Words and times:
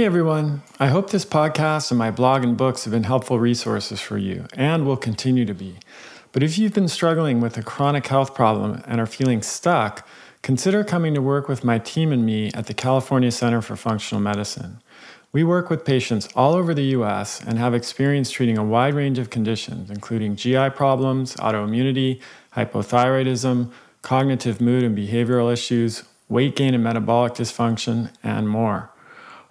Hey 0.00 0.06
everyone. 0.06 0.62
I 0.78 0.86
hope 0.86 1.10
this 1.10 1.26
podcast 1.26 1.90
and 1.90 1.98
my 1.98 2.10
blog 2.10 2.42
and 2.42 2.56
books 2.56 2.84
have 2.84 2.90
been 2.90 3.04
helpful 3.04 3.38
resources 3.38 4.00
for 4.00 4.16
you 4.16 4.46
and 4.54 4.86
will 4.86 4.96
continue 4.96 5.44
to 5.44 5.52
be. 5.52 5.76
But 6.32 6.42
if 6.42 6.56
you've 6.56 6.72
been 6.72 6.88
struggling 6.88 7.42
with 7.42 7.58
a 7.58 7.62
chronic 7.62 8.06
health 8.06 8.34
problem 8.34 8.82
and 8.86 8.98
are 8.98 9.04
feeling 9.04 9.42
stuck, 9.42 10.08
consider 10.40 10.84
coming 10.84 11.12
to 11.12 11.20
work 11.20 11.48
with 11.48 11.64
my 11.64 11.78
team 11.78 12.12
and 12.12 12.24
me 12.24 12.50
at 12.54 12.64
the 12.64 12.72
California 12.72 13.30
Center 13.30 13.60
for 13.60 13.76
Functional 13.76 14.22
Medicine. 14.22 14.80
We 15.32 15.44
work 15.44 15.68
with 15.68 15.84
patients 15.84 16.30
all 16.34 16.54
over 16.54 16.72
the 16.72 16.96
US 16.96 17.38
and 17.42 17.58
have 17.58 17.74
experience 17.74 18.30
treating 18.30 18.56
a 18.56 18.64
wide 18.64 18.94
range 18.94 19.18
of 19.18 19.28
conditions, 19.28 19.90
including 19.90 20.34
GI 20.34 20.70
problems, 20.70 21.34
autoimmunity, 21.36 22.22
hypothyroidism, 22.56 23.70
cognitive 24.00 24.62
mood 24.62 24.82
and 24.82 24.96
behavioral 24.96 25.52
issues, 25.52 26.04
weight 26.30 26.56
gain 26.56 26.72
and 26.72 26.82
metabolic 26.82 27.34
dysfunction, 27.34 28.10
and 28.22 28.48
more. 28.48 28.89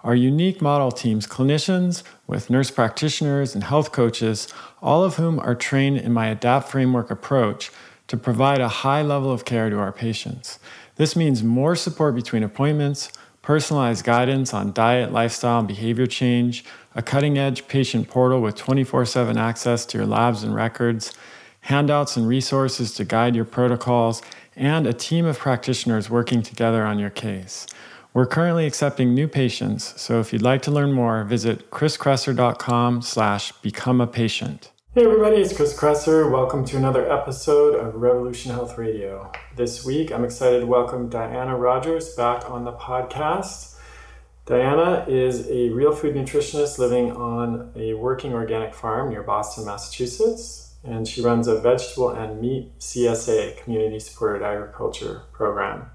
Our 0.02 0.14
unique 0.14 0.62
model 0.62 0.90
teams 0.90 1.26
clinicians 1.26 2.02
with 2.26 2.48
nurse 2.48 2.70
practitioners 2.70 3.54
and 3.54 3.62
health 3.62 3.92
coaches, 3.92 4.48
all 4.80 5.04
of 5.04 5.16
whom 5.16 5.38
are 5.38 5.54
trained 5.54 5.98
in 5.98 6.12
my 6.12 6.34
ADAPT 6.34 6.68
framework 6.68 7.10
approach 7.10 7.70
to 8.06 8.16
provide 8.16 8.60
a 8.60 8.68
high 8.68 9.02
level 9.02 9.30
of 9.30 9.44
care 9.44 9.68
to 9.68 9.78
our 9.78 9.92
patients. 9.92 10.58
This 10.96 11.14
means 11.14 11.42
more 11.42 11.76
support 11.76 12.14
between 12.14 12.42
appointments, 12.42 13.12
personalized 13.42 14.04
guidance 14.04 14.54
on 14.54 14.72
diet, 14.72 15.12
lifestyle, 15.12 15.58
and 15.58 15.68
behavior 15.68 16.06
change, 16.06 16.64
a 16.94 17.02
cutting 17.02 17.36
edge 17.36 17.68
patient 17.68 18.08
portal 18.08 18.40
with 18.40 18.56
24 18.56 19.04
7 19.04 19.36
access 19.36 19.84
to 19.86 19.98
your 19.98 20.06
labs 20.06 20.42
and 20.42 20.54
records, 20.54 21.12
handouts 21.62 22.16
and 22.16 22.26
resources 22.26 22.94
to 22.94 23.04
guide 23.04 23.36
your 23.36 23.44
protocols, 23.44 24.22
and 24.56 24.86
a 24.86 24.92
team 24.92 25.26
of 25.26 25.38
practitioners 25.38 26.08
working 26.08 26.42
together 26.42 26.84
on 26.84 26.98
your 26.98 27.10
case. 27.10 27.66
We're 28.12 28.26
currently 28.26 28.66
accepting 28.66 29.14
new 29.14 29.28
patients, 29.28 30.00
so 30.00 30.18
if 30.18 30.32
you'd 30.32 30.42
like 30.42 30.62
to 30.62 30.72
learn 30.72 30.90
more, 30.90 31.22
visit 31.22 31.70
chriskresser.com 31.70 33.02
slash 33.02 33.52
become 33.62 34.00
a 34.00 34.06
patient. 34.08 34.72
Hey 34.96 35.04
everybody, 35.04 35.36
it's 35.36 35.54
Chris 35.54 35.78
Kresser. 35.78 36.28
Welcome 36.28 36.64
to 36.64 36.76
another 36.76 37.08
episode 37.08 37.76
of 37.76 37.94
Revolution 37.94 38.50
Health 38.50 38.76
Radio. 38.76 39.30
This 39.54 39.84
week, 39.84 40.10
I'm 40.10 40.24
excited 40.24 40.58
to 40.58 40.66
welcome 40.66 41.08
Diana 41.08 41.56
Rogers 41.56 42.12
back 42.16 42.50
on 42.50 42.64
the 42.64 42.72
podcast. 42.72 43.76
Diana 44.44 45.04
is 45.06 45.48
a 45.48 45.68
real 45.68 45.94
food 45.94 46.16
nutritionist 46.16 46.78
living 46.78 47.12
on 47.12 47.70
a 47.76 47.94
working 47.94 48.32
organic 48.32 48.74
farm 48.74 49.10
near 49.10 49.22
Boston, 49.22 49.66
Massachusetts, 49.66 50.74
and 50.82 51.06
she 51.06 51.22
runs 51.22 51.46
a 51.46 51.60
vegetable 51.60 52.10
and 52.10 52.40
meat 52.40 52.76
CSA, 52.80 53.62
community 53.62 54.00
supported 54.00 54.44
agriculture 54.44 55.22
program. 55.32 55.88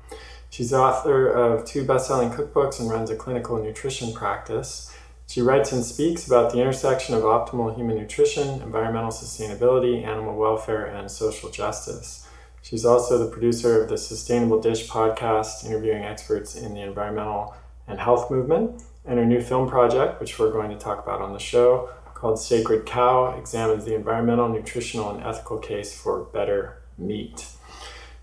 She's 0.55 0.69
the 0.69 0.79
author 0.79 1.27
of 1.27 1.65
two 1.65 1.83
best 1.83 2.07
selling 2.07 2.29
cookbooks 2.29 2.79
and 2.79 2.89
runs 2.89 3.09
a 3.09 3.15
clinical 3.17 3.61
nutrition 3.61 4.13
practice. 4.13 4.89
She 5.27 5.41
writes 5.41 5.73
and 5.73 5.83
speaks 5.83 6.25
about 6.25 6.53
the 6.53 6.61
intersection 6.61 7.13
of 7.13 7.23
optimal 7.23 7.75
human 7.75 7.97
nutrition, 7.97 8.61
environmental 8.61 9.09
sustainability, 9.09 10.05
animal 10.05 10.33
welfare, 10.37 10.85
and 10.85 11.11
social 11.11 11.51
justice. 11.51 12.25
She's 12.61 12.85
also 12.85 13.17
the 13.17 13.29
producer 13.29 13.83
of 13.83 13.89
the 13.89 13.97
Sustainable 13.97 14.61
Dish 14.61 14.87
podcast, 14.87 15.65
interviewing 15.65 16.05
experts 16.05 16.55
in 16.55 16.73
the 16.73 16.83
environmental 16.83 17.53
and 17.85 17.99
health 17.99 18.31
movement. 18.31 18.81
And 19.03 19.19
her 19.19 19.25
new 19.25 19.41
film 19.41 19.67
project, 19.67 20.21
which 20.21 20.39
we're 20.39 20.53
going 20.53 20.71
to 20.71 20.77
talk 20.77 21.03
about 21.03 21.21
on 21.21 21.33
the 21.33 21.37
show, 21.37 21.89
called 22.13 22.39
Sacred 22.39 22.85
Cow, 22.85 23.37
examines 23.37 23.83
the 23.83 23.93
environmental, 23.93 24.47
nutritional, 24.47 25.09
and 25.13 25.21
ethical 25.21 25.57
case 25.57 25.93
for 25.93 26.23
better 26.23 26.77
meat. 26.97 27.45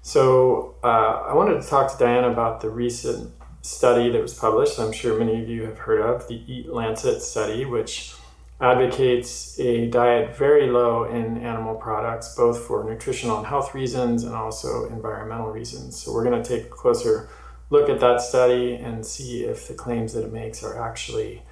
So 0.03 0.75
uh, 0.82 1.22
I 1.28 1.34
wanted 1.34 1.62
to 1.62 1.69
talk 1.69 1.93
to 1.93 1.99
Diana 1.99 2.28
about 2.28 2.60
the 2.60 2.69
recent 2.69 3.32
study 3.62 4.10
that 4.10 4.21
was 4.21 4.34
published. 4.34 4.81
I'm 4.81 4.93
sure 4.93 5.16
many 5.16 5.41
of 5.41 5.49
you 5.49 5.62
have 5.62 5.78
heard 5.78 6.00
of 6.00 6.27
the 6.27 6.43
Eat 6.53 6.69
Lancet 6.69 7.22
study, 7.22 7.65
which 7.65 8.12
advocates 8.60 9.59
a 9.60 9.87
diet 9.87 10.37
very 10.37 10.69
low 10.69 11.04
in 11.04 11.38
animal 11.38 11.77
products, 11.77 12.34
both 12.34 12.59
for 12.59 12.82
nutritional 12.82 13.38
and 13.38 13.47
health 13.47 13.75
reasons 13.75 14.25
and 14.25 14.34
also 14.34 14.88
environmental 14.88 15.50
reasons. 15.50 15.97
So 15.97 16.12
we're 16.12 16.25
going 16.25 16.43
to 16.43 16.48
take 16.48 16.66
a 16.66 16.71
closer 16.71 17.28
look 17.71 17.88
at 17.88 18.00
that 18.00 18.21
study 18.21 18.75
and 18.75 19.06
see 19.06 19.44
if 19.44 19.69
the 19.69 19.75
claims 19.75 20.15
that 20.15 20.25
it 20.25 20.32
makes 20.32 20.65
are 20.65 20.82
actually 20.82 21.43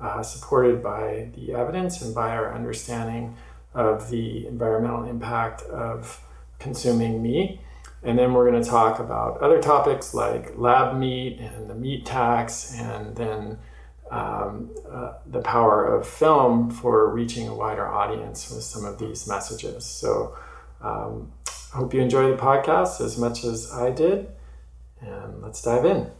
uh, 0.00 0.22
supported 0.22 0.80
by 0.80 1.30
the 1.34 1.54
evidence 1.54 2.02
and 2.02 2.14
by 2.14 2.30
our 2.30 2.54
understanding 2.54 3.36
of 3.74 4.10
the 4.10 4.46
environmental 4.46 5.04
impact 5.04 5.62
of 5.62 6.20
consuming 6.60 7.20
meat. 7.20 7.60
And 8.06 8.16
then 8.16 8.32
we're 8.34 8.48
going 8.48 8.62
to 8.62 8.68
talk 8.68 9.00
about 9.00 9.42
other 9.42 9.60
topics 9.60 10.14
like 10.14 10.56
lab 10.56 10.96
meat 10.96 11.40
and 11.40 11.68
the 11.68 11.74
meat 11.74 12.06
tax, 12.06 12.72
and 12.78 13.16
then 13.16 13.58
um, 14.12 14.70
uh, 14.88 15.14
the 15.26 15.40
power 15.40 15.84
of 15.84 16.06
film 16.06 16.70
for 16.70 17.12
reaching 17.12 17.48
a 17.48 17.54
wider 17.54 17.86
audience 17.86 18.48
with 18.48 18.62
some 18.62 18.84
of 18.84 19.00
these 19.00 19.26
messages. 19.26 19.84
So 19.84 20.36
um, 20.80 21.32
I 21.74 21.78
hope 21.78 21.92
you 21.92 22.00
enjoy 22.00 22.30
the 22.30 22.36
podcast 22.36 23.00
as 23.00 23.18
much 23.18 23.42
as 23.42 23.72
I 23.72 23.90
did. 23.90 24.28
And 25.00 25.42
let's 25.42 25.60
dive 25.60 25.84
in. 25.84 26.10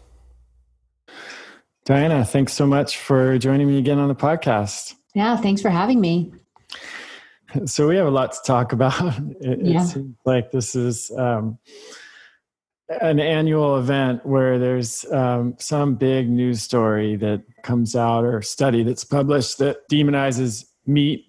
Diana, 1.85 2.25
thanks 2.25 2.53
so 2.53 2.67
much 2.67 2.99
for 2.99 3.39
joining 3.39 3.69
me 3.69 3.79
again 3.79 4.01
on 4.01 4.09
the 4.09 4.15
podcast. 4.17 4.95
Yeah, 5.15 5.37
thanks 5.37 5.63
for 5.63 5.71
having 5.71 6.01
me. 6.01 6.33
so 7.67 7.89
we 7.89 7.97
have 7.97 8.07
a 8.07 8.11
lot 8.11 8.33
to 8.33 8.39
talk 8.45 8.73
about. 8.73 9.15
It, 9.41 9.61
yeah. 9.63 9.83
it 9.83 9.87
seems 9.87 10.17
like 10.25 10.51
this 10.51 10.75
is 10.75 11.11
um, 11.17 11.59
an 12.89 13.21
annual 13.21 13.79
event 13.79 14.25
where 14.25 14.59
there's 14.59 15.05
um, 15.13 15.55
some 15.59 15.95
big 15.95 16.29
news 16.29 16.63
story 16.63 17.17
that 17.17 17.43
comes 17.63 17.95
out 17.95 18.25
or 18.25 18.41
study 18.43 18.83
that's 18.83 19.05
published 19.05 19.59
that 19.59 19.89
demonizes 19.91 20.65
meat 20.87 21.27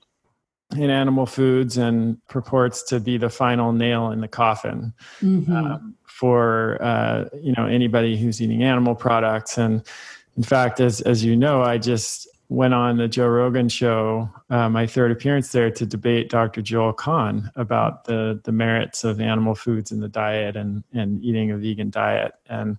in 0.75 0.89
animal 0.89 1.25
foods 1.25 1.77
and 1.77 2.17
purports 2.27 2.83
to 2.83 2.99
be 2.99 3.17
the 3.17 3.29
final 3.29 3.71
nail 3.71 4.11
in 4.11 4.21
the 4.21 4.27
coffin 4.27 4.93
mm-hmm. 5.21 5.55
um, 5.55 5.95
for 6.05 6.77
uh, 6.81 7.25
you 7.41 7.53
know 7.57 7.65
anybody 7.65 8.17
who's 8.17 8.41
eating 8.41 8.63
animal 8.63 8.95
products. 8.95 9.57
And 9.57 9.81
in 10.35 10.43
fact, 10.43 10.79
as 10.79 11.01
as 11.01 11.23
you 11.23 11.35
know, 11.35 11.61
I 11.61 11.77
just 11.77 12.27
went 12.49 12.73
on 12.73 12.97
the 12.97 13.07
Joe 13.07 13.27
Rogan 13.27 13.69
show, 13.69 14.29
uh, 14.49 14.69
my 14.69 14.87
third 14.87 15.11
appearance 15.11 15.51
there, 15.51 15.69
to 15.71 15.85
debate 15.85 16.29
Dr. 16.29 16.61
Joel 16.61 16.93
Kahn 16.93 17.51
about 17.55 18.05
the 18.05 18.39
the 18.43 18.51
merits 18.51 19.03
of 19.03 19.19
animal 19.19 19.55
foods 19.55 19.91
in 19.91 19.99
the 19.99 20.07
diet 20.07 20.55
and 20.55 20.83
and 20.93 21.23
eating 21.23 21.51
a 21.51 21.57
vegan 21.57 21.89
diet, 21.89 22.33
and 22.47 22.77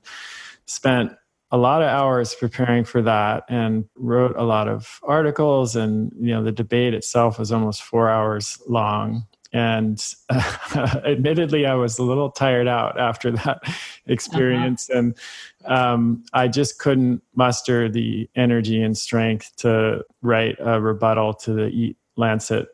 spent 0.66 1.12
a 1.50 1.56
lot 1.56 1.82
of 1.82 1.88
hours 1.88 2.34
preparing 2.34 2.84
for 2.84 3.00
that 3.02 3.44
and 3.48 3.86
wrote 3.96 4.36
a 4.36 4.42
lot 4.42 4.68
of 4.68 5.00
articles 5.02 5.76
and 5.76 6.12
you 6.20 6.32
know 6.32 6.42
the 6.42 6.52
debate 6.52 6.92
itself 6.92 7.38
was 7.38 7.50
almost 7.50 7.82
four 7.82 8.10
hours 8.10 8.60
long 8.68 9.26
and 9.52 10.14
uh, 10.28 11.00
admittedly 11.06 11.66
i 11.66 11.74
was 11.74 11.98
a 11.98 12.02
little 12.02 12.30
tired 12.30 12.68
out 12.68 12.98
after 12.98 13.30
that 13.30 13.60
experience. 14.06 14.90
Uh-huh. 14.90 14.98
and 14.98 15.18
um, 15.66 16.24
i 16.32 16.46
just 16.48 16.78
couldn't 16.78 17.22
muster 17.34 17.88
the 17.88 18.28
energy 18.34 18.82
and 18.82 18.96
strength 18.96 19.54
to 19.56 20.04
write 20.22 20.56
a 20.60 20.80
rebuttal 20.80 21.32
to 21.34 21.52
the 21.52 21.66
eat 21.68 21.96
lancet 22.16 22.68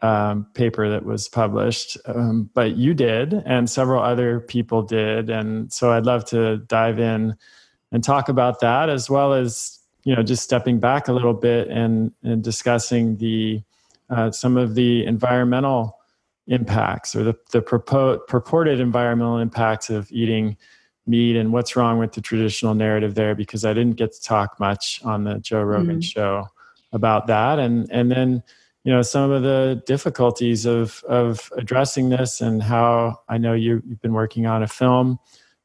um, 0.00 0.46
paper 0.54 0.88
that 0.88 1.04
was 1.04 1.28
published. 1.28 1.96
Um, 2.06 2.50
but 2.54 2.76
you 2.76 2.94
did 2.94 3.42
and 3.44 3.68
several 3.68 4.02
other 4.02 4.40
people 4.40 4.82
did. 4.82 5.30
And 5.30 5.72
so 5.72 5.92
i'd 5.92 6.06
love 6.06 6.24
to 6.26 6.58
dive 6.58 6.98
in 6.98 7.36
and 7.90 8.04
talk 8.04 8.28
about 8.28 8.60
that 8.60 8.88
as 8.88 9.08
well 9.08 9.32
as 9.32 9.78
you 10.04 10.14
know 10.14 10.22
just 10.22 10.42
stepping 10.42 10.78
back 10.78 11.08
a 11.08 11.12
little 11.12 11.34
bit 11.34 11.68
and, 11.68 12.12
and 12.22 12.42
discussing 12.42 13.16
the 13.16 13.62
uh, 14.10 14.30
some 14.30 14.56
of 14.56 14.74
the 14.74 15.04
environmental 15.04 15.97
impacts 16.48 17.14
or 17.14 17.22
the, 17.22 17.34
the 17.52 17.62
purport, 17.62 18.26
purported 18.26 18.80
environmental 18.80 19.38
impacts 19.38 19.90
of 19.90 20.10
eating 20.10 20.56
meat 21.06 21.36
and 21.36 21.52
what's 21.52 21.76
wrong 21.76 21.98
with 21.98 22.12
the 22.12 22.20
traditional 22.20 22.74
narrative 22.74 23.14
there 23.14 23.34
because 23.34 23.64
I 23.64 23.72
didn't 23.72 23.96
get 23.96 24.12
to 24.12 24.20
talk 24.20 24.58
much 24.60 25.00
on 25.04 25.24
the 25.24 25.38
Joe 25.38 25.62
Rogan 25.62 26.00
mm. 26.00 26.04
show 26.04 26.46
about 26.92 27.26
that 27.26 27.58
and 27.58 27.90
and 27.90 28.10
then 28.10 28.42
you 28.84 28.92
know 28.92 29.02
some 29.02 29.30
of 29.30 29.42
the 29.42 29.82
difficulties 29.86 30.64
of 30.64 31.02
of 31.04 31.50
addressing 31.56 32.08
this 32.10 32.40
and 32.40 32.62
how 32.62 33.20
I 33.28 33.38
know 33.38 33.52
you, 33.52 33.82
you've 33.86 34.00
been 34.00 34.14
working 34.14 34.46
on 34.46 34.62
a 34.62 34.68
film 34.68 35.18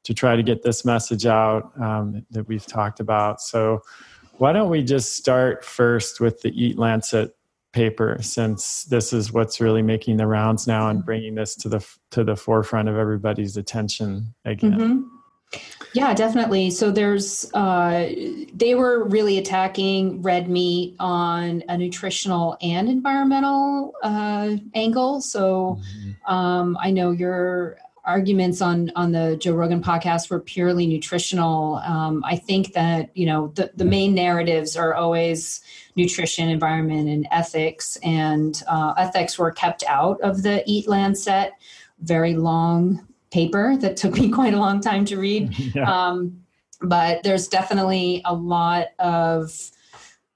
to 0.03 0.13
try 0.13 0.36
to 0.36 0.44
get 0.44 0.63
this 0.63 0.83
message 0.83 1.25
out 1.25 1.71
um, 1.79 2.25
that 2.31 2.47
we've 2.47 2.65
talked 2.65 3.00
about 3.00 3.41
so 3.41 3.81
why 4.38 4.51
don't 4.51 4.69
we 4.69 4.83
just 4.83 5.15
start 5.15 5.63
first 5.63 6.19
with 6.19 6.41
the 6.41 6.50
Eat 6.50 6.77
Lancet 6.77 7.36
paper 7.73 8.17
since 8.21 8.83
this 8.85 9.11
is 9.11 9.33
what's 9.33 9.59
really 9.59 9.81
making 9.81 10.17
the 10.17 10.27
rounds 10.27 10.67
now 10.67 10.89
and 10.89 11.03
bringing 11.03 11.35
this 11.35 11.55
to 11.55 11.67
the 11.67 11.85
to 12.11 12.23
the 12.23 12.35
forefront 12.35 12.87
of 12.87 12.95
everybody's 12.95 13.57
attention 13.57 14.33
again 14.45 15.07
mm-hmm. 15.53 15.59
yeah 15.93 16.13
definitely 16.13 16.69
so 16.69 16.91
there's 16.91 17.51
uh, 17.55 18.09
they 18.53 18.75
were 18.75 19.05
really 19.05 19.39
attacking 19.39 20.21
red 20.21 20.47
meat 20.47 20.95
on 20.99 21.63
a 21.67 21.77
nutritional 21.77 22.55
and 22.61 22.87
environmental 22.87 23.93
uh, 24.03 24.55
angle 24.75 25.19
so 25.19 25.79
mm-hmm. 25.81 26.33
um, 26.33 26.77
i 26.79 26.91
know 26.91 27.09
you're 27.09 27.77
arguments 28.05 28.61
on 28.61 28.91
on 28.95 29.11
the 29.11 29.38
Joe 29.38 29.53
Rogan 29.53 29.81
podcast 29.81 30.29
were 30.29 30.39
purely 30.39 30.88
nutritional. 30.88 31.75
Um, 31.85 32.23
I 32.25 32.35
think 32.35 32.73
that 32.73 33.15
you 33.15 33.25
know 33.25 33.47
the 33.55 33.71
the 33.75 33.85
main 33.85 34.13
narratives 34.13 34.75
are 34.75 34.94
always 34.94 35.61
nutrition, 35.95 36.50
environment, 36.50 37.09
and 37.09 37.27
ethics. 37.31 37.97
And 38.03 38.61
uh, 38.67 38.94
ethics 38.97 39.38
were 39.38 39.51
kept 39.51 39.83
out 39.88 40.19
of 40.21 40.44
the 40.44 40.63
Eat 40.65 40.88
Lancet 40.88 41.51
very 42.00 42.35
long 42.35 43.07
paper 43.31 43.77
that 43.77 43.97
took 43.97 44.13
me 44.13 44.29
quite 44.31 44.53
a 44.53 44.59
long 44.59 44.81
time 44.81 45.05
to 45.05 45.17
read. 45.17 45.53
Yeah. 45.75 45.91
Um, 45.91 46.39
but 46.81 47.23
there's 47.23 47.47
definitely 47.47 48.21
a 48.25 48.33
lot 48.33 48.88
of 49.00 49.71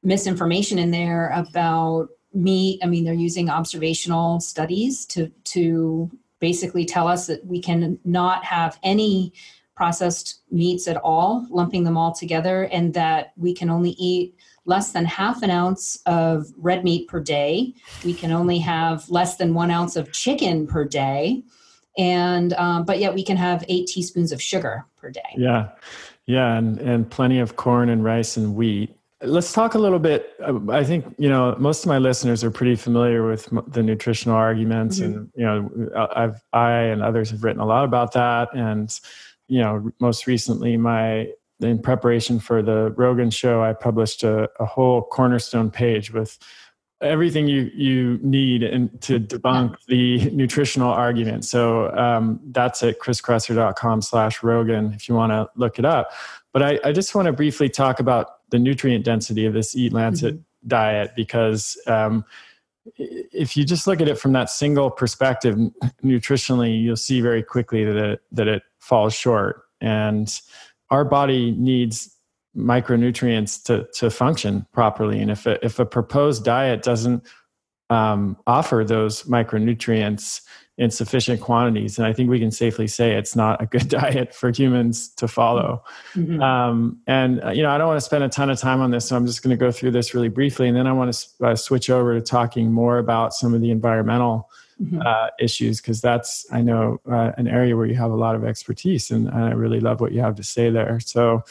misinformation 0.02 0.80
in 0.80 0.92
there 0.92 1.30
about 1.36 2.08
meat. 2.34 2.80
I 2.82 2.86
mean, 2.86 3.04
they're 3.04 3.14
using 3.14 3.50
observational 3.50 4.40
studies 4.40 5.06
to 5.08 5.28
to 5.46 6.10
basically 6.40 6.86
tell 6.86 7.08
us 7.08 7.28
that 7.28 7.46
we 7.46 7.62
can 7.62 8.00
not 8.04 8.44
have 8.44 8.80
any 8.84 9.34
processed 9.76 10.42
meats 10.52 10.88
at 10.88 10.98
all, 10.98 11.46
lumping 11.52 11.84
them 11.84 11.96
all 11.98 12.12
together, 12.12 12.64
and 12.64 12.94
that 12.96 13.32
we 13.38 13.54
can 13.54 13.70
only 13.70 13.92
eat 13.92 14.36
less 14.66 14.92
than 14.92 15.06
half 15.06 15.44
an 15.44 15.52
ounce 15.52 16.00
of 16.08 16.48
red 16.58 16.84
meat 16.84 17.08
per 17.08 17.20
day. 17.20 17.74
We 18.04 18.14
can 18.14 18.32
only 18.32 18.58
have 18.60 19.08
less 19.10 19.38
than 19.38 19.54
one 19.54 19.72
ounce 19.72 19.96
of 19.96 20.12
chicken 20.12 20.66
per 20.68 20.84
day, 20.84 21.44
and 21.98 22.54
um, 22.54 22.86
but 22.86 23.00
yet 23.00 23.14
we 23.14 23.24
can 23.24 23.38
have 23.38 23.64
eight 23.70 23.88
teaspoons 23.88 24.32
of 24.32 24.42
sugar 24.42 24.86
per 24.98 25.12
day. 25.12 25.36
Yeah, 25.38 25.70
yeah, 26.26 26.58
and 26.58 26.80
and 26.80 27.10
plenty 27.10 27.40
of 27.40 27.56
corn 27.56 27.90
and 27.90 28.04
rice 28.04 28.36
and 28.36 28.56
wheat. 28.56 28.97
Let's 29.22 29.52
talk 29.52 29.74
a 29.74 29.80
little 29.80 29.98
bit. 29.98 30.34
I 30.70 30.84
think 30.84 31.16
you 31.18 31.28
know 31.28 31.56
most 31.58 31.84
of 31.84 31.88
my 31.88 31.98
listeners 31.98 32.44
are 32.44 32.52
pretty 32.52 32.76
familiar 32.76 33.28
with 33.28 33.50
the 33.68 33.82
nutritional 33.82 34.36
arguments, 34.36 35.00
mm-hmm. 35.00 35.14
and 35.14 35.32
you 35.36 35.44
know 35.44 36.10
I've 36.16 36.42
I 36.54 36.72
and 36.72 37.02
others 37.02 37.32
have 37.32 37.44
written 37.44 37.62
a 37.62 37.66
lot 37.66 37.84
about 37.84 38.14
that, 38.14 38.54
and 38.54 39.00
you 39.48 39.60
know 39.62 39.92
most 40.00 40.28
recently 40.28 40.78
my 40.78 41.30
in 41.60 41.80
preparation 41.80 42.40
for 42.40 42.62
the 42.62 42.92
Rogan 42.92 43.32
show, 43.32 43.64
I 43.64 43.74
published 43.74 44.24
a, 44.24 44.50
a 44.60 44.66
whole 44.66 45.02
cornerstone 45.02 45.72
page 45.72 46.14
with 46.14 46.38
everything 47.02 47.48
you 47.48 47.70
you 47.76 48.20
need 48.24 48.64
and 48.64 49.02
to 49.02 49.20
debunk 49.20 49.76
the 49.88 50.30
nutritional 50.32 50.90
argument. 50.90 51.46
So 51.46 51.92
um, 51.96 52.40
that's 52.52 52.84
at 52.84 53.00
chriskresser.com 53.00 54.02
slash 54.02 54.44
Rogan 54.44 54.94
if 54.94 55.08
you 55.08 55.16
want 55.16 55.32
to 55.32 55.50
look 55.56 55.80
it 55.80 55.86
up. 55.86 56.12
But 56.58 56.64
I, 56.64 56.90
I 56.90 56.92
just 56.92 57.14
want 57.14 57.28
to 57.28 57.34
briefly 57.34 57.70
talk 57.70 58.00
about 58.00 58.50
the 58.50 58.58
nutrient 58.58 59.06
density 59.06 59.46
of 59.46 59.54
this 59.54 59.76
Eat 59.76 59.94
Lancet 59.94 60.34
mm-hmm. 60.34 60.68
diet 60.68 61.12
because 61.16 61.80
um, 61.86 62.26
if 62.96 63.56
you 63.56 63.64
just 63.64 63.86
look 63.86 64.02
at 64.02 64.08
it 64.08 64.18
from 64.18 64.32
that 64.32 64.50
single 64.50 64.90
perspective, 64.90 65.56
nutritionally, 66.04 66.82
you'll 66.82 66.96
see 66.96 67.22
very 67.22 67.44
quickly 67.44 67.86
that 67.86 67.96
it, 67.96 68.22
that 68.32 68.48
it 68.48 68.64
falls 68.80 69.14
short. 69.14 69.66
And 69.82 70.36
our 70.90 71.06
body 71.06 71.52
needs 71.52 72.18
micronutrients 72.56 73.64
to 73.66 73.88
to 73.94 74.10
function 74.10 74.66
properly 74.74 75.20
and 75.20 75.30
if 75.30 75.46
a, 75.46 75.64
if 75.64 75.78
a 75.78 75.86
proposed 75.86 76.44
diet 76.44 76.82
doesn't 76.82 77.24
um, 77.90 78.38
offer 78.46 78.84
those 78.86 79.24
micronutrients 79.24 80.42
in 80.78 80.92
sufficient 80.92 81.42
quantities 81.42 81.98
and 81.98 82.06
i 82.06 82.14
think 82.14 82.30
we 82.30 82.40
can 82.40 82.52
safely 82.52 82.86
say 82.86 83.14
it's 83.14 83.36
not 83.36 83.62
a 83.62 83.66
good 83.66 83.88
diet 83.90 84.36
for 84.36 84.52
humans 84.52 85.10
to 85.10 85.28
follow 85.28 85.84
mm-hmm. 86.14 86.42
um, 86.42 87.00
and 87.08 87.44
uh, 87.44 87.50
you 87.50 87.64
know 87.64 87.72
i 87.72 87.78
don't 87.78 87.88
want 87.88 87.98
to 87.98 88.06
spend 88.06 88.24
a 88.24 88.30
ton 88.30 88.50
of 88.50 88.60
time 88.60 88.82
on 88.82 88.92
this 88.92 89.08
so 89.08 89.16
i'm 89.16 89.26
just 89.26 89.42
going 89.42 89.56
to 89.56 89.60
go 89.60 89.72
through 89.72 89.92
this 89.92 90.14
really 90.14 90.30
briefly 90.30 90.68
and 90.68 90.78
then 90.78 90.86
i 90.86 90.92
want 90.92 91.12
to 91.12 91.46
uh, 91.46 91.56
switch 91.56 91.90
over 91.90 92.14
to 92.14 92.22
talking 92.22 92.72
more 92.72 93.00
about 93.00 93.34
some 93.34 93.54
of 93.54 93.62
the 93.62 93.72
environmental 93.72 94.50
mm-hmm. 94.82 95.02
uh, 95.06 95.28
issues 95.40 95.82
because 95.82 96.02
that's 96.02 96.46
I 96.52 96.62
know 96.62 97.00
uh, 97.10 97.32
an 97.38 97.48
area 97.48 97.76
where 97.76 97.86
you 97.86 97.96
have 97.96 98.12
a 98.12 98.16
lot 98.16 98.36
of 98.36 98.44
expertise, 98.44 99.12
and, 99.12 99.28
and 99.28 99.44
I 99.44 99.52
really 99.52 99.80
love 99.80 100.02
what 100.02 100.12
you 100.12 100.22
have 100.22 100.36
to 100.36 100.44
say 100.44 100.70
there. 100.70 101.00
So 101.00 101.44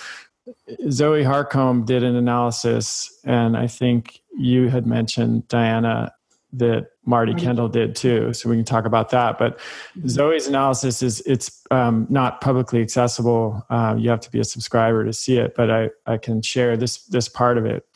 Zoe 0.90 1.24
Harcombe 1.24 1.84
did 1.84 2.02
an 2.02 2.16
analysis, 2.16 3.12
and 3.24 3.56
I 3.56 3.66
think 3.66 4.20
you 4.36 4.68
had 4.68 4.86
mentioned 4.86 5.48
Diana 5.48 6.12
that 6.52 6.88
Marty 7.04 7.34
Kendall 7.34 7.68
did 7.68 7.94
too. 7.94 8.32
So 8.32 8.48
we 8.48 8.56
can 8.56 8.64
talk 8.64 8.84
about 8.84 9.10
that. 9.10 9.38
But 9.38 9.58
mm-hmm. 9.58 10.08
Zoe's 10.08 10.46
analysis 10.46 11.02
is 11.02 11.20
it's 11.26 11.62
um, 11.70 12.06
not 12.08 12.40
publicly 12.40 12.80
accessible. 12.80 13.64
Uh, 13.68 13.94
you 13.98 14.10
have 14.10 14.20
to 14.20 14.30
be 14.30 14.40
a 14.40 14.44
subscriber 14.44 15.04
to 15.04 15.12
see 15.12 15.38
it. 15.38 15.54
But 15.54 15.70
I 15.70 15.90
I 16.06 16.16
can 16.16 16.42
share 16.42 16.76
this 16.76 17.04
this 17.06 17.28
part 17.28 17.58
of 17.58 17.66
it. 17.66 17.86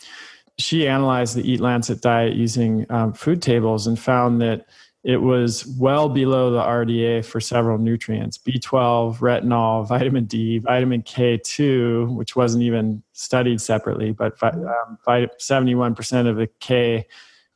She 0.59 0.87
analyzed 0.87 1.37
the 1.37 1.51
Eat 1.51 1.61
Lancet 1.61 2.03
diet 2.03 2.35
using 2.35 2.85
um, 2.91 3.15
food 3.15 3.41
tables 3.41 3.87
and 3.87 3.99
found 3.99 4.43
that 4.43 4.67
it 5.03 5.23
was 5.23 5.67
well 5.79 6.11
below 6.11 6.51
the 6.51 6.61
RDA 6.61 7.25
for 7.25 7.41
several 7.41 7.79
nutrients 7.79 8.37
B12, 8.37 9.17
retinol, 9.19 9.89
vitamin 9.89 10.27
D, 10.27 10.59
vitamin 10.59 11.03
K2, 11.03 12.15
which 12.15 12.37
wasn't 12.37 12.65
even 12.65 13.03
studied 13.15 13.63
separately, 13.63 14.13
but 14.13 14.41
um, 14.43 14.99
71% 15.07 16.29
of 16.29 16.37
the 16.37 16.49
K 16.61 17.07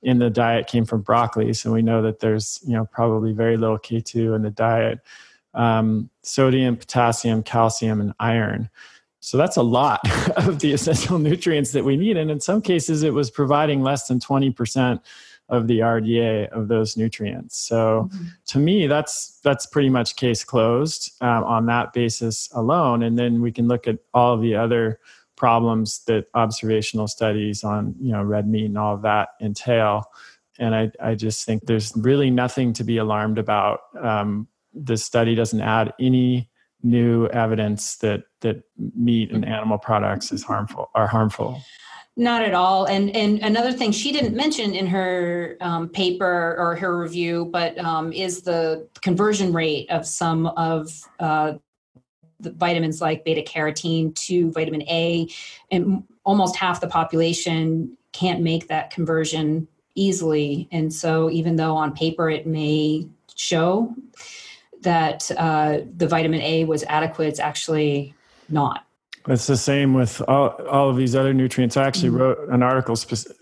in 0.05 0.19
the 0.19 0.31
diet 0.31 0.67
came 0.67 0.85
from 0.85 1.01
broccoli. 1.03 1.53
So 1.55 1.73
we 1.73 1.83
know 1.83 2.03
that 2.03 2.21
there's 2.21 2.61
you 2.67 2.75
know 2.75 2.85
probably 2.85 3.33
very 3.33 3.57
little 3.57 3.79
K2 3.79 4.37
in 4.37 4.43
the 4.43 4.51
diet. 4.51 5.01
Um, 5.55 6.11
sodium, 6.23 6.77
potassium, 6.77 7.43
calcium, 7.43 8.01
and 8.01 8.13
iron. 8.19 8.69
So 9.21 9.39
that's 9.39 9.57
a 9.57 9.63
lot 9.63 10.01
of 10.37 10.59
the 10.59 10.73
essential 10.73 11.19
nutrients 11.19 11.73
that 11.73 11.85
we 11.85 11.97
need. 11.97 12.17
And 12.17 12.31
in 12.31 12.41
some 12.41 12.61
cases, 12.61 13.03
it 13.03 13.15
was 13.15 13.31
providing 13.31 13.83
less 13.83 14.09
than 14.09 14.19
20% 14.19 15.01
of 15.49 15.67
the 15.67 15.79
RDA 15.79 16.49
of 16.49 16.69
those 16.69 16.97
nutrients. 16.97 17.57
So 17.59 18.11
mm-hmm. 18.13 18.25
to 18.47 18.59
me, 18.59 18.87
that's 18.87 19.39
that's 19.43 19.67
pretty 19.67 19.91
much 19.91 20.17
case 20.17 20.45
closed 20.45 21.13
um, 21.23 21.45
on 21.45 21.67
that 21.67 21.93
basis 21.93 22.49
alone. 22.53 23.03
And 23.03 23.19
then 23.19 23.41
we 23.41 23.53
can 23.53 23.69
look 23.69 23.87
at 23.87 23.99
all 24.13 24.37
the 24.37 24.55
other 24.55 25.01
problems 25.37 26.05
that 26.07 26.27
observational 26.35 27.09
studies 27.09 27.65
on 27.65 27.95
you 28.01 28.13
know 28.13 28.23
red 28.23 28.49
meat 28.49 28.67
and 28.67 28.79
all 28.79 28.95
of 28.95 29.03
that 29.03 29.31
entail. 29.41 30.05
And 30.59 30.75
I, 30.75 30.93
I 31.03 31.15
just 31.17 31.45
think 31.45 31.67
there's 31.67 31.93
really 31.97 32.31
nothing 32.31 32.73
to 32.75 32.85
be 32.85 32.99
alarmed 32.99 33.39
about. 33.39 33.81
Um, 34.01 34.47
the 34.73 34.97
study 34.97 35.35
doesn't 35.35 35.61
add 35.61 35.93
any 35.99 36.49
new 36.83 37.27
evidence 37.29 37.97
that 37.97 38.25
that 38.41 38.63
meat 38.95 39.33
and 39.33 39.45
animal 39.45 39.79
products 39.79 40.31
is 40.31 40.45
harmful 40.45 40.91
are 40.95 41.07
harmful. 41.07 41.61
Not 42.17 42.43
at 42.43 42.55
all. 42.55 42.85
And 42.85 43.11
and 43.17 43.41
another 43.41 43.73
thing 43.73 43.91
she 43.91 44.13
didn't 44.13 44.37
mention 44.37 44.73
in 44.73 44.87
her 44.87 45.57
um, 45.61 45.89
paper 45.89 46.55
or 46.59 46.77
her 46.77 46.97
review, 46.97 47.49
but 47.53 47.77
um, 47.79 48.13
is 48.13 48.43
the 48.43 48.89
conversion 49.03 49.53
rate 49.53 49.91
of 49.91 50.07
some 50.07 50.47
of 50.47 50.93
uh, 51.19 51.55
vitamins 52.53 53.01
like 53.01 53.25
beta 53.25 53.43
carotene 53.43 54.15
to 54.27 54.51
vitamin 54.53 54.83
A, 54.83 55.29
and 55.71 56.03
almost 56.25 56.57
half 56.57 56.81
the 56.81 56.89
population 56.89 57.97
can't 58.13 58.43
make 58.43 58.69
that 58.69 58.91
conversion 58.91 59.69
easily. 59.95 60.69
And 60.73 60.93
so, 60.93 61.31
even 61.31 61.57
though 61.57 61.77
on 61.77 61.93
paper 61.93 62.31
it 62.31 62.47
may 62.47 63.07
show 63.35 63.95
that 64.83 65.31
uh, 65.37 65.81
the 65.97 66.07
vitamin 66.07 66.41
A 66.43 66.65
was 66.65 66.85
adequate, 66.85 67.29
it's 67.29 67.41
actually 67.41 68.15
not. 68.49 68.85
It's 69.27 69.47
the 69.47 69.57
same 69.57 69.95
with 69.95 70.21
all, 70.29 70.51
all 70.69 70.91
of 70.91 70.97
these 70.97 71.17
other 71.17 71.33
nutrients. 71.33 71.79
I 71.79 71.87
actually 71.87 72.11
mm-hmm. 72.11 72.19
wrote 72.19 72.49
an 72.51 72.63
article. 72.63 72.95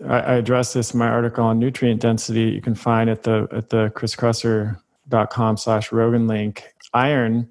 I, 0.07 0.19
I 0.19 0.33
addressed 0.35 0.73
this 0.73 0.93
in 0.93 0.99
my 0.99 1.09
article 1.09 1.43
on 1.43 1.59
nutrient 1.59 1.99
density. 1.99 2.43
You 2.43 2.61
can 2.61 2.75
find 2.75 3.09
at 3.09 3.23
the 3.23 3.47
at 3.51 3.69
the 3.69 3.91
chriskresser.com 3.95 5.57
slash 5.57 5.91
Rogan 5.91 6.27
link. 6.27 6.73
Iron, 6.93 7.49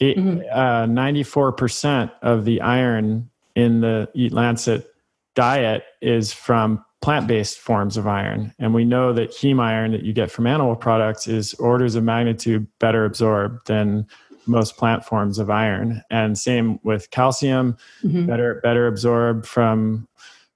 mm-hmm. 0.00 0.40
uh, 0.50 0.86
94% 0.86 2.10
of 2.22 2.44
the 2.44 2.60
iron 2.60 3.30
in 3.54 3.80
the 3.80 4.08
Eat 4.14 4.32
Lancet 4.32 4.92
diet 5.34 5.84
is 6.00 6.32
from 6.32 6.84
plant-based 7.02 7.58
forms 7.58 7.96
of 7.96 8.06
iron. 8.06 8.52
And 8.58 8.74
we 8.74 8.84
know 8.84 9.12
that 9.12 9.30
heme 9.30 9.60
iron 9.60 9.92
that 9.92 10.02
you 10.02 10.12
get 10.12 10.30
from 10.30 10.46
animal 10.46 10.76
products 10.76 11.26
is 11.26 11.54
orders 11.54 11.94
of 11.94 12.04
magnitude 12.04 12.66
better 12.78 13.04
absorbed 13.04 13.66
than 13.66 14.06
most 14.46 14.76
plant 14.76 15.04
forms 15.04 15.38
of 15.38 15.50
iron 15.50 16.02
and 16.10 16.36
same 16.36 16.80
with 16.82 17.10
calcium 17.10 17.76
mm-hmm. 18.02 18.26
better 18.26 18.60
better 18.62 18.86
absorbed 18.86 19.46
from 19.46 20.08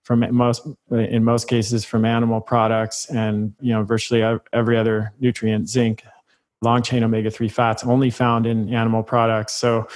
from 0.02 0.24
most 0.34 0.66
in 0.90 1.22
most 1.22 1.48
cases 1.48 1.84
from 1.84 2.04
animal 2.04 2.40
products 2.40 3.06
and 3.10 3.54
you 3.60 3.72
know 3.72 3.84
virtually 3.84 4.22
every 4.52 4.76
other 4.76 5.12
nutrient 5.20 5.68
zinc 5.68 6.02
long 6.62 6.82
chain 6.82 7.04
omega-3 7.04 7.50
fats 7.50 7.84
only 7.84 8.10
found 8.10 8.46
in 8.46 8.72
animal 8.72 9.02
products 9.02 9.54
so 9.54 9.86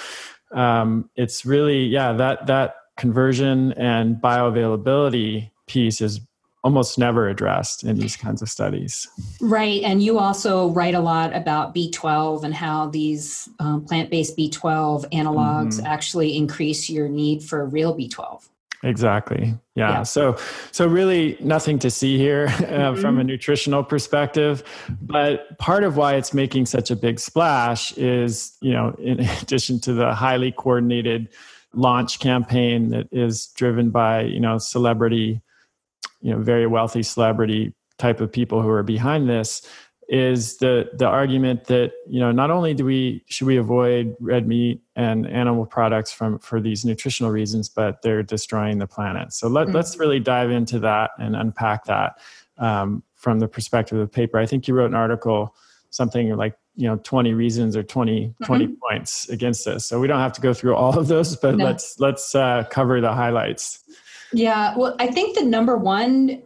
um, 0.54 1.08
it's 1.16 1.44
really 1.44 1.84
yeah 1.84 2.12
that 2.12 2.46
that 2.46 2.74
conversion 2.96 3.72
and 3.74 4.16
bioavailability 4.16 5.50
piece 5.66 6.00
is 6.00 6.20
almost 6.64 6.98
never 6.98 7.28
addressed 7.28 7.84
in 7.84 7.96
these 7.96 8.16
kinds 8.16 8.42
of 8.42 8.48
studies. 8.48 9.06
Right. 9.40 9.82
And 9.84 10.02
you 10.02 10.18
also 10.18 10.68
write 10.70 10.94
a 10.94 11.00
lot 11.00 11.34
about 11.34 11.74
B12 11.74 12.42
and 12.42 12.52
how 12.52 12.88
these 12.88 13.48
um, 13.60 13.84
plant 13.84 14.10
based 14.10 14.36
B12 14.36 15.08
analogs 15.10 15.76
mm-hmm. 15.76 15.86
actually 15.86 16.36
increase 16.36 16.90
your 16.90 17.08
need 17.08 17.42
for 17.42 17.64
real 17.64 17.96
B12. 17.96 18.48
Exactly. 18.84 19.58
Yeah. 19.74 19.90
yeah. 19.90 20.02
So, 20.04 20.36
so 20.70 20.86
really 20.86 21.36
nothing 21.40 21.78
to 21.80 21.90
see 21.90 22.16
here 22.16 22.46
uh, 22.48 22.50
mm-hmm. 22.52 23.00
from 23.00 23.18
a 23.18 23.24
nutritional 23.24 23.82
perspective. 23.82 24.62
But 25.00 25.58
part 25.58 25.84
of 25.84 25.96
why 25.96 26.14
it's 26.14 26.32
making 26.32 26.66
such 26.66 26.90
a 26.90 26.96
big 26.96 27.18
splash 27.18 27.96
is, 27.96 28.56
you 28.60 28.72
know, 28.72 28.94
in 28.98 29.20
addition 29.42 29.80
to 29.80 29.92
the 29.92 30.14
highly 30.14 30.52
coordinated 30.52 31.28
launch 31.74 32.18
campaign 32.20 32.90
that 32.90 33.08
is 33.12 33.48
driven 33.56 33.90
by, 33.90 34.22
you 34.22 34.40
know, 34.40 34.58
celebrity, 34.58 35.40
you 36.20 36.32
know, 36.32 36.38
very 36.38 36.66
wealthy 36.66 37.02
celebrity 37.02 37.74
type 37.98 38.20
of 38.20 38.30
people 38.30 38.62
who 38.62 38.68
are 38.68 38.84
behind 38.84 39.28
this 39.28 39.62
is 40.08 40.56
the 40.56 40.88
the 40.94 41.06
argument 41.06 41.64
that 41.64 41.92
you 42.08 42.18
know 42.18 42.32
not 42.32 42.50
only 42.50 42.72
do 42.72 42.84
we 42.84 43.22
should 43.26 43.46
we 43.46 43.58
avoid 43.58 44.16
red 44.20 44.48
meat 44.48 44.82
and 44.96 45.26
animal 45.28 45.66
products 45.66 46.10
from 46.10 46.38
for 46.38 46.60
these 46.60 46.84
nutritional 46.84 47.30
reasons 47.30 47.68
but 47.68 48.00
they're 48.00 48.22
destroying 48.22 48.78
the 48.78 48.86
planet 48.86 49.32
so 49.34 49.48
let, 49.48 49.66
mm-hmm. 49.66 49.76
let's 49.76 49.98
really 49.98 50.18
dive 50.18 50.50
into 50.50 50.78
that 50.78 51.10
and 51.18 51.36
unpack 51.36 51.84
that 51.84 52.18
um, 52.56 53.02
from 53.16 53.38
the 53.38 53.46
perspective 53.46 53.98
of 53.98 54.06
the 54.06 54.10
paper 54.10 54.38
i 54.38 54.46
think 54.46 54.66
you 54.66 54.72
wrote 54.72 54.86
an 54.86 54.96
article 54.96 55.54
something 55.90 56.34
like 56.36 56.54
you 56.74 56.88
know 56.88 56.96
20 56.96 57.34
reasons 57.34 57.76
or 57.76 57.82
20 57.82 58.28
mm-hmm. 58.28 58.44
20 58.44 58.76
points 58.88 59.28
against 59.28 59.66
this 59.66 59.84
so 59.84 60.00
we 60.00 60.06
don't 60.06 60.20
have 60.20 60.32
to 60.32 60.40
go 60.40 60.54
through 60.54 60.74
all 60.74 60.98
of 60.98 61.08
those 61.08 61.36
but 61.36 61.56
no. 61.56 61.66
let's 61.66 62.00
let's 62.00 62.34
uh, 62.34 62.64
cover 62.70 63.02
the 63.02 63.12
highlights 63.12 63.84
yeah 64.32 64.74
well 64.74 64.96
i 65.00 65.06
think 65.06 65.36
the 65.36 65.44
number 65.44 65.76
one 65.76 66.42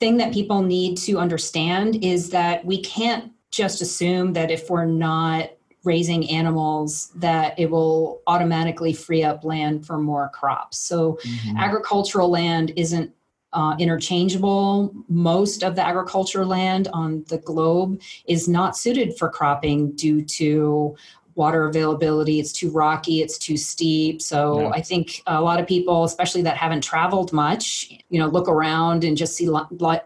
thing 0.00 0.16
that 0.18 0.32
people 0.32 0.62
need 0.62 0.96
to 0.98 1.18
understand 1.18 2.04
is 2.04 2.30
that 2.30 2.64
we 2.64 2.82
can't 2.82 3.32
just 3.50 3.80
assume 3.80 4.32
that 4.34 4.50
if 4.50 4.68
we're 4.68 4.84
not 4.84 5.50
raising 5.84 6.28
animals 6.30 7.12
that 7.14 7.58
it 7.58 7.70
will 7.70 8.20
automatically 8.26 8.92
free 8.92 9.22
up 9.22 9.44
land 9.44 9.86
for 9.86 9.98
more 9.98 10.28
crops 10.30 10.78
so 10.78 11.12
mm-hmm. 11.22 11.56
agricultural 11.56 12.28
land 12.28 12.72
isn't 12.76 13.10
uh, 13.56 13.74
interchangeable. 13.78 14.92
Most 15.08 15.62
of 15.62 15.76
the 15.76 15.86
agricultural 15.86 16.46
land 16.46 16.88
on 16.92 17.24
the 17.28 17.38
globe 17.38 18.00
is 18.26 18.48
not 18.48 18.76
suited 18.76 19.16
for 19.16 19.30
cropping 19.30 19.92
due 19.92 20.22
to 20.22 20.94
water 21.36 21.66
availability. 21.66 22.40
It's 22.40 22.52
too 22.52 22.70
rocky, 22.70 23.20
it's 23.20 23.38
too 23.38 23.56
steep. 23.56 24.22
So 24.22 24.62
yeah. 24.62 24.70
I 24.70 24.80
think 24.80 25.22
a 25.26 25.40
lot 25.40 25.60
of 25.60 25.66
people, 25.66 26.04
especially 26.04 26.42
that 26.42 26.56
haven't 26.56 26.82
traveled 26.82 27.32
much, 27.32 27.92
you 28.08 28.18
know, 28.18 28.26
look 28.26 28.48
around 28.48 29.04
and 29.04 29.16
just 29.16 29.36
see 29.36 29.48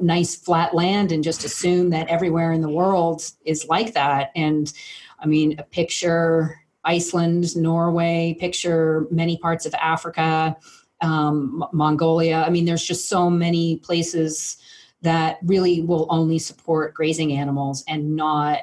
nice 0.00 0.34
flat 0.34 0.74
land 0.74 1.12
and 1.12 1.22
just 1.22 1.44
assume 1.44 1.90
that 1.90 2.08
everywhere 2.08 2.52
in 2.52 2.60
the 2.60 2.68
world 2.68 3.22
is 3.44 3.66
like 3.68 3.94
that. 3.94 4.32
And 4.34 4.72
I 5.20 5.26
mean, 5.26 5.54
a 5.58 5.62
picture 5.62 6.60
Iceland, 6.84 7.56
Norway, 7.56 8.36
picture 8.40 9.06
many 9.10 9.36
parts 9.36 9.66
of 9.66 9.74
Africa, 9.74 10.56
um, 11.00 11.64
Mongolia. 11.72 12.42
I 12.46 12.50
mean, 12.50 12.64
there's 12.64 12.84
just 12.84 13.08
so 13.08 13.30
many 13.30 13.76
places 13.76 14.56
that 15.02 15.38
really 15.42 15.82
will 15.82 16.06
only 16.10 16.38
support 16.38 16.94
grazing 16.94 17.32
animals 17.32 17.84
and 17.86 18.16
not 18.16 18.60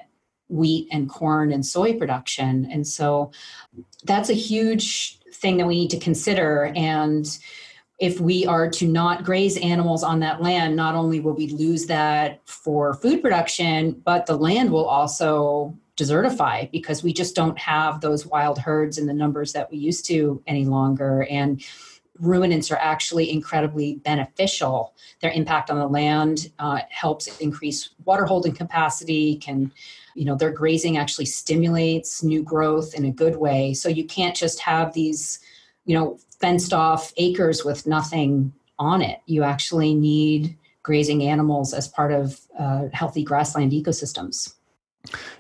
wheat 0.49 0.87
and 0.91 1.09
corn 1.09 1.51
and 1.51 1.65
soy 1.65 1.93
production. 1.97 2.67
And 2.71 2.87
so 2.87 3.31
that's 4.03 4.29
a 4.29 4.33
huge 4.33 5.19
thing 5.33 5.57
that 5.57 5.67
we 5.67 5.75
need 5.75 5.89
to 5.91 5.99
consider. 5.99 6.71
And 6.75 7.25
if 7.99 8.19
we 8.19 8.45
are 8.45 8.69
to 8.69 8.87
not 8.87 9.23
graze 9.23 9.57
animals 9.57 10.03
on 10.03 10.19
that 10.19 10.41
land, 10.41 10.75
not 10.75 10.95
only 10.95 11.19
will 11.19 11.33
we 11.33 11.49
lose 11.49 11.87
that 11.87 12.41
for 12.45 12.93
food 12.93 13.21
production, 13.21 14.01
but 14.05 14.25
the 14.25 14.37
land 14.37 14.71
will 14.71 14.85
also 14.85 15.75
desertify 15.97 16.69
because 16.71 17.01
we 17.01 17.11
just 17.11 17.35
don't 17.35 17.57
have 17.57 18.01
those 18.01 18.25
wild 18.25 18.59
herds 18.59 18.99
in 18.99 19.07
the 19.07 19.13
numbers 19.13 19.53
that 19.53 19.71
we 19.71 19.77
used 19.77 20.05
to 20.05 20.41
any 20.45 20.63
longer. 20.63 21.25
And 21.29 21.63
ruminants 22.19 22.71
are 22.71 22.77
actually 22.77 23.31
incredibly 23.31 23.95
beneficial. 23.95 24.93
Their 25.21 25.31
impact 25.31 25.71
on 25.71 25.79
the 25.79 25.87
land 25.87 26.51
uh, 26.59 26.81
helps 26.89 27.39
increase 27.39 27.89
water 28.05 28.25
holding 28.25 28.53
capacity, 28.53 29.37
can 29.37 29.71
you 30.17 30.25
know 30.25 30.35
their 30.35 30.51
grazing 30.51 30.97
actually 30.97 31.25
stimulates 31.25 32.23
new 32.23 32.41
growth 32.41 32.93
in 32.95 33.05
a 33.05 33.11
good 33.11 33.35
way. 33.35 33.73
So 33.73 33.87
you 33.87 34.03
can't 34.03 34.35
just 34.35 34.59
have 34.61 34.93
these 34.93 35.39
you 35.85 35.95
know 35.95 36.19
fenced 36.41 36.73
off 36.73 37.13
acres 37.17 37.63
with 37.63 37.85
nothing 37.85 38.53
on 38.79 39.01
it. 39.01 39.21
You 39.27 39.43
actually 39.43 39.93
need 39.93 40.57
grazing 40.83 41.23
animals 41.23 41.73
as 41.73 41.87
part 41.87 42.11
of 42.11 42.39
uh, 42.57 42.87
healthy 42.93 43.23
grassland 43.23 43.71
ecosystems. 43.71 44.53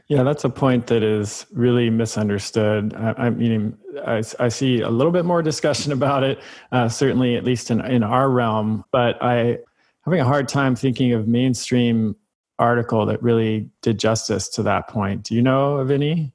Yeah, 0.07 0.23
that's 0.23 0.43
a 0.43 0.49
point 0.49 0.87
that 0.87 1.03
is 1.03 1.45
really 1.51 1.89
misunderstood. 1.89 2.93
I, 2.95 3.13
I 3.17 3.29
mean, 3.29 3.77
I, 4.05 4.23
I, 4.39 4.47
see 4.47 4.79
a 4.79 4.89
little 4.89 5.11
bit 5.11 5.25
more 5.25 5.41
discussion 5.41 5.91
about 5.99 6.23
it, 6.23 6.39
uh, 6.71 6.87
certainly 6.87 7.35
at 7.35 7.43
least 7.43 7.69
in, 7.71 7.83
in 7.85 8.03
our 8.03 8.29
realm, 8.29 8.85
but 8.91 9.21
I 9.21 9.59
having 10.05 10.21
a 10.21 10.25
hard 10.25 10.47
time 10.47 10.73
thinking 10.73 11.11
of 11.11 11.27
mainstream 11.27 12.15
article 12.59 13.05
that 13.05 13.21
really 13.21 13.69
did 13.81 13.99
justice 13.99 14.49
to 14.49 14.63
that 14.63 14.87
point. 14.87 15.23
Do 15.23 15.35
you 15.35 15.41
know 15.41 15.77
of 15.77 15.91
any? 15.91 16.33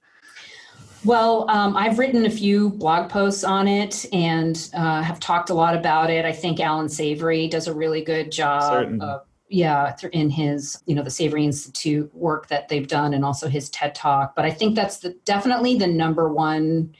Well, 1.04 1.50
um, 1.50 1.76
I've 1.76 1.98
written 1.98 2.26
a 2.26 2.30
few 2.30 2.70
blog 2.70 3.10
posts 3.10 3.42
on 3.42 3.66
it 3.66 4.06
and 4.12 4.70
uh, 4.72 5.02
have 5.02 5.18
talked 5.18 5.50
a 5.50 5.54
lot 5.54 5.76
about 5.76 6.10
it. 6.10 6.24
I 6.24 6.32
think 6.32 6.60
Allan 6.60 6.88
Savory 6.88 7.48
does 7.48 7.66
a 7.66 7.74
really 7.74 8.02
good 8.02 8.30
job. 8.30 9.00
Of, 9.00 9.22
yeah, 9.48 9.94
in 10.12 10.30
his 10.30 10.80
you 10.86 10.94
know 10.94 11.02
the 11.02 11.10
Savory 11.10 11.44
Institute 11.44 12.12
work 12.14 12.48
that 12.48 12.68
they've 12.68 12.86
done, 12.86 13.14
and 13.14 13.24
also 13.24 13.48
his 13.48 13.68
TED 13.70 13.94
Talk. 13.94 14.34
But 14.34 14.44
I 14.44 14.50
think 14.50 14.76
that's 14.76 14.98
the, 14.98 15.10
definitely 15.24 15.76
the 15.76 15.88
number 15.88 16.32
one 16.32 16.94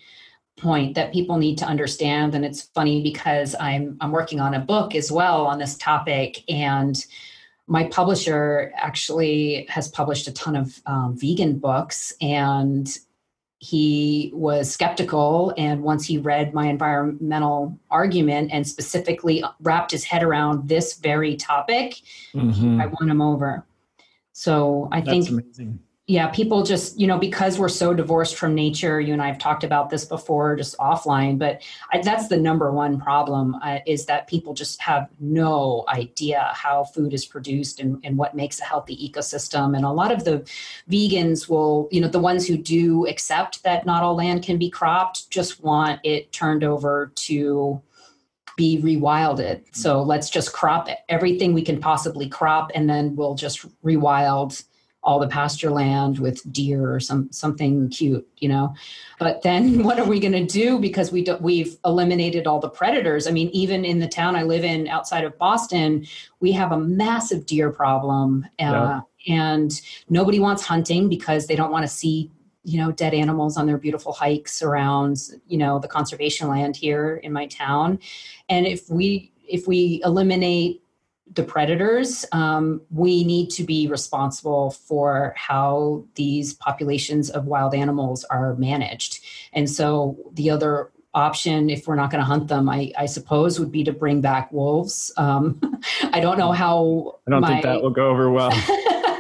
point 0.59 0.95
that 0.95 1.13
people 1.13 1.39
need 1.39 1.57
to 1.59 1.65
understand. 1.65 2.35
And 2.35 2.45
it's 2.45 2.63
funny 2.63 3.03
because 3.03 3.55
I'm 3.59 3.97
I'm 4.01 4.11
working 4.11 4.41
on 4.41 4.53
a 4.53 4.61
book 4.61 4.95
as 4.95 5.11
well 5.11 5.47
on 5.47 5.59
this 5.59 5.79
topic, 5.79 6.43
and 6.51 7.03
my 7.73 7.85
publisher 7.85 8.71
actually 8.77 9.65
has 9.71 9.89
published 9.89 10.29
a 10.29 10.33
ton 10.33 10.55
of 10.55 10.83
um, 10.85 11.17
vegan 11.17 11.59
books 11.59 12.13
and 12.21 12.99
he 13.61 14.31
was 14.35 14.71
skeptical 14.71 15.55
and 15.57 15.83
once 15.83 16.05
he 16.05 16.19
read 16.19 16.53
my 16.53 16.67
environmental 16.67 17.79
argument 17.91 18.51
and 18.53 18.69
specifically 18.69 19.43
wrapped 19.61 19.91
his 19.91 20.05
head 20.05 20.23
around 20.23 20.69
this 20.69 20.99
very 20.99 21.35
topic 21.35 22.03
mm-hmm. 22.35 22.79
i 22.79 22.87
won 23.01 23.09
him 23.09 23.23
over 23.23 23.65
so 24.33 24.89
i 24.93 25.01
That's 25.01 25.11
think 25.11 25.29
amazing 25.31 25.81
yeah 26.13 26.29
people 26.29 26.63
just 26.63 27.01
you 27.01 27.07
know 27.07 27.19
because 27.19 27.59
we're 27.59 27.69
so 27.69 27.95
divorced 27.95 28.37
from 28.37 28.55
nature 28.55 29.01
you 29.01 29.13
and 29.13 29.23
i 29.23 29.27
have 29.27 29.39
talked 29.39 29.65
about 29.65 29.89
this 29.89 30.05
before 30.05 30.55
just 30.57 30.77
offline 30.79 31.39
but 31.39 31.63
I, 31.91 32.01
that's 32.03 32.29
the 32.29 32.37
number 32.37 32.71
one 32.71 33.01
problem 33.01 33.57
uh, 33.63 33.79
is 33.87 34.07
that 34.07 34.27
people 34.27 34.55
just 34.55 34.81
have 34.83 35.09
no 35.19 35.85
idea 35.89 36.51
how 36.55 36.85
food 36.85 37.15
is 37.15 37.25
produced 37.25 37.81
and, 37.81 37.99
and 38.05 38.17
what 38.17 38.35
makes 38.35 38.61
a 38.61 38.65
healthy 38.65 38.97
ecosystem. 38.97 39.75
And 39.77 39.85
a 39.85 39.91
lot 39.91 40.13
of 40.13 40.25
the 40.25 40.49
vegans 40.91 41.49
will 41.49 41.89
you 41.91 42.01
know 42.01 42.09
the 42.09 42.21
ones 42.21 42.47
who 42.47 42.57
do 42.57 43.07
accept 43.07 43.63
that 43.63 43.87
not 43.87 44.03
all 44.03 44.15
land 44.15 44.43
can 44.43 44.59
be 44.59 44.71
cropped 44.71 45.31
just 45.31 45.63
want 45.63 46.01
it 46.05 46.33
turned 46.33 46.65
over 46.65 47.13
to 47.15 47.81
be 48.57 48.81
rewilded. 48.83 49.63
So 49.73 50.03
let's 50.03 50.29
just 50.29 50.53
crop 50.53 50.89
everything 51.09 51.55
we 51.55 51.63
can 51.63 51.81
possibly 51.81 52.29
crop 52.29 52.71
and 52.75 52.89
then 52.89 53.17
we'll 53.17 53.35
just 53.35 53.65
rewild 53.83 54.63
all 55.05 55.19
the 55.19 55.29
pasture 55.29 55.71
land 55.71 56.19
with 56.19 56.51
deer 56.53 56.93
or 56.93 57.01
some 57.01 57.31
something 57.33 57.89
cute 57.89 58.27
you 58.39 58.49
know? 58.49 58.75
But 59.19 59.43
then 59.43 59.83
what 59.85 59.99
are 59.99 60.07
we 60.07 60.21
going 60.21 60.33
to 60.33 60.47
do? 60.47 60.79
Because 60.79 61.13
we 61.13 61.25
do, 61.25 61.37
we've 61.41 61.77
eliminated 61.85 62.47
all 62.47 62.61
the 62.61 62.69
predators. 62.69 63.27
I 63.27 63.31
mean 63.31 63.49
even 63.51 63.85
in 63.85 63.99
the 63.99 64.09
town 64.09 64.37
i 64.37 64.43
live 64.43 64.65
in 64.65 64.89
outside 64.89 65.25
of 65.25 65.39
boston 65.39 66.07
we 66.41 66.53
have 66.53 66.73
a 66.73 66.79
massive 66.79 67.47
deer 67.47 67.71
problem 67.71 68.47
uh, 68.59 68.65
yeah. 68.65 69.01
and 69.29 69.81
nobody 70.09 70.41
wants 70.41 70.65
hunting 70.65 71.09
because 71.09 71.47
they 71.47 71.57
don't 71.57 71.71
want 71.71 71.85
to 71.85 71.89
see 71.89 72.31
you 72.65 72.79
know 72.79 72.93
dead 72.93 73.15
animals 73.15 73.57
on 73.57 73.67
their 73.67 73.79
beautiful 73.79 74.13
hikes 74.13 74.63
around 74.63 75.19
you 75.47 75.59
know 75.59 75.79
the 75.79 75.89
conservation 75.89 76.49
land 76.49 76.77
here 76.77 77.17
in 77.17 77.33
my 77.33 77.47
town. 77.47 77.99
And 78.49 78.67
if 78.67 78.89
we 78.89 79.33
if 79.49 79.67
we 79.67 80.01
eliminate 80.05 80.82
the 81.35 81.43
predators, 81.43 82.25
um, 82.33 82.83
we 82.91 83.25
need 83.25 83.51
to 83.51 83.65
be 83.65 83.89
responsible 83.89 84.71
for 84.71 85.35
how 85.37 86.05
these 86.15 86.55
populations 86.55 87.31
of 87.31 87.47
wild 87.47 87.75
animals 87.75 88.25
are 88.25 88.55
managed. 88.57 89.25
And 89.53 89.69
so 89.69 90.19
the 90.33 90.51
other 90.51 90.91
option, 91.15 91.71
if 91.71 91.87
we're 91.87 91.97
not 91.97 92.11
going 92.11 92.21
to 92.21 92.27
hunt 92.27 92.49
them, 92.49 92.69
I, 92.69 92.93
I, 92.99 93.07
suppose 93.07 93.61
would 93.61 93.71
be 93.71 93.85
to 93.85 93.93
bring 93.93 94.21
back 94.21 94.51
wolves. 94.51 95.13
Um, 95.17 95.61
I 96.05 96.21
don't 96.21 96.39
know 96.39 96.53
how. 96.53 97.19
I 97.27 97.31
don't 97.31 97.43
my, 97.43 97.49
think 97.49 97.63
that 97.65 97.83
will 97.83 97.91
go 97.91 98.09
over 98.09 98.31
well. 98.31 98.51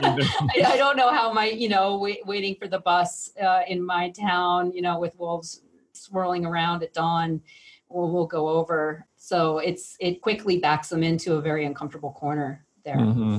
I, 0.04 0.64
I, 0.66 0.76
don't 0.76 0.96
know 0.96 1.12
how 1.12 1.32
my, 1.32 1.46
you 1.46 1.68
know, 1.68 1.98
wait, 1.98 2.26
waiting 2.26 2.56
for 2.56 2.66
the 2.66 2.80
bus 2.80 3.30
uh, 3.40 3.60
in 3.68 3.84
my 3.84 4.10
town, 4.10 4.72
you 4.72 4.82
know, 4.82 4.98
with 4.98 5.16
wolves 5.18 5.62
swirling 5.92 6.44
around 6.44 6.82
at 6.82 6.92
dawn 6.92 7.40
will, 7.88 8.10
will 8.10 8.26
go 8.26 8.48
over. 8.48 9.06
So 9.24 9.58
it's 9.58 9.96
it 10.00 10.20
quickly 10.20 10.58
backs 10.58 10.88
them 10.88 11.04
into 11.04 11.34
a 11.34 11.40
very 11.40 11.64
uncomfortable 11.64 12.10
corner 12.10 12.66
there. 12.84 12.96
Mm-hmm. 12.96 13.38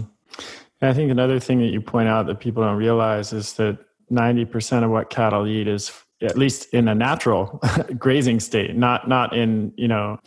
I 0.82 0.94
think 0.94 1.12
another 1.12 1.42
thing 1.42 1.60
that 1.60 1.72
you 1.74 1.82
point 1.82 2.08
out 2.08 2.26
that 2.28 2.40
people 2.40 2.64
don't 2.64 2.78
realize 2.78 3.34
is 3.34 3.52
that 3.56 3.80
90% 4.10 4.86
of 4.86 4.92
what 4.92 5.10
cattle 5.10 5.46
eat 5.46 5.68
is 5.68 5.92
at 6.22 6.38
least 6.38 6.74
in 6.74 6.88
a 6.88 6.96
natural 6.96 7.62
grazing 7.98 8.40
state, 8.40 8.78
not 8.78 9.10
not 9.10 9.36
in, 9.36 9.74
you 9.76 9.90
know, 9.90 10.20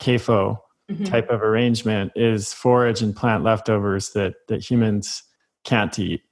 CAFO 0.00 0.58
mm-hmm. 0.90 1.04
type 1.04 1.30
of 1.30 1.42
arrangement 1.42 2.10
is 2.16 2.52
forage 2.52 3.00
and 3.00 3.14
plant 3.14 3.44
leftovers 3.44 4.10
that 4.14 4.34
that 4.48 4.68
humans 4.68 5.22
can't 5.62 5.96
eat 5.96 6.22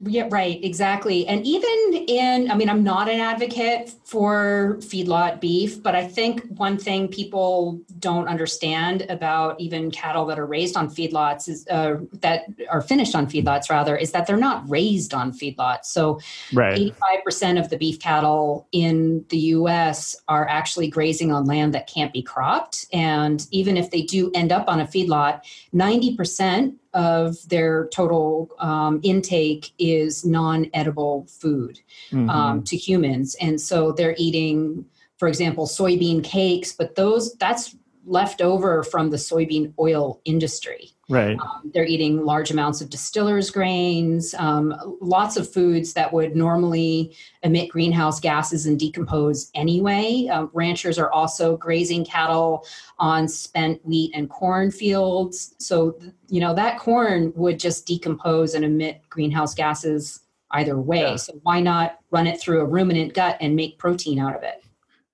yeah, 0.00 0.28
right, 0.30 0.64
exactly. 0.64 1.26
And 1.26 1.44
even 1.44 2.04
in, 2.06 2.52
I 2.52 2.54
mean, 2.54 2.68
I'm 2.68 2.84
not 2.84 3.08
an 3.08 3.18
advocate 3.18 3.92
for 4.04 4.76
feedlot 4.78 5.40
beef, 5.40 5.82
but 5.82 5.96
I 5.96 6.06
think 6.06 6.46
one 6.56 6.78
thing 6.78 7.08
people 7.08 7.80
don't 7.98 8.28
understand 8.28 9.06
about 9.08 9.60
even 9.60 9.90
cattle 9.90 10.24
that 10.26 10.38
are 10.38 10.46
raised 10.46 10.76
on 10.76 10.88
feedlots 10.88 11.48
is 11.48 11.66
uh, 11.68 11.96
that 12.20 12.44
are 12.70 12.80
finished 12.80 13.16
on 13.16 13.26
feedlots, 13.26 13.70
rather, 13.70 13.96
is 13.96 14.12
that 14.12 14.28
they're 14.28 14.36
not 14.36 14.62
raised 14.70 15.14
on 15.14 15.32
feedlots. 15.32 15.86
So, 15.86 16.20
right. 16.52 16.94
85% 17.26 17.58
of 17.58 17.68
the 17.68 17.76
beef 17.76 17.98
cattle 17.98 18.68
in 18.70 19.24
the 19.30 19.38
US 19.38 20.14
are 20.28 20.46
actually 20.46 20.86
grazing 20.86 21.32
on 21.32 21.44
land 21.44 21.74
that 21.74 21.88
can't 21.88 22.12
be 22.12 22.22
cropped. 22.22 22.86
And 22.92 23.44
even 23.50 23.76
if 23.76 23.90
they 23.90 24.02
do 24.02 24.30
end 24.32 24.52
up 24.52 24.68
on 24.68 24.78
a 24.78 24.86
feedlot, 24.86 25.40
90% 25.74 26.76
of 26.94 27.36
their 27.48 27.88
total 27.92 28.50
um, 28.58 29.00
intake 29.02 29.72
is 29.78 30.24
non-edible 30.24 31.26
food 31.28 31.80
mm-hmm. 32.10 32.30
um, 32.30 32.62
to 32.62 32.76
humans 32.76 33.36
and 33.40 33.60
so 33.60 33.92
they're 33.92 34.14
eating 34.18 34.84
for 35.18 35.28
example 35.28 35.66
soybean 35.66 36.24
cakes 36.24 36.72
but 36.72 36.94
those 36.94 37.34
that's 37.34 37.76
left 38.08 38.40
over 38.40 38.82
from 38.82 39.10
the 39.10 39.16
soybean 39.16 39.72
oil 39.78 40.20
industry. 40.24 40.90
Right. 41.10 41.38
Um, 41.40 41.70
they're 41.72 41.86
eating 41.86 42.22
large 42.22 42.50
amounts 42.50 42.82
of 42.82 42.90
distillers 42.90 43.50
grains, 43.50 44.34
um, 44.34 44.74
lots 45.00 45.38
of 45.38 45.50
foods 45.50 45.94
that 45.94 46.12
would 46.12 46.36
normally 46.36 47.16
emit 47.42 47.70
greenhouse 47.70 48.20
gases 48.20 48.66
and 48.66 48.78
decompose 48.78 49.50
anyway. 49.54 50.28
Um, 50.30 50.50
ranchers 50.52 50.98
are 50.98 51.10
also 51.10 51.56
grazing 51.56 52.04
cattle 52.04 52.66
on 52.98 53.26
spent 53.26 53.84
wheat 53.86 54.12
and 54.14 54.28
corn 54.28 54.70
fields. 54.70 55.54
So, 55.58 55.98
you 56.28 56.40
know, 56.40 56.54
that 56.54 56.78
corn 56.78 57.32
would 57.36 57.58
just 57.58 57.86
decompose 57.86 58.54
and 58.54 58.62
emit 58.62 59.00
greenhouse 59.08 59.54
gases 59.54 60.20
either 60.50 60.78
way. 60.78 61.00
Yeah. 61.00 61.16
So, 61.16 61.40
why 61.42 61.60
not 61.60 62.00
run 62.10 62.26
it 62.26 62.38
through 62.38 62.60
a 62.60 62.66
ruminant 62.66 63.14
gut 63.14 63.38
and 63.40 63.56
make 63.56 63.78
protein 63.78 64.18
out 64.18 64.36
of 64.36 64.42
it? 64.42 64.62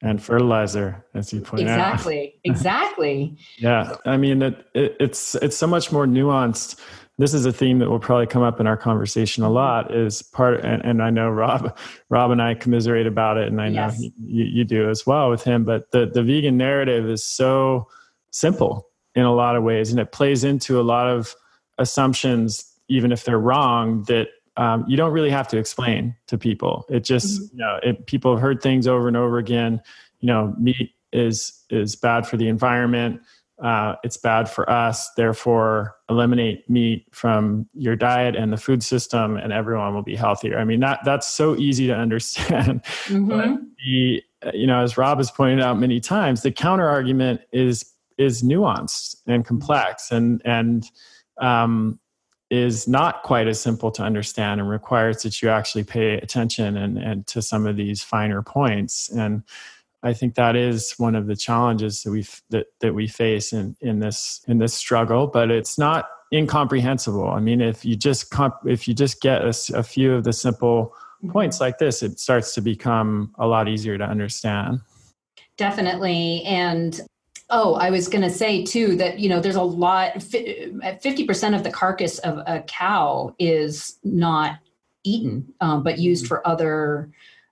And 0.04 0.22
fertilizer 0.22 1.04
as 1.14 1.32
you 1.32 1.40
point 1.40 1.62
exactly, 1.62 2.18
out. 2.18 2.32
Exactly 2.44 2.44
exactly. 2.44 3.36
Yeah 3.58 3.96
i 4.04 4.16
mean 4.16 4.42
it, 4.42 4.66
it, 4.74 4.96
it's 5.00 5.34
it's 5.36 5.56
so 5.56 5.66
much 5.66 5.90
more 5.90 6.06
nuanced. 6.06 6.78
This 7.16 7.32
is 7.32 7.46
a 7.46 7.52
theme 7.52 7.78
that 7.78 7.88
will 7.88 8.00
probably 8.00 8.26
come 8.26 8.42
up 8.42 8.60
in 8.60 8.66
our 8.66 8.76
conversation 8.76 9.42
a 9.42 9.46
mm-hmm. 9.46 9.54
lot 9.54 9.94
is 9.94 10.22
part 10.22 10.64
and, 10.64 10.84
and 10.84 11.02
i 11.02 11.10
know 11.10 11.28
rob 11.30 11.76
rob 12.10 12.30
and 12.30 12.42
i 12.42 12.54
commiserate 12.54 13.06
about 13.06 13.38
it 13.38 13.48
and 13.48 13.60
i 13.60 13.68
know 13.68 13.90
you, 13.98 14.44
you 14.44 14.64
do 14.64 14.90
as 14.90 15.06
well 15.06 15.30
with 15.30 15.42
him 15.42 15.64
but 15.64 15.90
the, 15.90 16.06
the 16.06 16.22
vegan 16.22 16.56
narrative 16.56 17.08
is 17.08 17.24
so 17.24 17.88
simple 18.30 18.88
in 19.14 19.24
a 19.24 19.32
lot 19.32 19.56
of 19.56 19.62
ways 19.62 19.90
and 19.90 20.00
it 20.00 20.12
plays 20.12 20.44
into 20.44 20.80
a 20.80 20.82
lot 20.82 21.08
of 21.08 21.34
assumptions 21.78 22.72
even 22.88 23.10
if 23.12 23.24
they're 23.24 23.38
wrong 23.38 24.02
that 24.04 24.28
um, 24.56 24.84
you 24.86 24.96
don't 24.96 25.12
really 25.12 25.30
have 25.30 25.48
to 25.48 25.58
explain 25.58 26.14
to 26.28 26.38
people. 26.38 26.86
It 26.88 27.04
just, 27.04 27.40
mm-hmm. 27.40 27.56
you 27.56 27.64
know, 27.64 27.80
it, 27.82 28.06
people 28.06 28.32
have 28.32 28.40
heard 28.40 28.62
things 28.62 28.86
over 28.86 29.08
and 29.08 29.16
over 29.16 29.38
again. 29.38 29.80
You 30.20 30.28
know, 30.28 30.54
meat 30.58 30.92
is 31.12 31.64
is 31.70 31.96
bad 31.96 32.26
for 32.26 32.36
the 32.36 32.48
environment. 32.48 33.20
Uh, 33.62 33.94
it's 34.02 34.16
bad 34.16 34.48
for 34.48 34.68
us. 34.68 35.10
Therefore, 35.16 35.96
eliminate 36.10 36.68
meat 36.68 37.06
from 37.12 37.68
your 37.72 37.94
diet 37.94 38.34
and 38.34 38.52
the 38.52 38.56
food 38.56 38.82
system, 38.82 39.36
and 39.36 39.52
everyone 39.52 39.94
will 39.94 40.02
be 40.02 40.16
healthier. 40.16 40.58
I 40.58 40.64
mean, 40.64 40.80
that 40.80 41.00
that's 41.04 41.26
so 41.26 41.56
easy 41.56 41.86
to 41.86 41.94
understand. 41.94 42.82
Mm-hmm. 43.04 43.28
But 43.28 43.60
the, 43.84 44.22
you 44.54 44.66
know, 44.66 44.80
as 44.80 44.96
Rob 44.96 45.18
has 45.18 45.30
pointed 45.30 45.60
out 45.60 45.78
many 45.78 46.00
times, 46.00 46.42
the 46.42 46.50
counter 46.50 46.88
argument 46.88 47.42
is 47.52 47.84
is 48.16 48.42
nuanced 48.42 49.16
and 49.26 49.44
complex, 49.44 50.10
and 50.10 50.40
and 50.44 50.84
um, 51.38 51.98
is 52.50 52.86
not 52.86 53.22
quite 53.22 53.48
as 53.48 53.60
simple 53.60 53.90
to 53.90 54.02
understand 54.02 54.60
and 54.60 54.68
requires 54.68 55.22
that 55.22 55.40
you 55.40 55.48
actually 55.48 55.84
pay 55.84 56.14
attention 56.14 56.76
and, 56.76 56.98
and 56.98 57.26
to 57.26 57.40
some 57.40 57.66
of 57.66 57.76
these 57.76 58.02
finer 58.02 58.42
points 58.42 59.10
and 59.10 59.42
I 60.04 60.12
think 60.12 60.34
that 60.34 60.54
is 60.54 60.92
one 60.98 61.14
of 61.14 61.26
the 61.26 61.34
challenges 61.34 62.02
that 62.02 62.10
we 62.10 62.26
that, 62.50 62.66
that 62.80 62.94
we 62.94 63.08
face 63.08 63.54
in, 63.54 63.74
in 63.80 64.00
this 64.00 64.42
in 64.46 64.58
this 64.58 64.74
struggle. 64.74 65.26
But 65.26 65.50
it's 65.50 65.78
not 65.78 66.08
incomprehensible. 66.32 67.28
I 67.28 67.40
mean, 67.40 67.62
if 67.62 67.84
you 67.84 67.96
just 67.96 68.30
comp, 68.30 68.54
if 68.66 68.86
you 68.86 68.92
just 68.92 69.22
get 69.22 69.42
a, 69.42 69.54
a, 69.74 69.82
few 69.82 70.12
of 70.12 70.24
the 70.24 70.32
simple 70.34 70.92
mm-hmm. 71.22 71.30
points 71.32 71.58
like 71.58 71.78
this, 71.78 72.02
it 72.02 72.20
starts 72.20 72.54
to 72.54 72.60
become 72.60 73.34
a 73.38 73.46
lot 73.46 73.66
easier 73.66 73.96
to 73.96 74.04
understand. 74.04 74.80
Definitely, 75.56 76.42
and 76.44 77.00
Oh, 77.50 77.74
I 77.74 77.90
was 77.90 78.08
going 78.08 78.22
to 78.22 78.30
say 78.30 78.64
too 78.64 78.96
that 78.96 79.18
you 79.18 79.28
know 79.28 79.40
there's 79.40 79.56
a 79.56 79.62
lot. 79.62 80.22
Fifty 80.22 81.24
percent 81.24 81.54
of 81.54 81.62
the 81.62 81.70
carcass 81.70 82.18
of 82.20 82.38
a 82.46 82.62
cow 82.66 83.34
is 83.38 83.98
not 84.02 84.58
eaten, 85.04 85.52
um, 85.60 85.82
but 85.82 85.98
used 85.98 86.24
mm-hmm. 86.24 86.28
for 86.28 86.46
other 86.46 87.10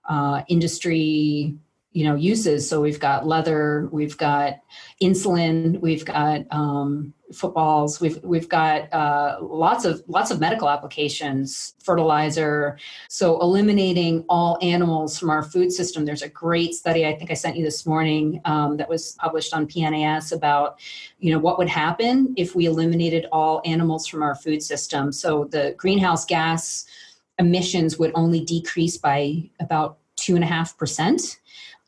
uh, 0.09 0.41
industry 0.47 1.55
you 1.93 2.03
know 2.03 2.15
uses 2.15 2.67
so 2.67 2.81
we've 2.81 2.99
got 2.99 3.27
leather 3.27 3.87
we've 3.91 4.17
got 4.17 4.59
insulin 5.01 5.79
we've 5.79 6.03
got 6.03 6.41
um, 6.49 7.13
footballs. 7.33 7.99
We've 7.99 8.21
we've 8.23 8.49
got 8.49 8.91
uh, 8.93 9.37
lots 9.41 9.85
of 9.85 10.03
lots 10.07 10.31
of 10.31 10.39
medical 10.39 10.69
applications 10.69 11.73
fertilizer. 11.83 12.77
So 13.09 13.39
eliminating 13.41 14.25
all 14.29 14.57
animals 14.61 15.17
from 15.17 15.29
our 15.29 15.43
food 15.43 15.71
system. 15.71 16.05
There's 16.05 16.21
a 16.21 16.29
great 16.29 16.73
study 16.73 17.05
i 17.05 17.13
think 17.13 17.31
i 17.31 17.33
sent 17.33 17.55
you 17.57 17.63
this 17.63 17.85
morning 17.85 18.41
um, 18.45 18.77
that 18.77 18.89
was 18.89 19.13
published 19.19 19.53
on 19.53 19.67
pnas 19.67 20.31
about 20.31 20.79
you 21.19 21.31
know 21.31 21.39
what 21.39 21.57
would 21.57 21.69
happen 21.69 22.33
if 22.37 22.55
we 22.55 22.65
eliminated 22.65 23.25
all 23.31 23.61
animals 23.65 24.07
from 24.07 24.21
our 24.21 24.35
food 24.35 24.61
system. 24.61 25.11
So 25.11 25.45
the 25.45 25.73
greenhouse 25.77 26.25
gas 26.25 26.85
emissions 27.39 27.97
would 27.97 28.11
only 28.15 28.41
decrease 28.41 28.97
by 28.97 29.49
about 29.59 29.97
two 30.15 30.35
and 30.35 30.43
a 30.43 30.47
half 30.47 30.77
percent 30.77 31.39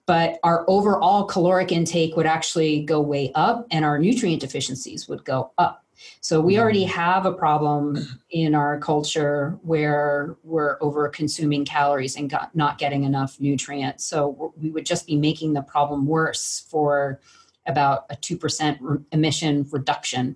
but 0.06 0.40
our 0.44 0.66
overall 0.68 1.24
caloric 1.26 1.72
intake 1.72 2.16
would 2.16 2.26
actually 2.26 2.82
go 2.84 3.02
way 3.02 3.32
up 3.36 3.66
and 3.72 3.84
our 3.84 3.98
nutrient 3.98 4.42
deficiencies 4.42 5.08
would 5.08 5.24
go 5.26 5.52
up. 5.58 5.84
So 6.20 6.42
we 6.42 6.60
already 6.60 6.86
mm. 6.86 6.90
have 6.90 7.26
a 7.26 7.32
problem 7.32 7.98
in 8.30 8.54
our 8.54 8.80
culture 8.80 9.58
where 9.64 10.36
we're 10.44 10.78
over 10.82 11.08
consuming 11.10 11.66
calories 11.66 12.16
and 12.16 12.30
got, 12.30 12.56
not 12.56 12.78
getting 12.78 13.04
enough 13.04 13.40
nutrients. 13.40 14.06
So 14.06 14.54
we 14.58 14.70
would 14.70 14.86
just 14.86 15.08
be 15.08 15.16
making 15.16 15.54
the 15.54 15.62
problem 15.62 16.06
worse 16.06 16.66
for 16.70 17.20
about 17.66 18.06
a 18.10 18.16
2% 18.16 18.78
re- 18.82 19.00
emission 19.12 19.68
reduction. 19.72 20.36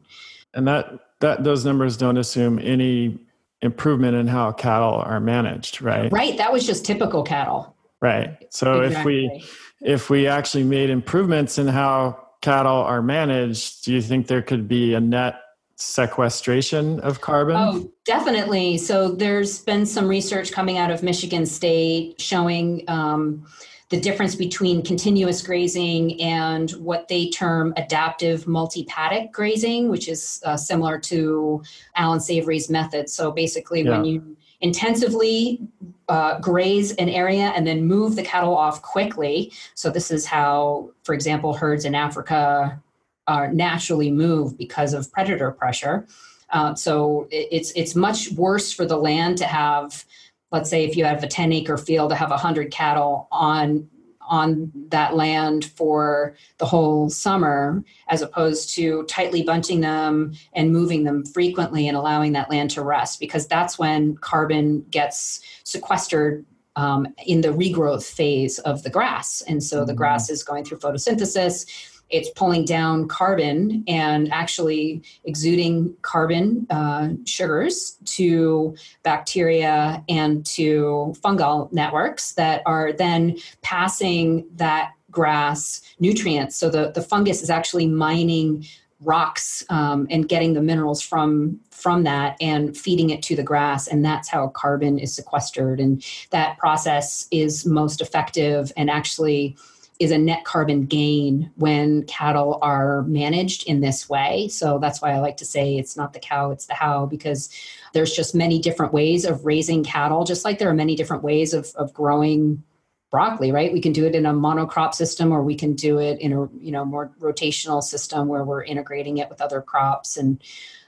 And 0.54 0.68
that 0.68 1.00
that 1.20 1.44
those 1.44 1.66
numbers 1.66 1.98
don't 1.98 2.18
assume 2.18 2.60
any 2.60 3.20
improvement 3.62 4.16
in 4.16 4.28
how 4.28 4.52
cattle 4.54 4.96
are 4.96 5.20
managed, 5.20 5.82
right? 5.82 6.12
Right, 6.12 6.38
that 6.38 6.52
was 6.52 6.66
just 6.66 6.86
typical 6.86 7.24
cattle. 7.24 7.76
Right. 8.02 8.38
So 8.50 8.82
exactly. 8.82 9.26
if 9.26 9.32
we 9.32 9.46
if 9.82 10.10
we 10.10 10.28
actually 10.28 10.64
made 10.64 10.90
improvements 10.90 11.58
in 11.58 11.68
how 11.68 12.28
cattle 12.42 12.78
are 12.78 13.02
managed, 13.02 13.86
do 13.86 13.94
you 13.94 14.02
think 14.02 14.28
there 14.28 14.42
could 14.42 14.68
be 14.68 14.94
a 14.94 15.00
net 15.00 15.42
sequestration 15.76 17.00
of 17.02 17.22
carbon? 17.22 17.56
Oh, 17.58 17.92
definitely. 18.06 18.78
So 18.78 19.12
there's 19.12 19.60
been 19.60 19.86
some 19.86 20.08
research 20.08 20.52
coming 20.52 20.78
out 20.78 20.92
of 20.92 21.04
Michigan 21.04 21.46
State 21.46 22.20
showing 22.20 22.84
um, 22.90 23.46
the 23.90 24.00
difference 24.00 24.36
between 24.36 24.84
continuous 24.84 25.42
grazing 25.42 26.22
and 26.22 26.72
what 26.72 27.08
they 27.08 27.30
term 27.30 27.74
adaptive 27.76 28.48
multi-paddock 28.48 29.32
grazing, 29.32 29.90
which 29.90 30.08
is 30.08 30.42
uh, 30.46 30.56
similar 30.56 31.00
to 31.00 31.64
Allan 31.96 32.20
Savory's 32.20 32.70
method. 32.70 33.10
So 33.10 33.32
basically, 33.32 33.82
yeah. 33.82 33.92
when 33.92 34.06
you 34.06 34.38
intensively 34.62 35.62
uh, 36.08 36.40
graze 36.40 36.92
an 36.96 37.10
area 37.10 37.54
and 37.56 37.66
then 37.68 37.86
move 37.86 38.16
the 38.16 38.24
cattle 38.24 38.56
off 38.56 38.82
quickly. 38.82 39.52
So, 39.76 39.90
this 39.90 40.12
is 40.12 40.26
how, 40.26 40.92
for 41.04 41.14
example, 41.14 41.54
herds 41.54 41.86
in 41.86 41.96
Africa 41.96 42.82
are 43.28 43.52
naturally 43.54 44.12
move 44.12 44.58
because 44.58 44.94
of 44.94 45.12
predator 45.12 45.52
pressure. 45.52 46.08
Uh, 46.50 46.74
so, 46.74 47.28
it's, 47.32 47.72
it's 47.72 47.96
much 47.96 48.32
worse 48.32 48.72
for 48.74 48.86
the 48.86 48.98
land 48.98 49.38
to 49.38 49.46
have, 49.46 50.04
let's 50.52 50.70
say, 50.70 50.84
if 50.84 50.98
you 50.98 51.06
have 51.06 51.24
a 51.24 51.28
10 51.28 51.54
acre 51.54 51.78
field, 51.78 52.10
to 52.10 52.16
have 52.16 52.32
100 52.32 52.72
cattle 52.72 53.28
on 53.32 53.88
on 54.30 54.72
that 54.90 55.16
land 55.16 55.66
for 55.66 56.36
the 56.58 56.66
whole 56.66 57.10
summer 57.10 57.84
as 58.08 58.22
opposed 58.22 58.74
to 58.76 59.04
tightly 59.04 59.44
bunching 59.44 59.82
them 59.82 60.34
and 60.54 60.72
moving 60.72 61.04
them 61.04 61.26
frequently 61.26 61.88
and 61.88 61.98
allowing 61.98 62.32
that 62.34 62.50
land 62.50 62.72
to 62.72 62.82
rest 62.82 63.20
because 63.20 63.48
that's 63.48 63.78
when 63.78 64.16
carbon 64.18 64.82
gets 64.92 65.42
sequestered 65.64 66.46
um, 66.76 67.08
in 67.26 67.42
the 67.42 67.50
regrowth 67.50 68.06
phase 68.06 68.60
of 68.60 68.84
the 68.84 68.90
grass 68.90 69.42
and 69.48 69.64
so 69.64 69.80
the 69.80 69.92
mm-hmm. 69.92 69.98
grass 69.98 70.30
is 70.30 70.44
going 70.44 70.64
through 70.64 70.78
photosynthesis 70.78 71.66
it's 72.10 72.30
pulling 72.32 72.66
down 72.66 73.08
carbon 73.08 73.84
and 73.88 74.32
actually 74.32 75.02
exuding 75.24 75.96
carbon 76.02 76.66
uh, 76.70 77.10
sugars 77.26 77.98
to 78.06 78.76
bacteria 79.04 80.04
and 80.10 80.46
to 80.46 81.14
fungal 81.24 81.72
networks 81.72 82.34
that 82.34 82.62
are 82.66 82.92
then 82.92 83.38
passing 83.62 84.46
that 84.56 84.94
grass 85.12 85.82
nutrients. 86.00 86.56
So 86.56 86.70
the, 86.70 86.92
the 86.92 87.02
fungus 87.02 87.42
is 87.42 87.50
actually 87.50 87.88
mining 87.88 88.66
rocks 89.02 89.64
um, 89.70 90.08
and 90.10 90.28
getting 90.28 90.54
the 90.54 90.62
minerals 90.62 91.02
from 91.02 91.60
from 91.72 92.04
that 92.04 92.36
and 92.42 92.76
feeding 92.76 93.10
it 93.10 93.22
to 93.24 93.36
the 93.36 93.44
grass 93.44 93.88
and 93.88 94.04
that's 94.04 94.28
how 94.28 94.50
carbon 94.50 95.00
is 95.00 95.16
sequestered 95.16 95.80
and 95.80 96.04
that 96.32 96.58
process 96.58 97.26
is 97.32 97.66
most 97.66 98.02
effective 98.02 98.74
and 98.76 98.90
actually 98.90 99.56
is 100.00 100.12
a 100.12 100.18
net 100.18 100.46
carbon 100.46 100.86
gain 100.86 101.52
when 101.56 102.04
cattle 102.04 102.58
are 102.62 103.04
managed 103.04 103.68
in 103.68 103.82
this 103.82 104.10
way. 104.10 104.48
So 104.48 104.80
that's 104.80 105.02
why 105.02 105.12
I 105.12 105.20
like 105.20 105.38
to 105.38 105.46
say 105.46 105.76
it's 105.76 105.98
not 105.98 106.14
the 106.14 106.20
cow, 106.20 106.52
it's 106.52 106.68
the 106.68 106.74
how, 106.74 107.06
because 107.06 107.50
there's 107.94 108.16
just 108.16 108.34
many 108.34 108.60
different 108.60 108.94
ways 108.94 109.26
of 109.26 109.46
raising 109.46 109.84
cattle, 109.84 110.24
just 110.24 110.46
like 110.46 110.58
there 110.58 110.70
are 110.70 110.74
many 110.74 110.96
different 110.96 111.24
ways 111.24 111.54
of, 111.54 111.72
of 111.76 111.94
growing 111.94 112.64
broccoli 113.12 113.52
right? 113.52 113.74
We 113.74 113.82
can 113.82 113.92
do 113.92 114.06
it 114.06 114.16
in 114.16 114.26
a 114.26 114.34
monocrop 114.34 114.94
system 114.94 115.32
or 115.32 115.44
we 115.44 115.56
can 115.56 115.74
do 115.74 116.00
it 116.00 116.20
in 116.20 116.32
a 116.32 116.48
you 116.60 116.72
know 116.72 116.86
more 116.86 117.12
rotational 117.20 117.82
system 117.82 118.28
where 118.28 118.44
we're 118.44 118.64
integrating 118.64 119.18
it 119.18 119.30
with 119.30 119.42
other 119.42 119.62
crops. 119.62 120.18
And 120.18 120.42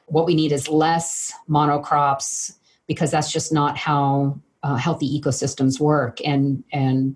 what 0.05 0.25
we 0.25 0.35
need 0.35 0.51
is 0.51 0.69
less 0.69 1.33
monocrops 1.49 2.53
because 2.87 3.11
that's 3.11 3.31
just 3.31 3.51
not 3.51 3.77
how 3.77 4.39
uh, 4.63 4.75
healthy 4.75 5.19
ecosystems 5.19 5.79
work. 5.79 6.19
And 6.23 6.63
and 6.71 7.15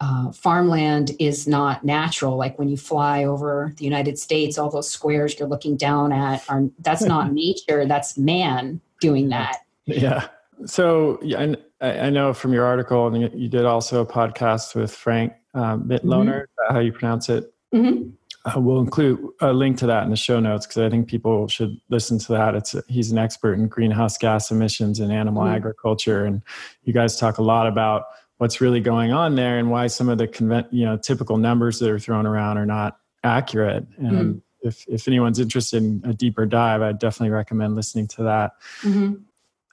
uh, 0.00 0.32
farmland 0.32 1.12
is 1.18 1.46
not 1.46 1.84
natural. 1.84 2.36
Like 2.36 2.58
when 2.58 2.68
you 2.68 2.76
fly 2.76 3.24
over 3.24 3.72
the 3.76 3.84
United 3.84 4.18
States, 4.18 4.58
all 4.58 4.70
those 4.70 4.90
squares 4.90 5.38
you're 5.38 5.48
looking 5.48 5.76
down 5.76 6.12
at 6.12 6.44
are 6.48 6.64
that's 6.80 7.02
not 7.04 7.32
nature. 7.32 7.86
That's 7.86 8.18
man 8.18 8.80
doing 9.00 9.28
that. 9.30 9.58
Yeah. 9.86 10.28
So 10.66 11.18
yeah, 11.22 11.54
I, 11.80 11.98
I 12.00 12.10
know 12.10 12.32
from 12.32 12.52
your 12.52 12.64
article, 12.64 13.06
and 13.06 13.32
you 13.34 13.48
did 13.48 13.64
also 13.64 14.00
a 14.00 14.06
podcast 14.06 14.74
with 14.74 14.94
Frank 14.94 15.32
Mitloehner. 15.54 16.42
Mm-hmm. 16.42 16.74
how 16.74 16.80
you 16.80 16.92
pronounce 16.92 17.28
it? 17.28 17.52
Mm-hmm. 17.74 18.10
Uh, 18.46 18.60
we'll 18.60 18.80
include 18.80 19.26
a 19.40 19.52
link 19.52 19.78
to 19.78 19.86
that 19.86 20.04
in 20.04 20.10
the 20.10 20.16
show 20.16 20.38
notes 20.38 20.66
because 20.66 20.82
I 20.82 20.90
think 20.90 21.08
people 21.08 21.48
should 21.48 21.80
listen 21.88 22.18
to 22.20 22.32
that. 22.32 22.54
It's 22.54 22.74
he's 22.88 23.10
an 23.10 23.18
expert 23.18 23.54
in 23.54 23.68
greenhouse 23.68 24.18
gas 24.18 24.50
emissions 24.50 25.00
and 25.00 25.10
animal 25.10 25.44
mm-hmm. 25.44 25.54
agriculture, 25.54 26.24
and 26.24 26.42
you 26.84 26.92
guys 26.92 27.16
talk 27.16 27.38
a 27.38 27.42
lot 27.42 27.66
about 27.66 28.04
what's 28.44 28.60
really 28.60 28.80
going 28.80 29.10
on 29.10 29.36
there 29.36 29.58
and 29.58 29.70
why 29.70 29.86
some 29.86 30.10
of 30.10 30.18
the 30.18 30.28
convent, 30.28 30.66
you 30.70 30.84
know, 30.84 30.98
typical 30.98 31.38
numbers 31.38 31.78
that 31.78 31.88
are 31.88 31.98
thrown 31.98 32.26
around 32.26 32.58
are 32.58 32.66
not 32.66 32.98
accurate. 33.24 33.86
And 33.96 34.12
mm 34.12 34.40
if, 34.64 34.86
if 34.88 35.06
anyone's 35.06 35.38
interested 35.38 35.82
in 35.82 36.02
a 36.06 36.14
deeper 36.14 36.46
dive, 36.46 36.80
I 36.80 36.92
definitely 36.92 37.34
recommend 37.34 37.74
listening 37.74 38.08
to 38.08 38.22
that. 38.22 38.52
Mm-hmm. 38.80 39.16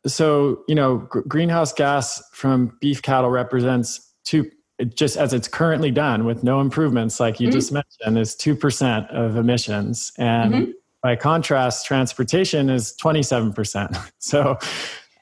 So, 0.05 0.65
you 0.67 0.75
know, 0.75 1.07
g- 1.13 1.21
greenhouse 1.29 1.71
gas 1.71 2.21
from 2.33 2.77
beef 2.81 3.01
cattle 3.01 3.29
represents 3.29 4.11
two, 4.25 4.51
just 4.93 5.15
as 5.15 5.31
it's 5.31 5.47
currently 5.47 5.91
done 5.91 6.25
with 6.25 6.43
no 6.43 6.59
improvements, 6.59 7.21
like 7.21 7.39
you 7.39 7.47
mm-hmm. 7.47 7.53
just 7.53 7.71
mentioned, 7.71 8.19
is 8.19 8.35
2% 8.35 9.09
of 9.13 9.37
emissions. 9.37 10.11
And 10.17 10.53
mm-hmm. 10.53 10.71
by 11.01 11.15
contrast, 11.15 11.85
transportation 11.85 12.69
is 12.69 12.93
27%. 13.01 14.11
So, 14.19 14.57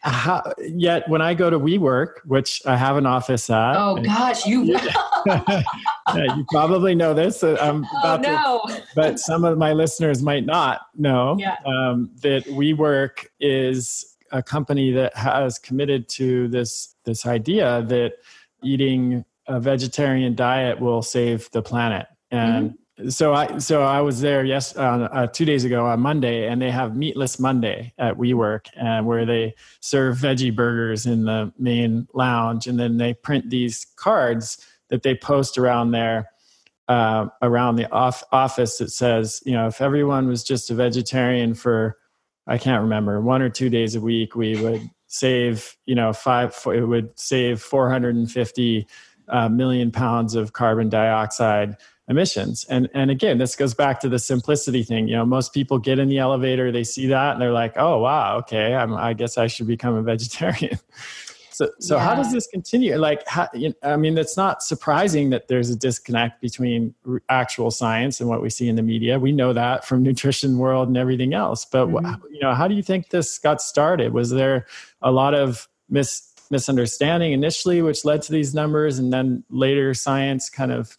how, 0.09 0.53
yet 0.59 1.07
when 1.07 1.21
I 1.21 1.33
go 1.33 1.49
to 1.49 1.59
WeWork, 1.59 2.25
which 2.25 2.61
I 2.65 2.75
have 2.75 2.97
an 2.97 3.05
office 3.05 3.49
at. 3.49 3.75
Oh 3.75 3.97
gosh, 3.97 4.45
you. 4.45 4.63
yeah, 5.25 5.63
you 6.35 6.45
probably 6.49 6.95
know 6.95 7.13
this. 7.13 7.43
I'm 7.43 7.85
oh, 7.85 7.99
about 7.99 8.25
oh, 8.25 8.61
no. 8.67 8.75
to, 8.75 8.83
but 8.95 9.19
some 9.19 9.43
of 9.43 9.57
my 9.57 9.73
listeners 9.73 10.21
might 10.21 10.45
not 10.45 10.81
know 10.95 11.37
yeah. 11.39 11.57
um, 11.65 12.11
that 12.21 12.45
WeWork 12.45 13.27
is 13.39 14.15
a 14.31 14.43
company 14.43 14.91
that 14.91 15.15
has 15.15 15.57
committed 15.57 16.07
to 16.09 16.47
this 16.49 16.95
this 17.05 17.25
idea 17.25 17.83
that 17.83 18.13
eating 18.63 19.25
a 19.47 19.59
vegetarian 19.59 20.35
diet 20.35 20.79
will 20.79 21.01
save 21.01 21.49
the 21.51 21.61
planet 21.61 22.07
and. 22.31 22.71
Mm-hmm 22.71 22.75
so 23.07 23.33
I 23.33 23.57
so 23.59 23.81
I 23.81 24.01
was 24.01 24.19
there 24.19 24.43
yes 24.43 24.75
uh, 24.75 25.07
uh, 25.11 25.27
two 25.27 25.45
days 25.45 25.63
ago 25.63 25.85
on 25.85 26.01
Monday, 26.01 26.47
and 26.47 26.61
they 26.61 26.71
have 26.71 26.95
Meatless 26.95 27.39
Monday 27.39 27.93
at 27.97 28.17
WeWork, 28.17 28.67
and 28.75 29.05
where 29.05 29.25
they 29.25 29.55
serve 29.79 30.17
veggie 30.17 30.53
burgers 30.53 31.05
in 31.05 31.23
the 31.23 31.53
main 31.57 32.07
lounge, 32.13 32.67
and 32.67 32.79
then 32.79 32.97
they 32.97 33.13
print 33.13 33.49
these 33.49 33.85
cards 33.95 34.65
that 34.89 35.03
they 35.03 35.15
post 35.15 35.57
around 35.57 35.91
there. 35.91 36.29
Uh, 36.87 37.27
around 37.43 37.75
the 37.75 37.87
off- 37.91 38.23
office 38.31 38.79
that 38.79 38.89
says, 38.89 39.43
you 39.45 39.51
know, 39.51 39.67
if 39.67 39.79
everyone 39.79 40.27
was 40.27 40.43
just 40.43 40.71
a 40.71 40.73
vegetarian 40.73 41.53
for, 41.53 41.99
I 42.47 42.57
can't 42.57 42.81
remember, 42.81 43.21
one 43.21 43.43
or 43.43 43.49
two 43.49 43.69
days 43.69 43.93
a 43.93 44.01
week, 44.01 44.35
we 44.35 44.59
would 44.59 44.89
save, 45.05 45.77
you 45.85 45.93
know, 45.93 46.13
five, 46.13 46.59
it 46.65 46.87
would 46.87 47.11
save 47.15 47.61
450 47.61 48.87
uh, 49.27 49.49
million 49.49 49.91
pounds 49.91 50.33
of 50.33 50.53
carbon 50.53 50.89
dioxide 50.89 51.77
emissions. 52.09 52.65
And 52.65 52.89
and 52.93 53.11
again, 53.11 53.37
this 53.37 53.55
goes 53.55 53.73
back 53.73 53.99
to 54.01 54.09
the 54.09 54.19
simplicity 54.19 54.83
thing. 54.83 55.07
You 55.07 55.15
know, 55.15 55.25
most 55.25 55.53
people 55.53 55.77
get 55.77 55.99
in 55.99 56.09
the 56.09 56.17
elevator, 56.17 56.71
they 56.71 56.83
see 56.83 57.07
that, 57.07 57.33
and 57.33 57.41
they're 57.41 57.53
like, 57.53 57.73
"Oh, 57.77 57.99
wow, 57.99 58.37
okay, 58.39 58.73
I'm, 58.75 58.93
i 58.95 59.13
guess 59.13 59.37
I 59.37 59.47
should 59.47 59.67
become 59.67 59.95
a 59.95 60.01
vegetarian." 60.01 60.79
so 61.51 61.69
so 61.79 61.95
yeah. 61.95 62.03
how 62.03 62.15
does 62.15 62.33
this 62.33 62.47
continue? 62.47 62.97
Like, 62.97 63.25
how, 63.27 63.47
you 63.53 63.69
know, 63.69 63.75
I 63.83 63.95
mean, 63.95 64.17
it's 64.17 64.35
not 64.35 64.63
surprising 64.63 65.29
that 65.29 65.47
there's 65.47 65.69
a 65.69 65.75
disconnect 65.75 66.41
between 66.41 66.95
actual 67.29 67.69
science 67.69 68.19
and 68.19 68.27
what 68.27 68.41
we 68.41 68.49
see 68.49 68.67
in 68.67 68.75
the 68.75 68.83
media. 68.83 69.19
We 69.19 69.31
know 69.31 69.53
that 69.53 69.85
from 69.85 70.01
nutrition 70.01 70.57
world 70.57 70.87
and 70.87 70.97
everything 70.97 71.33
else. 71.35 71.63
But 71.63 71.87
mm-hmm. 71.87 72.33
you 72.33 72.39
know, 72.41 72.55
how 72.55 72.67
do 72.67 72.73
you 72.73 72.83
think 72.83 73.09
this 73.09 73.37
got 73.37 73.61
started? 73.61 74.13
Was 74.13 74.31
there 74.31 74.65
a 75.01 75.11
lot 75.11 75.35
of 75.35 75.67
mis 75.89 76.25
misunderstanding 76.51 77.31
initially, 77.31 77.83
which 77.83 78.03
led 78.03 78.23
to 78.23 78.31
these 78.31 78.55
numbers, 78.55 78.97
and 78.97 79.13
then 79.13 79.43
later 79.51 79.93
science 79.93 80.49
kind 80.49 80.71
of 80.71 80.97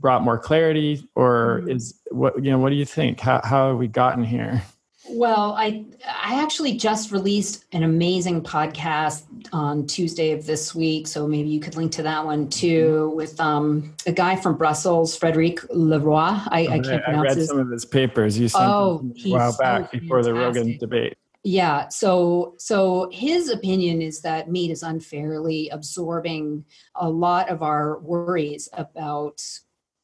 brought 0.00 0.22
more 0.22 0.38
clarity 0.38 1.08
or 1.14 1.60
mm-hmm. 1.60 1.70
is 1.70 2.00
what 2.10 2.42
you 2.42 2.50
know 2.50 2.58
what 2.58 2.70
do 2.70 2.76
you 2.76 2.84
think? 2.84 3.20
How, 3.20 3.40
how 3.44 3.68
have 3.68 3.78
we 3.78 3.88
gotten 3.88 4.24
here? 4.24 4.62
Well 5.10 5.54
i 5.56 5.86
i 6.06 6.40
actually 6.42 6.76
just 6.76 7.12
released 7.12 7.64
an 7.72 7.82
amazing 7.82 8.42
podcast 8.42 9.24
on 9.52 9.86
tuesday 9.86 10.32
of 10.32 10.44
this 10.44 10.74
week 10.74 11.06
so 11.06 11.26
maybe 11.26 11.48
you 11.48 11.60
could 11.60 11.76
link 11.76 11.92
to 11.92 12.02
that 12.02 12.24
one 12.24 12.48
too 12.50 13.06
mm-hmm. 13.08 13.16
with 13.16 13.40
um, 13.40 13.94
a 14.06 14.12
guy 14.12 14.36
from 14.36 14.56
brussels 14.56 15.16
frederic 15.16 15.60
leroy. 15.70 16.16
I, 16.18 16.68
I 16.70 16.78
can't 16.80 17.02
pronounce 17.04 17.08
I 17.08 17.22
read 17.22 17.36
his... 17.38 17.48
some 17.48 17.58
of 17.58 17.70
his 17.70 17.84
papers. 17.84 18.38
You 18.38 18.48
sent 18.48 18.64
oh, 18.64 19.02
a 19.24 19.30
while 19.30 19.56
back 19.56 19.90
so 19.90 19.98
before 19.98 20.22
the 20.22 20.34
rogan 20.34 20.76
debate. 20.76 21.16
Yeah 21.42 21.88
so 21.88 22.54
so 22.58 23.08
his 23.10 23.48
opinion 23.48 24.02
is 24.02 24.20
that 24.20 24.50
meat 24.50 24.70
is 24.70 24.82
unfairly 24.82 25.70
absorbing 25.70 26.66
a 26.96 27.08
lot 27.08 27.48
of 27.48 27.62
our 27.62 27.98
worries 28.00 28.68
about 28.74 29.42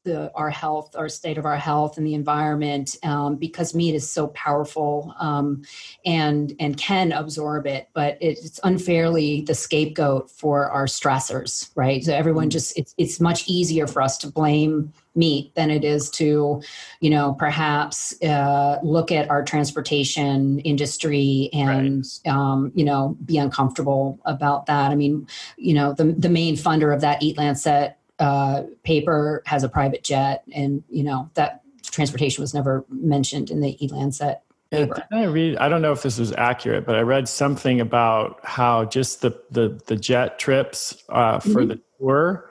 the, 0.05 0.31
our 0.35 0.51
health, 0.51 0.95
our 0.97 1.09
state 1.09 1.39
of 1.39 1.47
our 1.47 1.57
health, 1.57 1.97
and 1.97 2.07
the 2.07 2.15
environment, 2.15 2.97
um, 3.03 3.37
because 3.37 3.75
meat 3.75 3.95
is 3.95 4.09
so 4.09 4.29
powerful 4.29 5.15
um, 5.19 5.63
and 6.05 6.55
and 6.61 6.77
can 6.77 7.13
absorb 7.13 7.67
it, 7.67 7.89
but 7.95 8.19
it's 8.21 8.61
unfairly 8.65 9.41
the 9.43 9.55
scapegoat 9.55 10.31
for 10.31 10.71
our 10.71 10.87
stressors, 10.87 11.71
right? 11.75 12.05
So 12.05 12.15
everyone 12.15 12.45
mm-hmm. 12.45 12.51
just 12.51 12.79
it's 12.79 12.95
it's 12.99 13.21
much 13.21 13.49
easier 13.49 13.87
for 13.87 14.03
us 14.03 14.19
to 14.19 14.31
blame 14.31 14.93
meat 15.17 15.55
than 15.55 15.71
it 15.71 15.85
is 15.85 16.11
to, 16.11 16.61
you 17.01 17.11
know, 17.11 17.35
perhaps 17.35 18.21
uh, 18.23 18.79
look 18.83 19.13
at 19.13 19.31
our 19.31 19.45
transportation 19.45 20.59
industry 20.61 21.49
and 21.53 22.05
right. 22.27 22.33
um, 22.33 22.73
you 22.75 22.85
know 22.85 23.17
be 23.25 23.39
uncomfortable 23.39 24.21
about 24.25 24.67
that. 24.67 24.91
I 24.91 24.95
mean, 24.95 25.27
you 25.57 25.75
know, 25.75 25.93
the 25.93 26.05
the 26.05 26.29
main 26.29 26.57
funder 26.57 26.95
of 26.95 27.01
that 27.01 27.23
Eat 27.23 27.39
Lancet 27.39 27.97
uh, 28.19 28.63
paper 28.83 29.43
has 29.47 29.65
a 29.65 29.69
private 29.69 30.05
jet, 30.05 30.45
and 30.55 30.83
you 30.89 31.05
know 31.05 31.31
that 31.35 31.63
transportation 31.83 32.43
was 32.43 32.55
never 32.55 32.85
mentioned 32.89 33.51
in 33.51 33.61
the 33.61 33.77
Lancet 33.91 34.41
paper. 34.71 35.07
I 35.13 35.25
read. 35.25 35.57
I 35.59 35.69
don't 35.69 35.83
know 35.83 35.93
if 35.93 36.03
this 36.03 36.19
was 36.19 36.33
accurate, 36.33 36.87
but 36.87 36.97
I 36.97 37.01
read 37.01 37.29
something 37.29 37.81
about 37.81 38.41
how 38.43 38.85
just 38.85 39.23
the 39.23 39.41
the, 39.51 39.81
the 39.87 39.97
jet 39.97 40.39
trips 40.39 41.03
uh, 41.09 41.39
for 41.39 41.49
mm-hmm. 41.49 41.69
the 41.69 41.81
tour, 41.99 42.51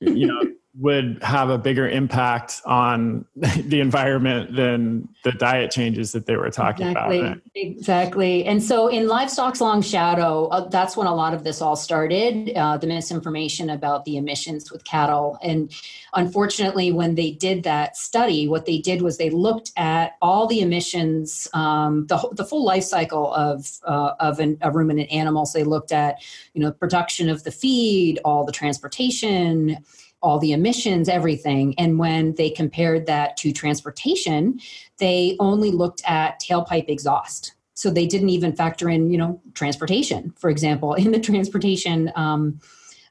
you 0.00 0.26
know, 0.26 0.42
would 0.78 1.18
have 1.22 1.50
a 1.50 1.58
bigger 1.58 1.88
impact 1.88 2.62
on 2.64 3.24
the 3.34 3.80
environment 3.80 4.54
than 4.54 5.08
the 5.24 5.32
diet 5.32 5.70
changes 5.70 6.12
that 6.12 6.26
they 6.26 6.36
were 6.36 6.50
talking 6.50 6.86
exactly, 6.86 7.20
about. 7.20 7.38
Exactly. 7.56 8.44
And 8.44 8.62
so 8.62 8.86
in 8.86 9.08
Livestock's 9.08 9.60
Long 9.60 9.82
Shadow, 9.82 10.46
uh, 10.46 10.68
that's 10.68 10.96
when 10.96 11.08
a 11.08 11.14
lot 11.14 11.34
of 11.34 11.42
this 11.42 11.60
all 11.60 11.74
started 11.74 12.52
uh, 12.56 12.76
the 12.76 12.86
misinformation 12.86 13.68
about 13.68 14.04
the 14.04 14.16
emissions 14.16 14.70
with 14.70 14.84
cattle. 14.84 15.38
And 15.42 15.72
unfortunately, 16.14 16.92
when 16.92 17.16
they 17.16 17.32
did 17.32 17.64
that 17.64 17.96
study, 17.96 18.46
what 18.46 18.64
they 18.64 18.78
did 18.78 19.02
was 19.02 19.18
they 19.18 19.30
looked 19.30 19.72
at 19.76 20.16
all 20.22 20.46
the 20.46 20.60
emissions, 20.60 21.48
um, 21.52 22.06
the, 22.06 22.16
the 22.32 22.44
full 22.44 22.64
life 22.64 22.84
cycle 22.84 23.34
of, 23.34 23.66
uh, 23.84 24.12
of 24.20 24.38
an, 24.38 24.56
a 24.60 24.70
ruminant 24.70 25.10
animal. 25.10 25.46
So 25.46 25.58
They 25.58 25.64
looked 25.64 25.90
at, 25.90 26.22
you 26.54 26.62
know, 26.62 26.70
production 26.70 27.28
of 27.28 27.42
the 27.42 27.50
feed, 27.50 28.20
all 28.24 28.44
the 28.44 28.52
transportation 28.52 29.84
all 30.22 30.38
the 30.38 30.52
emissions, 30.52 31.08
everything. 31.08 31.74
And 31.78 31.98
when 31.98 32.34
they 32.34 32.50
compared 32.50 33.06
that 33.06 33.36
to 33.38 33.52
transportation, 33.52 34.60
they 34.98 35.36
only 35.40 35.70
looked 35.70 36.02
at 36.06 36.40
tailpipe 36.40 36.88
exhaust. 36.88 37.54
So 37.74 37.90
they 37.90 38.06
didn't 38.06 38.28
even 38.28 38.54
factor 38.54 38.90
in, 38.90 39.10
you 39.10 39.16
know, 39.16 39.40
transportation, 39.54 40.34
for 40.36 40.50
example. 40.50 40.94
In 41.00 41.12
the 41.12 41.20
transportation 41.20 42.12
um, 42.14 42.60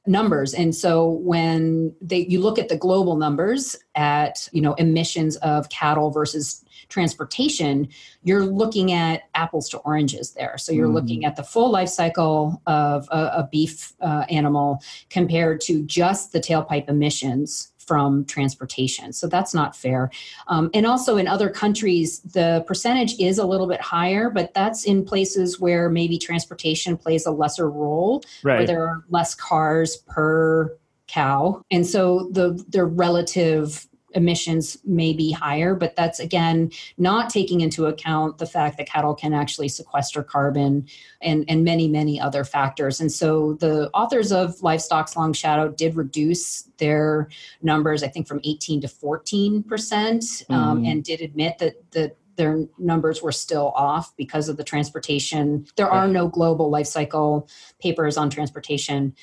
numbers 0.08 0.54
and 0.54 0.74
so 0.74 1.10
when 1.10 1.94
they 2.02 2.26
you 2.28 2.40
look 2.40 2.58
at 2.58 2.70
the 2.70 2.78
global 2.78 3.16
numbers 3.16 3.76
at 3.96 4.48
you 4.54 4.62
know 4.62 4.74
emissions 4.76 5.36
of 5.38 5.70
cattle 5.70 6.10
versus 6.10 6.64
transportation 6.90 7.88
you're 8.24 8.46
looking 8.46 8.92
at 8.92 9.24
apples 9.36 9.70
to 9.70 9.78
oranges 9.80 10.32
there 10.32 10.58
so 10.58 10.72
you're 10.72 10.88
mm. 10.88 10.94
looking 10.94 11.26
at 11.26 11.36
the 11.36 11.44
full 11.44 11.72
life 11.72 11.90
cycle 11.90 12.62
of 12.68 13.08
a, 13.12 13.32
a 13.38 13.50
beef 13.52 13.94
uh, 14.02 14.26
animal 14.30 14.82
compared 15.10 15.62
to 15.62 15.84
just 15.84 16.32
the 16.32 16.40
tailpipe 16.40 16.90
emissions 16.90 17.72
from 17.90 18.24
transportation. 18.26 19.12
So 19.12 19.26
that's 19.26 19.52
not 19.52 19.76
fair. 19.76 20.12
Um, 20.46 20.70
and 20.76 20.86
also 20.86 21.18
in 21.18 21.28
other 21.28 21.50
countries, 21.50 22.20
the 22.20 22.64
percentage 22.68 23.20
is 23.20 23.40
a 23.40 23.46
little 23.48 23.66
bit 23.66 23.82
higher, 23.82 24.30
but 24.30 24.54
that's 24.54 24.86
in 24.86 25.04
places 25.04 25.60
where 25.60 25.90
maybe 25.90 26.20
transportation 26.20 26.96
plays 26.98 27.26
a 27.26 27.32
lesser 27.32 27.68
role, 27.68 28.24
right. 28.44 28.60
where 28.60 28.68
there 28.68 28.88
are 28.88 29.04
less 29.10 29.34
cars 29.34 29.98
per 30.08 30.78
cow. 31.08 31.64
And 31.72 31.88
so 31.88 32.30
the 32.32 32.64
the 32.70 32.86
relative 32.86 33.88
emissions 34.14 34.78
may 34.84 35.14
be 35.14 35.32
higher, 35.32 35.76
but 35.76 35.96
that's 35.96 36.20
again 36.20 36.72
not 36.98 37.30
taking 37.30 37.62
into 37.62 37.86
account 37.86 38.38
the 38.38 38.46
fact 38.46 38.78
that 38.78 38.88
cattle 38.88 39.16
can 39.16 39.34
actually 39.34 39.68
sequester 39.68 40.24
carbon 40.24 40.88
and, 41.22 41.46
and 41.48 41.64
many, 41.64 41.88
many 41.88 42.20
other 42.20 42.44
factors. 42.44 43.00
And 43.00 43.12
so 43.12 43.54
the 43.54 43.90
authors 43.94 44.32
of 44.32 44.62
Livestock's 44.62 45.16
Long 45.16 45.34
Shadow 45.34 45.70
did 45.70 45.96
reduce 45.96 46.64
their 46.78 47.30
numbers, 47.62 48.04
I 48.04 48.08
think, 48.08 48.28
from 48.28 48.40
18 48.44 48.82
to 48.82 48.88
14 48.88 49.64
percent, 49.64 50.24
um, 50.50 50.84
mm. 50.84 50.92
and 50.92 51.04
did 51.04 51.22
admit 51.22 51.58
that 51.60 51.92
that 51.92 52.18
their 52.40 52.66
numbers 52.78 53.22
were 53.22 53.34
still 53.34 53.74
off 53.76 54.16
because 54.16 54.48
of 54.48 54.56
the 54.56 54.64
transportation. 54.64 55.66
There 55.76 55.90
are 55.90 56.08
no 56.08 56.30
global 56.30 56.70
life 56.70 56.88
cycle 56.88 57.50
papers 57.82 58.16
on 58.16 58.30
transportation 58.30 59.14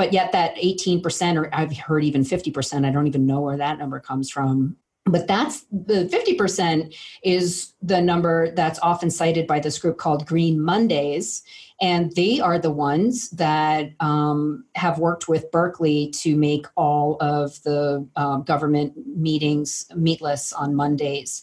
but 0.00 0.14
yet 0.14 0.32
that 0.32 0.56
18% 0.56 1.36
or 1.36 1.54
i've 1.54 1.76
heard 1.76 2.04
even 2.04 2.22
50% 2.22 2.86
i 2.86 2.90
don't 2.90 3.06
even 3.06 3.26
know 3.26 3.42
where 3.42 3.58
that 3.58 3.78
number 3.78 4.00
comes 4.00 4.30
from. 4.30 4.78
But 5.04 5.26
that's 5.26 5.66
the 5.70 6.04
50% 6.06 6.94
is 7.22 7.72
the 7.82 8.00
number 8.00 8.50
that's 8.54 8.78
often 8.80 9.10
cited 9.10 9.46
by 9.46 9.60
this 9.60 9.78
group 9.78 9.98
called 9.98 10.26
green 10.26 10.60
mondays. 10.60 11.42
And 11.82 12.14
they 12.14 12.38
are 12.40 12.58
the 12.58 12.70
ones 12.70 13.30
that 13.30 13.92
um, 14.00 14.64
have 14.74 14.98
worked 14.98 15.28
with 15.28 15.50
berkeley 15.50 16.10
to 16.22 16.36
make 16.36 16.66
all 16.76 17.16
of 17.20 17.62
the 17.62 18.06
um, 18.16 18.42
government 18.44 18.94
meetings 19.06 19.86
meatless 19.96 20.52
on 20.52 20.74
mondays. 20.74 21.42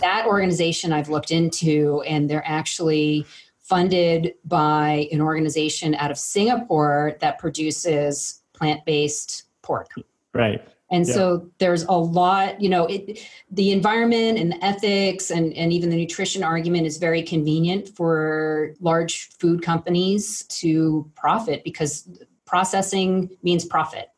That 0.00 0.26
organization 0.26 0.92
i've 0.92 1.08
looked 1.08 1.30
into 1.30 2.02
and 2.02 2.28
they're 2.28 2.46
actually 2.46 3.26
funded 3.62 4.34
by 4.44 5.08
an 5.12 5.20
organization 5.20 5.94
out 5.94 6.10
of 6.10 6.18
Singapore 6.18 7.16
that 7.20 7.38
produces 7.38 8.42
plant 8.52 8.84
based 8.84 9.44
pork. 9.62 9.90
Right. 10.34 10.66
And 10.90 11.06
yeah. 11.06 11.14
so 11.14 11.50
there's 11.58 11.84
a 11.84 11.92
lot, 11.92 12.60
you 12.60 12.68
know, 12.68 12.84
it, 12.86 13.26
the 13.50 13.72
environment 13.72 14.38
and 14.38 14.52
the 14.52 14.62
ethics 14.62 15.30
and, 15.30 15.54
and 15.54 15.72
even 15.72 15.88
the 15.88 15.96
nutrition 15.96 16.44
argument 16.44 16.86
is 16.86 16.98
very 16.98 17.22
convenient 17.22 17.88
for 17.88 18.74
large 18.80 19.30
food 19.38 19.62
companies 19.62 20.42
to 20.60 21.10
profit 21.16 21.64
because 21.64 22.08
processing 22.44 23.30
means 23.42 23.64
profit. 23.64 24.10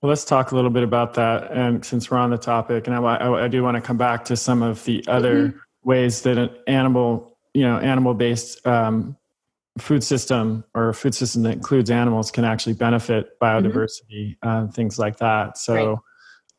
Well, 0.00 0.08
let's 0.08 0.24
talk 0.24 0.50
a 0.50 0.56
little 0.56 0.70
bit 0.70 0.82
about 0.82 1.14
that. 1.14 1.52
And 1.52 1.84
since 1.84 2.10
we're 2.10 2.18
on 2.18 2.30
the 2.30 2.38
topic, 2.38 2.88
and 2.88 2.96
I, 2.96 2.98
I, 2.98 3.44
I 3.44 3.48
do 3.48 3.62
want 3.62 3.76
to 3.76 3.80
come 3.80 3.96
back 3.96 4.24
to 4.24 4.36
some 4.36 4.60
of 4.60 4.84
the 4.84 5.04
other 5.06 5.48
mm-hmm. 5.48 5.58
ways 5.88 6.22
that 6.22 6.36
an 6.36 6.50
animal 6.66 7.31
you 7.54 7.62
know 7.62 7.78
animal 7.78 8.14
based 8.14 8.64
um, 8.66 9.16
food 9.78 10.04
system 10.04 10.64
or 10.74 10.90
a 10.90 10.94
food 10.94 11.14
system 11.14 11.42
that 11.42 11.52
includes 11.52 11.90
animals 11.90 12.30
can 12.30 12.44
actually 12.44 12.74
benefit 12.74 13.38
biodiversity 13.40 14.36
mm-hmm. 14.36 14.48
uh, 14.48 14.66
things 14.68 14.98
like 14.98 15.16
that 15.18 15.56
so 15.56 15.74
right. 15.74 15.98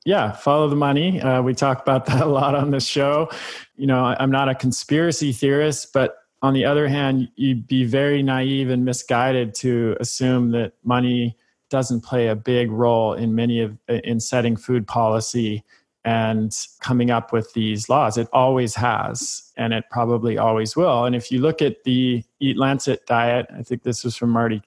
yeah 0.06 0.32
follow 0.32 0.68
the 0.68 0.76
money 0.76 1.22
uh, 1.22 1.42
we 1.42 1.54
talk 1.54 1.82
about 1.82 2.06
that 2.08 2.22
a 2.22 2.26
lot 2.26 2.56
on 2.56 2.72
this 2.72 2.86
show 2.86 3.30
you 3.76 3.88
know 3.88 4.04
i'm 4.20 4.32
not 4.32 4.50
a 4.50 4.56
conspiracy 4.56 5.32
theorist 5.32 5.94
but 5.94 6.18
on 6.42 6.54
the 6.54 6.66
other 6.66 6.88
hand 6.88 7.30
you'd 7.36 7.68
be 7.68 7.86
very 7.86 8.24
naive 8.24 8.70
and 8.70 8.84
misguided 8.84 9.54
to 9.54 9.96
assume 10.00 10.52
that 10.52 10.74
money 10.84 11.38
doesn't 11.70 12.02
play 12.02 12.28
a 12.28 12.36
big 12.36 12.72
role 12.72 13.14
in 13.14 13.34
many 13.34 13.60
of 13.60 13.78
in 13.88 14.20
setting 14.20 14.56
food 14.56 14.88
policy 14.88 15.64
and 16.06 16.54
coming 16.82 17.12
up 17.12 17.32
with 17.32 17.54
these 17.54 17.90
laws. 17.90 18.18
It 18.18 18.28
always 18.34 18.76
has, 18.76 19.52
and 19.56 19.74
it 19.74 19.86
probably 19.90 20.38
always 20.38 20.76
will. 20.76 21.06
And 21.06 21.16
if 21.16 21.32
you 21.32 21.40
look 21.40 21.62
at 21.62 21.84
the 21.84 22.24
Eat 22.40 22.58
Lancet 22.58 23.06
diet, 23.06 23.48
I 23.58 23.64
think 23.64 23.84
this 23.84 24.04
was 24.04 24.16
from 24.16 24.30
Marty 24.30 24.62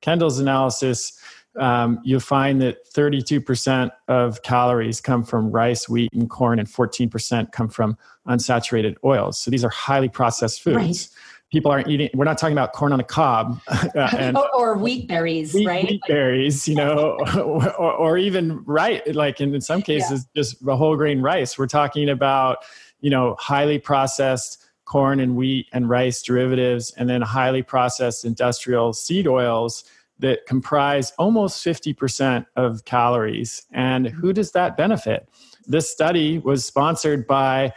Kendall's 0.00 0.38
analysis, 0.38 1.18
um, 1.58 2.00
you'll 2.04 2.20
find 2.20 2.62
that 2.62 2.90
32% 2.92 3.90
of 4.08 4.42
calories 4.42 5.00
come 5.00 5.24
from 5.24 5.50
rice, 5.50 5.88
wheat, 5.88 6.12
and 6.12 6.30
corn, 6.30 6.58
and 6.58 6.68
14% 6.68 7.52
come 7.52 7.68
from 7.68 7.98
unsaturated 8.26 8.96
oils. 9.04 9.38
So 9.38 9.50
these 9.50 9.64
are 9.64 9.70
highly 9.70 10.08
processed 10.08 10.62
foods. 10.62 10.76
Right 10.76 11.08
people 11.50 11.70
aren't 11.70 11.88
eating 11.88 12.08
we're 12.14 12.24
not 12.24 12.38
talking 12.38 12.52
about 12.52 12.72
corn 12.72 12.92
on 12.92 13.00
a 13.00 13.04
cob 13.04 13.60
uh, 13.68 14.10
and 14.16 14.36
or, 14.36 14.48
or 14.54 14.74
wheat 14.78 15.08
berries 15.08 15.52
wheat, 15.52 15.66
right? 15.66 15.88
wheat 15.88 16.00
berries 16.06 16.66
you 16.68 16.74
know 16.74 17.18
or, 17.36 17.92
or, 17.92 18.18
even 18.18 18.62
right 18.64 19.14
like 19.14 19.40
in, 19.40 19.54
in 19.54 19.60
some 19.60 19.82
cases 19.82 20.26
yeah. 20.34 20.40
just 20.40 20.56
a 20.66 20.76
whole 20.76 20.96
grain 20.96 21.20
rice. 21.20 21.58
We're 21.58 21.66
talking 21.66 22.08
about 22.08 22.58
you 23.00 23.10
know 23.10 23.36
highly 23.38 23.78
processed 23.78 24.64
corn 24.84 25.20
and 25.20 25.36
wheat 25.36 25.68
and 25.72 25.88
rice 25.88 26.20
derivatives 26.20 26.92
and 26.96 27.08
then 27.08 27.22
highly 27.22 27.62
processed 27.62 28.24
industrial 28.24 28.92
seed 28.92 29.28
oils 29.28 29.84
that 30.18 30.44
comprise 30.46 31.12
almost 31.16 31.64
50% 31.64 32.44
of 32.56 32.84
calories. 32.84 33.62
And 33.72 34.08
who 34.08 34.32
does 34.32 34.50
that 34.52 34.76
benefit? 34.76 35.28
This 35.66 35.88
study 35.88 36.38
was 36.38 36.64
sponsored 36.64 37.26
by 37.26 37.72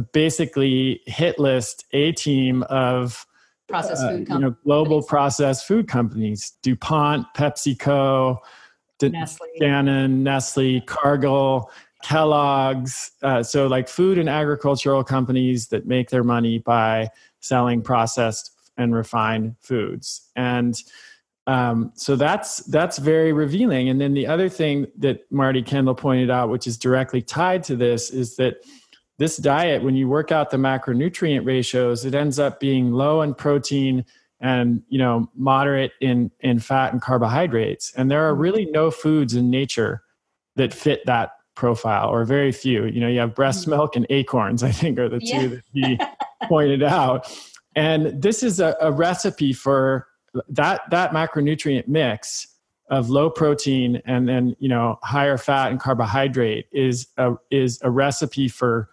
basically 0.00 1.02
hit 1.06 1.38
list 1.38 1.84
a 1.92 2.12
team 2.12 2.62
of 2.64 3.26
processed 3.68 4.02
food 4.02 4.30
uh, 4.30 4.34
you 4.34 4.40
know, 4.40 4.56
global 4.64 5.02
processed 5.02 5.66
food 5.66 5.88
companies 5.88 6.54
DuPont, 6.62 7.26
PepsiCo, 7.36 8.38
Nestle. 9.02 9.46
Dannon, 9.60 10.18
Nestle, 10.18 10.80
Cargill, 10.82 11.70
Kellogg's. 12.02 13.12
Uh, 13.22 13.42
so, 13.42 13.66
like 13.66 13.88
food 13.88 14.18
and 14.18 14.28
agricultural 14.28 15.02
companies 15.02 15.68
that 15.68 15.86
make 15.86 16.10
their 16.10 16.24
money 16.24 16.58
by 16.58 17.08
selling 17.40 17.82
processed 17.82 18.52
and 18.76 18.94
refined 18.94 19.56
foods. 19.60 20.30
And 20.36 20.80
um, 21.46 21.92
so 21.94 22.14
that's 22.14 22.58
that's 22.58 22.98
very 22.98 23.32
revealing. 23.32 23.88
And 23.88 24.00
then 24.00 24.14
the 24.14 24.26
other 24.26 24.48
thing 24.48 24.86
that 24.98 25.20
Marty 25.30 25.62
Kendall 25.62 25.94
pointed 25.94 26.30
out, 26.30 26.50
which 26.50 26.66
is 26.66 26.76
directly 26.76 27.20
tied 27.20 27.64
to 27.64 27.76
this, 27.76 28.10
is 28.10 28.36
that 28.36 28.64
this 29.18 29.36
diet, 29.36 29.82
when 29.82 29.94
you 29.94 30.08
work 30.08 30.32
out 30.32 30.50
the 30.50 30.56
macronutrient 30.56 31.46
ratios, 31.46 32.04
it 32.04 32.14
ends 32.14 32.38
up 32.38 32.60
being 32.60 32.92
low 32.92 33.22
in 33.22 33.34
protein 33.34 34.04
and 34.40 34.82
you 34.88 34.98
know 34.98 35.30
moderate 35.36 35.92
in 36.00 36.30
in 36.40 36.58
fat 36.58 36.92
and 36.92 37.00
carbohydrates. 37.00 37.92
And 37.96 38.10
there 38.10 38.24
are 38.24 38.34
really 38.34 38.66
no 38.66 38.90
foods 38.90 39.34
in 39.34 39.50
nature 39.50 40.02
that 40.56 40.74
fit 40.74 41.04
that 41.06 41.32
profile, 41.54 42.08
or 42.10 42.24
very 42.24 42.52
few. 42.52 42.86
You 42.86 43.00
know, 43.00 43.08
you 43.08 43.20
have 43.20 43.34
breast 43.34 43.62
mm-hmm. 43.62 43.70
milk 43.70 43.96
and 43.96 44.06
acorns. 44.10 44.62
I 44.62 44.72
think 44.72 44.98
are 44.98 45.08
the 45.08 45.20
two 45.20 45.26
yeah. 45.26 45.46
that 45.46 45.62
he 45.72 45.98
pointed 46.48 46.82
out. 46.82 47.32
And 47.76 48.20
this 48.20 48.42
is 48.42 48.60
a, 48.60 48.76
a 48.80 48.90
recipe 48.90 49.52
for 49.52 50.08
that 50.48 50.82
that 50.90 51.12
macronutrient 51.12 51.88
mix 51.88 52.48
of 52.90 53.08
low 53.08 53.30
protein 53.30 54.02
and 54.04 54.28
then 54.28 54.56
you 54.58 54.68
know 54.68 54.98
higher 55.02 55.38
fat 55.38 55.70
and 55.70 55.80
carbohydrate 55.80 56.66
is 56.72 57.06
a 57.16 57.34
is 57.50 57.78
a 57.82 57.90
recipe 57.90 58.48
for 58.48 58.88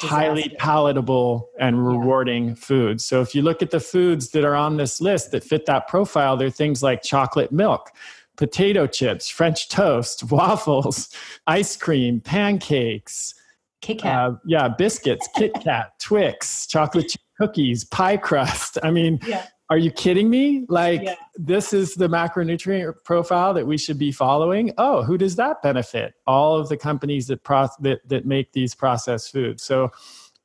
highly 0.00 0.54
palatable 0.58 1.50
and 1.58 1.86
rewarding 1.86 2.48
yeah. 2.48 2.54
foods. 2.54 3.04
So 3.04 3.20
if 3.20 3.34
you 3.34 3.42
look 3.42 3.62
at 3.62 3.70
the 3.70 3.80
foods 3.80 4.30
that 4.30 4.44
are 4.44 4.54
on 4.54 4.76
this 4.76 5.00
list 5.00 5.32
that 5.32 5.44
fit 5.44 5.66
that 5.66 5.88
profile, 5.88 6.36
they're 6.36 6.50
things 6.50 6.82
like 6.82 7.02
chocolate 7.02 7.52
milk, 7.52 7.90
potato 8.36 8.86
chips, 8.86 9.28
French 9.28 9.68
toast, 9.68 10.24
waffles, 10.30 11.08
ice 11.46 11.76
cream, 11.76 12.20
pancakes, 12.20 13.34
Kit 13.82 14.00
Kat. 14.00 14.14
Uh, 14.14 14.36
yeah, 14.44 14.68
biscuits, 14.68 15.28
Kit 15.36 15.52
Kat, 15.62 15.92
Twix, 15.98 16.66
chocolate 16.66 17.08
chip 17.08 17.20
cookies, 17.38 17.84
pie 17.84 18.18
crust. 18.18 18.78
I 18.82 18.90
mean, 18.90 19.18
yeah 19.26 19.46
are 19.70 19.78
you 19.78 19.92
kidding 19.92 20.28
me? 20.28 20.66
Like, 20.68 21.02
yeah. 21.02 21.14
this 21.36 21.72
is 21.72 21.94
the 21.94 22.08
macronutrient 22.08 23.04
profile 23.04 23.54
that 23.54 23.66
we 23.66 23.78
should 23.78 23.98
be 23.98 24.10
following. 24.10 24.72
Oh, 24.76 25.04
who 25.04 25.16
does 25.16 25.36
that 25.36 25.62
benefit? 25.62 26.14
All 26.26 26.58
of 26.58 26.68
the 26.68 26.76
companies 26.76 27.28
that, 27.28 27.44
pro- 27.44 27.68
that, 27.80 28.06
that 28.08 28.26
make 28.26 28.52
these 28.52 28.74
processed 28.74 29.30
foods. 29.30 29.62
So 29.62 29.92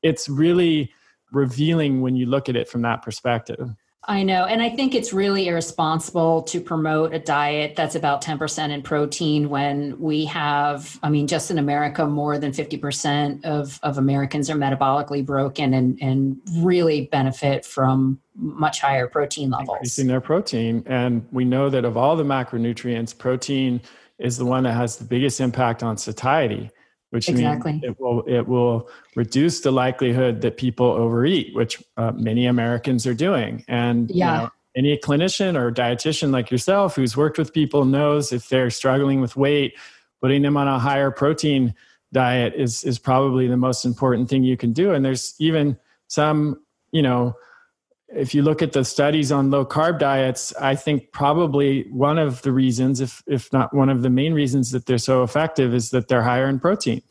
it's 0.04 0.30
really 0.30 0.94
revealing 1.32 2.02
when 2.02 2.16
you 2.16 2.28
look 2.28 2.50
at 2.50 2.56
it 2.56 2.70
from 2.70 2.84
that 2.84 3.02
perspective. 3.02 3.76
I 4.08 4.24
know. 4.24 4.46
And 4.46 4.62
I 4.62 4.70
think 4.70 4.94
it's 4.94 5.12
really 5.12 5.48
irresponsible 5.48 6.44
to 6.44 6.62
promote 6.62 7.14
a 7.14 7.20
diet 7.20 7.76
that's 7.76 7.96
about 7.96 8.22
10% 8.24 8.70
in 8.70 8.82
protein 8.84 9.50
when 9.50 10.00
we 10.00 10.26
have, 10.26 11.00
I 11.02 11.10
mean, 11.10 11.28
just 11.28 11.50
in 11.50 11.58
America, 11.58 12.06
more 12.06 12.38
than 12.38 12.52
50% 12.52 13.44
of, 13.46 13.80
of 13.82 13.98
Americans 13.98 14.50
are 14.50 14.56
metabolically 14.56 15.26
broken 15.26 15.74
and, 15.74 15.98
and 16.02 16.38
really 16.58 17.08
benefit 17.08 17.66
from 17.66 18.20
much 18.36 18.80
higher 18.80 19.08
protein 19.08 19.50
levels. 19.50 19.78
Increasing 19.78 20.08
their 20.08 20.22
protein. 20.22 20.84
And 20.86 21.28
we 21.32 21.44
know 21.44 21.70
that 21.70 21.84
of 21.84 21.98
all 21.98 22.16
the 22.16 22.24
macronutrients, 22.24 23.18
protein 23.18 23.82
is 24.20 24.38
the 24.38 24.46
one 24.46 24.64
that 24.64 24.74
has 24.74 24.98
the 24.98 25.06
biggest 25.06 25.42
impact 25.42 25.82
on 25.82 25.98
satiety 25.98 26.70
which 27.16 27.30
exactly. 27.30 27.72
means 27.72 27.84
it 27.86 27.98
will 27.98 28.24
it 28.28 28.46
will 28.46 28.90
reduce 29.16 29.62
the 29.62 29.72
likelihood 29.72 30.42
that 30.42 30.58
people 30.58 30.88
overeat, 30.88 31.56
which 31.56 31.82
uh, 31.96 32.12
many 32.12 32.46
Americans 32.46 33.08
are 33.08 33.14
doing. 33.14 33.64
And 33.70 34.12
yeah. 34.12 34.36
You 34.36 34.42
know, 34.42 34.52
any 34.78 34.98
clinician 34.98 35.56
or 35.58 35.72
dietitian 35.72 36.32
like 36.32 36.52
yourself 36.52 36.98
who's 36.98 37.16
worked 37.16 37.38
with 37.38 37.54
people 37.54 37.86
knows 37.86 38.34
if 38.34 38.50
they're 38.50 38.70
struggling 38.70 39.22
with 39.22 39.38
weight, 39.38 39.78
putting 40.20 40.42
them 40.42 40.58
on 40.58 40.68
a 40.68 40.78
higher 40.78 41.10
protein 41.12 41.74
diet 42.12 42.54
is 42.58 42.84
is 42.84 43.00
probably 43.00 43.48
the 43.48 43.56
most 43.56 43.86
important 43.86 44.28
thing 44.28 44.44
you 44.44 44.58
can 44.58 44.74
do. 44.74 44.92
And 44.92 45.06
there's 45.06 45.34
even 45.40 45.78
some, 46.08 46.60
you 46.92 47.02
know, 47.02 47.34
if 48.10 48.36
you 48.36 48.42
look 48.42 48.62
at 48.62 48.74
the 48.74 48.86
studies 48.86 49.32
on 49.32 49.50
low 49.50 49.66
carb 49.66 50.00
diets, 50.00 50.54
I 50.56 50.76
think 50.76 51.12
probably 51.12 51.84
one 51.92 52.18
of 52.18 52.42
the 52.44 52.52
reasons, 52.52 53.02
if 53.02 53.24
if 53.28 53.52
not 53.52 53.74
one 53.74 53.90
of 53.90 54.02
the 54.02 54.10
main 54.10 54.34
reasons 54.34 54.72
that 54.72 54.86
they're 54.86 54.98
so 54.98 55.24
effective, 55.24 55.74
is 55.74 55.90
that 55.90 56.08
they're 56.08 56.24
higher 56.24 56.48
in 56.48 56.60
protein. 56.60 57.02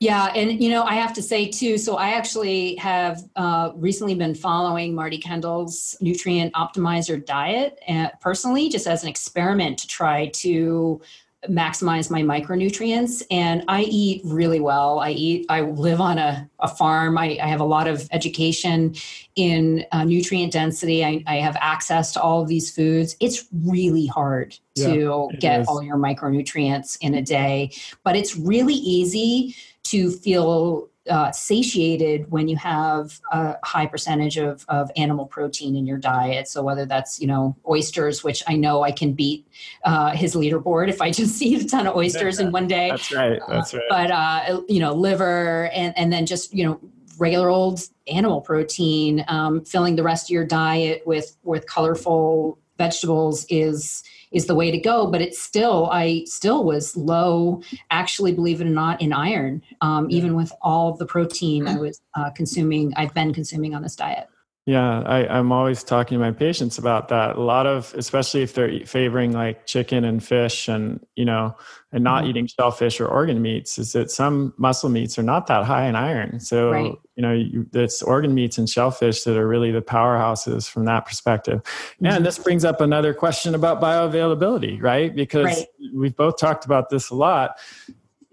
Yeah, 0.00 0.32
and 0.34 0.60
you 0.60 0.68
know, 0.68 0.82
I 0.82 0.94
have 0.94 1.12
to 1.12 1.22
say 1.22 1.48
too. 1.48 1.78
So 1.78 1.96
I 1.96 2.10
actually 2.10 2.74
have 2.76 3.22
uh, 3.36 3.70
recently 3.76 4.16
been 4.16 4.34
following 4.34 4.96
Marty 4.96 5.18
Kendall's 5.18 5.96
nutrient 6.00 6.52
optimizer 6.54 7.24
diet, 7.24 7.78
uh, 7.88 8.08
personally, 8.20 8.68
just 8.68 8.88
as 8.88 9.04
an 9.04 9.08
experiment 9.08 9.78
to 9.78 9.86
try 9.86 10.26
to 10.26 11.00
maximize 11.48 12.08
my 12.08 12.22
micronutrients 12.22 13.22
and 13.30 13.64
i 13.66 13.82
eat 13.82 14.22
really 14.24 14.60
well. 14.60 15.00
I 15.00 15.10
eat 15.10 15.46
i 15.48 15.60
live 15.60 16.00
on 16.00 16.18
a, 16.18 16.48
a 16.60 16.68
farm. 16.68 17.18
I, 17.18 17.38
I 17.42 17.46
have 17.48 17.60
a 17.60 17.64
lot 17.64 17.88
of 17.88 18.08
education 18.12 18.94
in 19.34 19.84
uh, 19.90 20.04
nutrient 20.04 20.52
density. 20.52 21.04
I, 21.04 21.24
I, 21.26 21.36
have 21.36 21.56
access 21.60 22.12
to 22.12 22.20
all 22.20 22.42
of 22.42 22.48
these 22.48 22.70
foods. 22.70 23.16
It's 23.18 23.48
really 23.64 24.06
hard 24.06 24.56
to 24.76 25.30
yeah, 25.32 25.38
get 25.38 25.60
is. 25.62 25.68
all 25.68 25.82
your 25.82 25.96
micronutrients 25.96 26.96
in 27.00 27.14
a 27.14 27.22
day 27.22 27.72
but 28.04 28.16
it's 28.16 28.36
really 28.36 28.74
easy 28.74 29.56
to 29.84 30.10
feel 30.10 30.88
uh, 31.10 31.32
satiated 31.32 32.30
when 32.30 32.48
you 32.48 32.56
have 32.56 33.20
a 33.32 33.56
high 33.64 33.86
percentage 33.86 34.36
of, 34.36 34.64
of 34.68 34.90
animal 34.96 35.26
protein 35.26 35.74
in 35.74 35.86
your 35.86 35.98
diet. 35.98 36.46
So 36.48 36.62
whether 36.62 36.86
that's 36.86 37.20
you 37.20 37.26
know 37.26 37.56
oysters, 37.68 38.22
which 38.22 38.42
I 38.46 38.56
know 38.56 38.82
I 38.82 38.92
can 38.92 39.12
beat 39.12 39.46
uh, 39.84 40.10
his 40.10 40.34
leaderboard 40.34 40.88
if 40.88 41.00
I 41.00 41.10
just 41.10 41.40
eat 41.42 41.62
a 41.62 41.66
ton 41.66 41.86
of 41.86 41.96
oysters 41.96 42.38
in 42.38 42.52
one 42.52 42.68
day. 42.68 42.90
That's 42.90 43.12
right. 43.12 43.40
That's 43.48 43.74
right. 43.74 43.82
Uh, 43.82 43.86
but 43.90 44.10
uh, 44.10 44.62
you 44.68 44.80
know 44.80 44.94
liver 44.94 45.70
and 45.72 45.96
and 45.96 46.12
then 46.12 46.26
just 46.26 46.54
you 46.54 46.64
know 46.64 46.80
regular 47.18 47.48
old 47.48 47.80
animal 48.06 48.40
protein, 48.40 49.24
um, 49.28 49.64
filling 49.64 49.96
the 49.96 50.02
rest 50.02 50.26
of 50.26 50.30
your 50.30 50.44
diet 50.44 51.02
with 51.06 51.36
with 51.42 51.66
colorful 51.66 52.58
vegetables 52.78 53.44
is 53.48 54.02
is 54.32 54.46
the 54.46 54.54
way 54.54 54.70
to 54.70 54.78
go 54.78 55.06
but 55.06 55.20
it's 55.20 55.40
still 55.40 55.88
i 55.92 56.22
still 56.26 56.64
was 56.64 56.96
low 56.96 57.60
actually 57.90 58.32
believe 58.32 58.60
it 58.60 58.66
or 58.66 58.70
not 58.70 59.00
in 59.00 59.12
iron. 59.12 59.62
Um, 59.80 60.06
even 60.10 60.34
with 60.34 60.52
all 60.62 60.90
of 60.90 60.98
the 60.98 61.06
protein 61.06 61.66
i 61.68 61.76
was 61.76 62.00
uh, 62.14 62.30
consuming 62.30 62.92
i've 62.96 63.14
been 63.14 63.32
consuming 63.32 63.74
on 63.74 63.82
this 63.82 63.96
diet 63.96 64.28
yeah, 64.64 65.00
I, 65.00 65.26
I'm 65.26 65.50
always 65.50 65.82
talking 65.82 66.18
to 66.18 66.24
my 66.24 66.30
patients 66.30 66.78
about 66.78 67.08
that. 67.08 67.34
A 67.34 67.40
lot 67.40 67.66
of, 67.66 67.92
especially 67.96 68.42
if 68.42 68.54
they're 68.54 68.86
favoring 68.86 69.32
like 69.32 69.66
chicken 69.66 70.04
and 70.04 70.22
fish 70.22 70.68
and, 70.68 71.04
you 71.16 71.24
know, 71.24 71.56
and 71.90 72.04
not 72.04 72.22
mm-hmm. 72.22 72.30
eating 72.30 72.46
shellfish 72.46 73.00
or 73.00 73.08
organ 73.08 73.42
meats, 73.42 73.76
is 73.76 73.92
that 73.94 74.08
some 74.12 74.54
muscle 74.58 74.88
meats 74.88 75.18
are 75.18 75.24
not 75.24 75.48
that 75.48 75.64
high 75.64 75.86
in 75.86 75.96
iron. 75.96 76.38
So, 76.38 76.70
right. 76.70 76.94
you 77.16 77.22
know, 77.22 77.32
you, 77.32 77.66
it's 77.72 78.02
organ 78.02 78.34
meats 78.34 78.56
and 78.56 78.70
shellfish 78.70 79.24
that 79.24 79.36
are 79.36 79.48
really 79.48 79.72
the 79.72 79.82
powerhouses 79.82 80.70
from 80.70 80.84
that 80.84 81.06
perspective. 81.06 81.60
Mm-hmm. 81.64 82.06
And 82.06 82.24
this 82.24 82.38
brings 82.38 82.64
up 82.64 82.80
another 82.80 83.12
question 83.12 83.56
about 83.56 83.80
bioavailability, 83.80 84.80
right? 84.80 85.12
Because 85.12 85.44
right. 85.46 85.66
we've 85.92 86.14
both 86.14 86.38
talked 86.38 86.64
about 86.64 86.88
this 86.88 87.10
a 87.10 87.16
lot. 87.16 87.58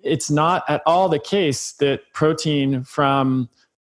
It's 0.03 0.29
not 0.29 0.63
at 0.69 0.83
all 0.85 1.09
the 1.09 1.19
case 1.19 1.71
that 1.73 2.01
protein 2.13 2.83
from 2.83 3.49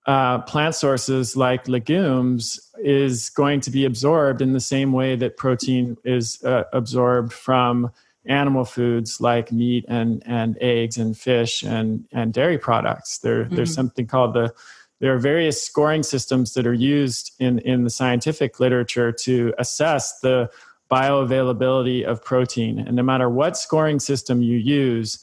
uh, 0.07 0.40
plant 0.43 0.75
sources 0.75 1.37
like 1.37 1.67
legumes 1.69 2.61
is 2.79 3.31
going 3.31 3.61
to 3.61 3.71
be 3.71 3.85
absorbed 3.85 4.43
in 4.43 4.53
the 4.53 4.61
same 4.61 4.93
way 4.93 5.17
that 5.17 5.37
protein 5.37 5.97
is 6.05 6.43
uh, 6.45 6.64
absorbed 6.73 7.33
from 7.33 7.90
animal 8.27 8.64
foods 8.64 9.21
like 9.21 9.53
meat 9.53 9.85
and, 9.88 10.23
and 10.27 10.59
eggs 10.61 10.97
and 10.97 11.17
fish 11.17 11.62
and, 11.62 12.07
and 12.12 12.33
dairy 12.33 12.59
products. 12.59 13.19
There, 13.19 13.45
mm-hmm. 13.45 13.55
There's 13.55 13.75
something 13.75 14.07
called 14.07 14.35
the 14.35 14.55
there 15.01 15.12
are 15.12 15.19
various 15.19 15.62
scoring 15.62 16.03
systems 16.03 16.55
that 16.55 16.67
are 16.67 16.73
used 16.73 17.33
in, 17.38 17.59
in 17.59 17.85
the 17.85 17.90
scientific 17.90 18.61
literature 18.61 19.12
to 19.12 19.53
assess 19.59 20.21
the 20.21 20.49
bioavailability 20.90 22.05
of 22.05 22.25
protein. 22.25 22.79
And 22.79 22.97
no 22.97 23.03
matter 23.03 23.29
what 23.29 23.57
scoring 23.57 23.99
system 23.99 24.40
you 24.40 24.57
use, 24.57 25.23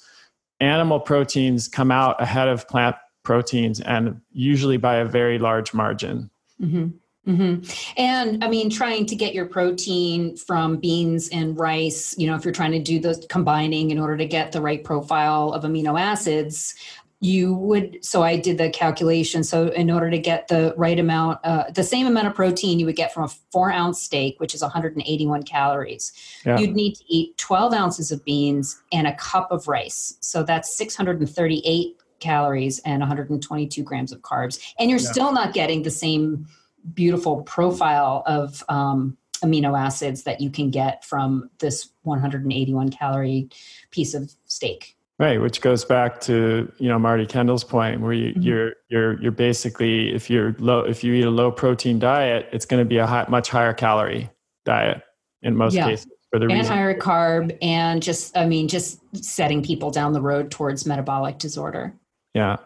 animal 0.60 1.00
proteins 1.00 1.67
come 1.67 1.89
out 1.89 2.22
ahead 2.22 2.48
of 2.48 2.67
plant 2.67 2.96
proteins 3.32 3.80
and 3.80 4.20
usually 4.34 4.76
by 4.76 4.98
a 4.98 5.06
very 5.06 5.39
large 5.39 5.74
margin. 5.74 6.30
Mm-hmm. 6.62 6.88
Mm-hmm. 7.32 7.94
And 7.96 8.44
I 8.44 8.50
mean, 8.50 8.70
trying 8.70 9.06
to 9.06 9.15
get 9.15 9.34
your 9.34 9.46
protein 9.46 10.36
from 10.36 10.82
beans 10.82 11.30
and 11.30 11.58
rice, 11.58 12.13
you 12.17 12.28
know, 12.28 12.36
if 12.36 12.44
you're 12.44 12.54
trying 12.54 12.74
to 12.74 12.82
do 12.82 13.00
the 13.00 13.26
combining 13.30 13.89
in 13.89 14.00
order 14.00 14.17
to 14.17 14.26
get 14.26 14.52
the 14.52 14.60
right 14.60 14.84
profile 14.84 15.54
of 15.54 15.63
amino 15.63 15.98
acids, 15.98 16.76
you 17.22 17.54
would. 17.54 18.04
So 18.04 18.22
I 18.22 18.36
did 18.36 18.58
the 18.58 18.70
calculation. 18.70 19.46
So 19.46 19.67
in 19.67 19.89
order 19.89 20.10
to 20.10 20.17
get 20.17 20.50
the 20.50 20.74
right 20.76 21.00
amount, 21.00 21.39
uh, 21.46 21.72
the 21.72 21.84
same 21.84 22.08
amount 22.08 22.28
of 22.28 22.36
protein 22.36 22.80
you 22.80 22.86
would 22.86 22.98
get 22.98 23.13
from 23.13 23.24
a 23.24 23.30
four 23.54 23.72
ounce 23.72 24.02
steak, 24.04 24.41
which 24.41 24.54
is 24.54 24.62
181 24.62 25.44
calories, 25.44 26.12
yeah. 26.46 26.58
you'd 26.60 26.76
need 26.76 26.96
to 26.96 27.04
eat 27.08 27.38
12 27.38 27.74
ounces 27.74 28.12
of 28.12 28.26
beans 28.26 28.82
and 28.91 29.08
a 29.08 29.15
cup 29.15 29.52
of 29.52 29.70
rice. 29.70 30.17
So 30.20 30.44
that's 30.44 30.76
638 30.76 32.00
calories 32.21 32.79
and 32.79 33.01
122 33.01 33.84
grams 33.84 34.12
of 34.12 34.21
carbs 34.21 34.60
and 34.79 34.89
you're 34.89 34.99
yeah. 34.99 35.12
still 35.12 35.34
not 35.34 35.53
getting 35.53 35.84
the 35.84 35.91
same 35.91 36.47
beautiful 36.93 37.43
profile 37.43 38.23
of 38.25 38.63
um, 38.69 39.17
amino 39.43 39.77
acids 39.77 40.23
that 40.23 40.39
you 40.39 40.49
can 40.49 40.69
get 40.69 41.03
from 41.03 41.49
this 41.60 41.89
181 42.03 42.89
calorie 42.89 43.49
piece 43.89 44.13
of 44.13 44.34
steak 44.45 44.95
right 45.19 45.41
which 45.41 45.62
goes 45.62 45.84
back 45.84 46.21
to 46.21 46.71
you 46.77 46.88
know 46.88 46.99
marty 46.99 47.25
kendall's 47.25 47.63
point 47.63 48.01
where 48.01 48.13
you, 48.13 48.31
mm-hmm. 48.31 48.41
you're 48.41 48.73
you're 48.89 49.21
you're 49.21 49.31
basically 49.31 50.13
if 50.13 50.29
you're 50.29 50.55
low 50.60 50.79
if 50.79 51.03
you 51.03 51.13
eat 51.13 51.25
a 51.25 51.29
low 51.29 51.51
protein 51.51 51.99
diet 51.99 52.47
it's 52.51 52.65
going 52.65 52.81
to 52.81 52.88
be 52.88 52.97
a 52.97 53.05
high, 53.05 53.25
much 53.29 53.49
higher 53.49 53.73
calorie 53.73 54.29
diet 54.63 55.01
in 55.41 55.55
most 55.55 55.73
yeah. 55.73 55.86
cases 55.86 56.07
for 56.31 56.39
the 56.39 56.45
and 56.45 56.53
reason. 56.53 56.73
higher 56.73 56.97
carb 56.97 57.55
and 57.62 58.01
just 58.01 58.36
i 58.38 58.45
mean 58.45 58.67
just 58.67 58.99
setting 59.23 59.62
people 59.62 59.91
down 59.91 60.13
the 60.13 60.21
road 60.21 60.49
towards 60.49 60.86
metabolic 60.86 61.38
disorder 61.38 61.93
yeah. 62.34 62.58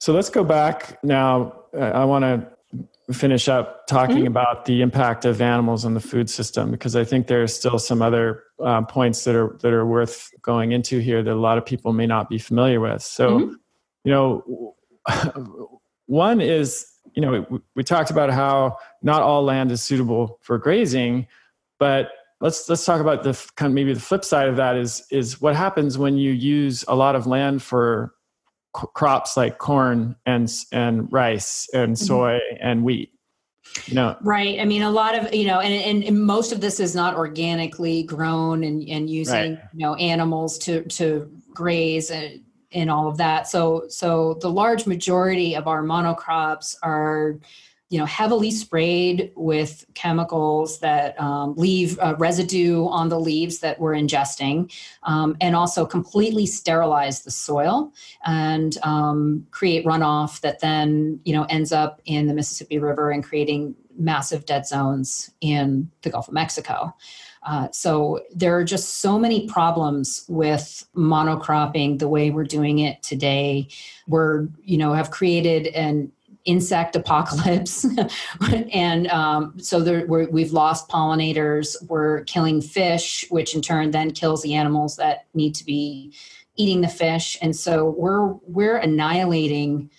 So 0.00 0.12
let's 0.12 0.30
go 0.30 0.44
back 0.44 0.98
now. 1.04 1.60
Uh, 1.74 1.80
I 1.80 2.04
want 2.04 2.22
to 2.24 2.52
finish 3.12 3.48
up 3.48 3.86
talking 3.86 4.18
mm-hmm. 4.18 4.26
about 4.28 4.64
the 4.64 4.80
impact 4.80 5.24
of 5.24 5.40
animals 5.40 5.84
on 5.84 5.94
the 5.94 6.00
food 6.00 6.30
system 6.30 6.70
because 6.70 6.96
I 6.96 7.04
think 7.04 7.26
there 7.26 7.42
are 7.42 7.48
still 7.48 7.78
some 7.78 8.00
other 8.00 8.44
uh, 8.62 8.82
points 8.82 9.24
that 9.24 9.34
are 9.34 9.56
that 9.60 9.72
are 9.72 9.84
worth 9.84 10.30
going 10.42 10.72
into 10.72 10.98
here 10.98 11.22
that 11.22 11.32
a 11.32 11.34
lot 11.34 11.58
of 11.58 11.66
people 11.66 11.92
may 11.92 12.06
not 12.06 12.28
be 12.28 12.38
familiar 12.38 12.80
with. 12.80 13.02
So, 13.02 13.38
mm-hmm. 13.38 13.54
you 14.04 14.12
know, 14.12 14.76
one 16.06 16.40
is 16.40 16.86
you 17.14 17.22
know 17.22 17.46
we, 17.48 17.58
we 17.76 17.84
talked 17.84 18.10
about 18.10 18.30
how 18.30 18.78
not 19.02 19.22
all 19.22 19.42
land 19.42 19.70
is 19.72 19.82
suitable 19.82 20.38
for 20.42 20.58
grazing, 20.58 21.26
but 21.78 22.10
let's 22.40 22.68
let's 22.68 22.84
talk 22.84 23.00
about 23.00 23.22
the 23.22 23.32
kind 23.56 23.70
of 23.70 23.74
maybe 23.74 23.92
the 23.92 24.00
flip 24.00 24.24
side 24.24 24.48
of 24.48 24.56
that 24.56 24.76
is 24.76 25.06
is 25.10 25.40
what 25.40 25.56
happens 25.56 25.98
when 25.98 26.16
you 26.16 26.32
use 26.32 26.84
a 26.88 26.94
lot 26.94 27.14
of 27.14 27.26
land 27.26 27.62
for 27.62 28.14
crops 28.72 29.36
like 29.36 29.58
corn 29.58 30.16
and 30.26 30.52
and 30.72 31.12
rice 31.12 31.68
and 31.74 31.92
mm-hmm. 31.92 32.04
soy 32.04 32.32
mm-hmm. 32.32 32.56
and 32.60 32.84
wheat 32.84 33.12
you 33.86 33.94
know 33.94 34.16
right 34.22 34.60
i 34.60 34.64
mean 34.64 34.82
a 34.82 34.90
lot 34.90 35.14
of 35.14 35.32
you 35.34 35.46
know 35.46 35.60
and, 35.60 36.04
and, 36.04 36.20
most 36.20 36.52
of 36.52 36.60
this 36.60 36.80
is 36.80 36.94
not 36.94 37.14
organically 37.14 38.02
grown 38.02 38.64
and 38.64 38.86
and 38.88 39.08
using 39.08 39.54
right. 39.54 39.62
you 39.72 39.80
know 39.80 39.94
animals 39.96 40.58
to 40.58 40.82
to 40.84 41.30
graze 41.52 42.10
and, 42.10 42.40
and 42.72 42.90
all 42.90 43.08
of 43.08 43.16
that 43.18 43.46
so 43.46 43.84
so 43.88 44.34
the 44.40 44.50
large 44.50 44.86
majority 44.86 45.54
of 45.54 45.68
our 45.68 45.82
monocrops 45.82 46.74
are 46.82 47.38
you 47.92 47.98
know 47.98 48.06
heavily 48.06 48.50
sprayed 48.50 49.30
with 49.36 49.84
chemicals 49.92 50.80
that 50.80 51.20
um, 51.20 51.54
leave 51.56 51.98
uh, 51.98 52.14
residue 52.18 52.86
on 52.86 53.10
the 53.10 53.20
leaves 53.20 53.58
that 53.58 53.78
we're 53.78 53.92
ingesting 53.92 54.72
um, 55.02 55.36
and 55.42 55.54
also 55.54 55.84
completely 55.84 56.46
sterilize 56.46 57.22
the 57.22 57.30
soil 57.30 57.92
and 58.24 58.78
um, 58.82 59.46
create 59.50 59.84
runoff 59.84 60.40
that 60.40 60.60
then 60.60 61.20
you 61.24 61.34
know 61.34 61.44
ends 61.50 61.70
up 61.70 62.00
in 62.06 62.28
the 62.28 62.34
mississippi 62.34 62.78
river 62.78 63.10
and 63.10 63.22
creating 63.22 63.74
massive 63.98 64.46
dead 64.46 64.66
zones 64.66 65.30
in 65.42 65.90
the 66.00 66.08
Gulf 66.08 66.28
of 66.28 66.34
Mexico. 66.34 66.94
Uh, 67.42 67.68
so 67.72 68.20
there 68.34 68.56
are 68.56 68.64
just 68.64 69.00
so 69.00 69.18
many 69.18 69.48
problems 69.48 70.24
with 70.28 70.86
monocropping 70.96 71.98
the 71.98 72.08
way 72.08 72.30
we're 72.30 72.44
doing 72.44 72.78
it 72.78 73.02
today. 73.02 73.68
We're, 74.06 74.46
you 74.62 74.78
know, 74.78 74.92
have 74.92 75.10
created 75.10 75.66
an 75.68 76.12
insect 76.44 76.96
apocalypse. 76.96 77.86
And 78.72 79.06
um, 79.08 79.58
so 79.58 79.80
there, 79.80 80.06
we 80.06 80.42
have 80.42 80.52
lost 80.52 80.88
pollinators 80.88 81.76
we're 81.88 82.24
killing 82.24 82.60
fish 82.60 83.24
which 83.28 83.54
in 83.54 83.62
turn 83.62 83.90
then 83.90 84.10
kills 84.12 84.42
the 84.42 84.54
animals 84.54 84.96
that 84.96 85.26
need 85.34 85.54
to 85.56 85.64
be 85.64 86.12
eating 86.56 86.80
the 86.80 86.88
fish. 86.88 87.38
And 87.40 87.54
so 87.54 87.90
we're 87.96 88.32
we're 88.46 88.76
annihilating 88.76 89.90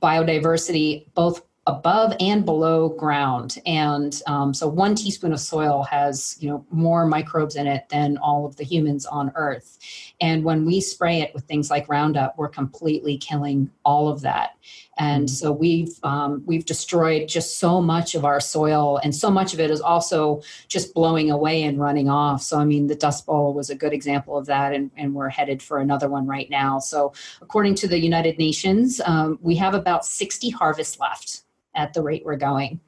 biodiversity 0.00 1.12
both 1.14 1.44
above 1.66 2.14
and 2.20 2.44
below 2.44 2.90
ground. 2.90 3.56
And 3.64 4.20
um, 4.26 4.52
so 4.52 4.68
one 4.68 4.94
teaspoon 4.94 5.32
of 5.32 5.40
soil 5.40 5.82
has 5.84 6.36
you 6.40 6.48
know 6.48 6.64
more 6.70 7.06
microbes 7.06 7.56
in 7.56 7.66
it 7.66 7.88
than 7.88 8.16
all 8.18 8.46
of 8.46 8.56
the 8.56 8.64
humans 8.64 9.06
on 9.06 9.32
earth. 9.34 9.78
And 10.20 10.44
when 10.44 10.64
we 10.64 10.80
spray 10.80 11.20
it 11.20 11.32
with 11.34 11.44
things 11.44 11.70
like 11.70 11.88
roundup 11.88 12.36
we're 12.38 12.48
completely 12.48 13.16
killing 13.16 13.70
all 13.84 14.08
of 14.08 14.20
that 14.22 14.53
and 14.98 15.26
mm-hmm. 15.26 15.34
so 15.34 15.52
we've 15.52 15.98
um, 16.02 16.42
we've 16.46 16.64
destroyed 16.64 17.28
just 17.28 17.58
so 17.58 17.80
much 17.80 18.14
of 18.14 18.24
our 18.24 18.40
soil 18.40 18.98
and 19.02 19.14
so 19.14 19.30
much 19.30 19.54
of 19.54 19.60
it 19.60 19.70
is 19.70 19.80
also 19.80 20.42
just 20.68 20.94
blowing 20.94 21.30
away 21.30 21.62
and 21.62 21.80
running 21.80 22.08
off 22.08 22.42
so 22.42 22.58
i 22.58 22.64
mean 22.64 22.86
the 22.86 22.94
dust 22.94 23.26
bowl 23.26 23.54
was 23.54 23.70
a 23.70 23.74
good 23.74 23.92
example 23.92 24.36
of 24.36 24.46
that 24.46 24.72
and, 24.72 24.90
and 24.96 25.14
we're 25.14 25.28
headed 25.28 25.62
for 25.62 25.78
another 25.78 26.08
one 26.08 26.26
right 26.26 26.50
now 26.50 26.78
so 26.78 27.12
according 27.40 27.74
to 27.74 27.88
the 27.88 27.98
united 27.98 28.38
nations 28.38 29.00
um, 29.06 29.38
we 29.42 29.54
have 29.56 29.74
about 29.74 30.04
60 30.04 30.50
harvests 30.50 30.98
left 31.00 31.44
at 31.74 31.92
the 31.92 32.02
rate 32.02 32.22
we're 32.24 32.36
going. 32.36 32.80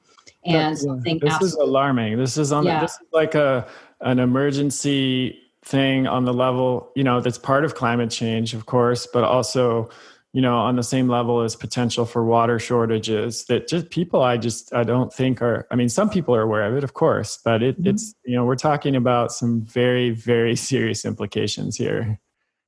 And 0.44 0.78
yeah. 0.80 0.94
this 1.02 1.32
absolutely, 1.32 1.46
is 1.46 1.54
alarming. 1.54 2.18
This 2.18 2.38
is 2.38 2.52
on 2.52 2.64
yeah. 2.64 2.80
the, 2.80 2.86
this 2.86 2.92
is 2.92 3.06
like 3.12 3.34
a 3.34 3.66
an 4.00 4.18
emergency 4.18 5.40
thing 5.64 6.06
on 6.06 6.24
the 6.24 6.32
level, 6.32 6.92
you 6.94 7.02
know, 7.02 7.20
that's 7.20 7.38
part 7.38 7.64
of 7.64 7.74
climate 7.74 8.10
change, 8.10 8.54
of 8.54 8.66
course, 8.66 9.08
but 9.12 9.24
also, 9.24 9.88
you 10.32 10.42
know, 10.42 10.58
on 10.58 10.76
the 10.76 10.82
same 10.82 11.08
level 11.08 11.40
as 11.40 11.56
potential 11.56 12.04
for 12.04 12.24
water 12.24 12.58
shortages 12.58 13.44
that 13.46 13.68
just 13.68 13.90
people 13.90 14.22
I 14.22 14.36
just 14.36 14.72
I 14.74 14.84
don't 14.84 15.12
think 15.12 15.40
are 15.40 15.66
I 15.70 15.76
mean, 15.76 15.88
some 15.88 16.10
people 16.10 16.34
are 16.34 16.42
aware 16.42 16.62
of 16.70 16.76
it, 16.76 16.84
of 16.84 16.94
course, 16.94 17.38
but 17.44 17.62
it, 17.62 17.78
mm-hmm. 17.78 17.88
it's 17.88 18.14
you 18.24 18.36
know, 18.36 18.44
we're 18.44 18.56
talking 18.56 18.96
about 18.96 19.32
some 19.32 19.62
very, 19.62 20.10
very 20.10 20.56
serious 20.70 21.04
implications 21.04 21.76
here. 21.76 22.20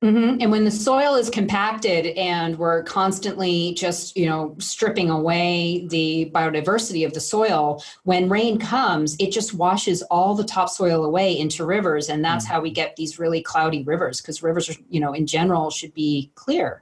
Mm-hmm. 0.03 0.37
And 0.39 0.49
when 0.49 0.63
the 0.63 0.71
soil 0.71 1.15
is 1.15 1.29
compacted 1.29 2.05
and 2.17 2.57
we're 2.57 2.83
constantly 2.83 3.73
just, 3.73 4.15
you 4.15 4.25
know, 4.25 4.55
stripping 4.57 5.09
away 5.09 5.87
the 5.89 6.31
biodiversity 6.33 7.05
of 7.05 7.13
the 7.13 7.19
soil, 7.19 7.83
when 8.03 8.29
rain 8.29 8.59
comes, 8.59 9.17
it 9.19 9.33
just 9.33 9.53
washes 9.53 10.01
all 10.03 10.35
the 10.35 10.45
topsoil 10.45 11.03
away 11.03 11.37
into 11.37 11.65
rivers. 11.65 12.07
And 12.07 12.23
that's 12.23 12.45
mm-hmm. 12.45 12.53
how 12.53 12.61
we 12.61 12.71
get 12.71 12.95
these 12.95 13.19
really 13.19 13.41
cloudy 13.41 13.83
rivers 13.83 14.21
because 14.21 14.41
rivers, 14.41 14.69
are, 14.69 14.75
you 14.89 15.01
know, 15.01 15.11
in 15.11 15.27
general 15.27 15.69
should 15.69 15.93
be 15.93 16.31
clear. 16.35 16.81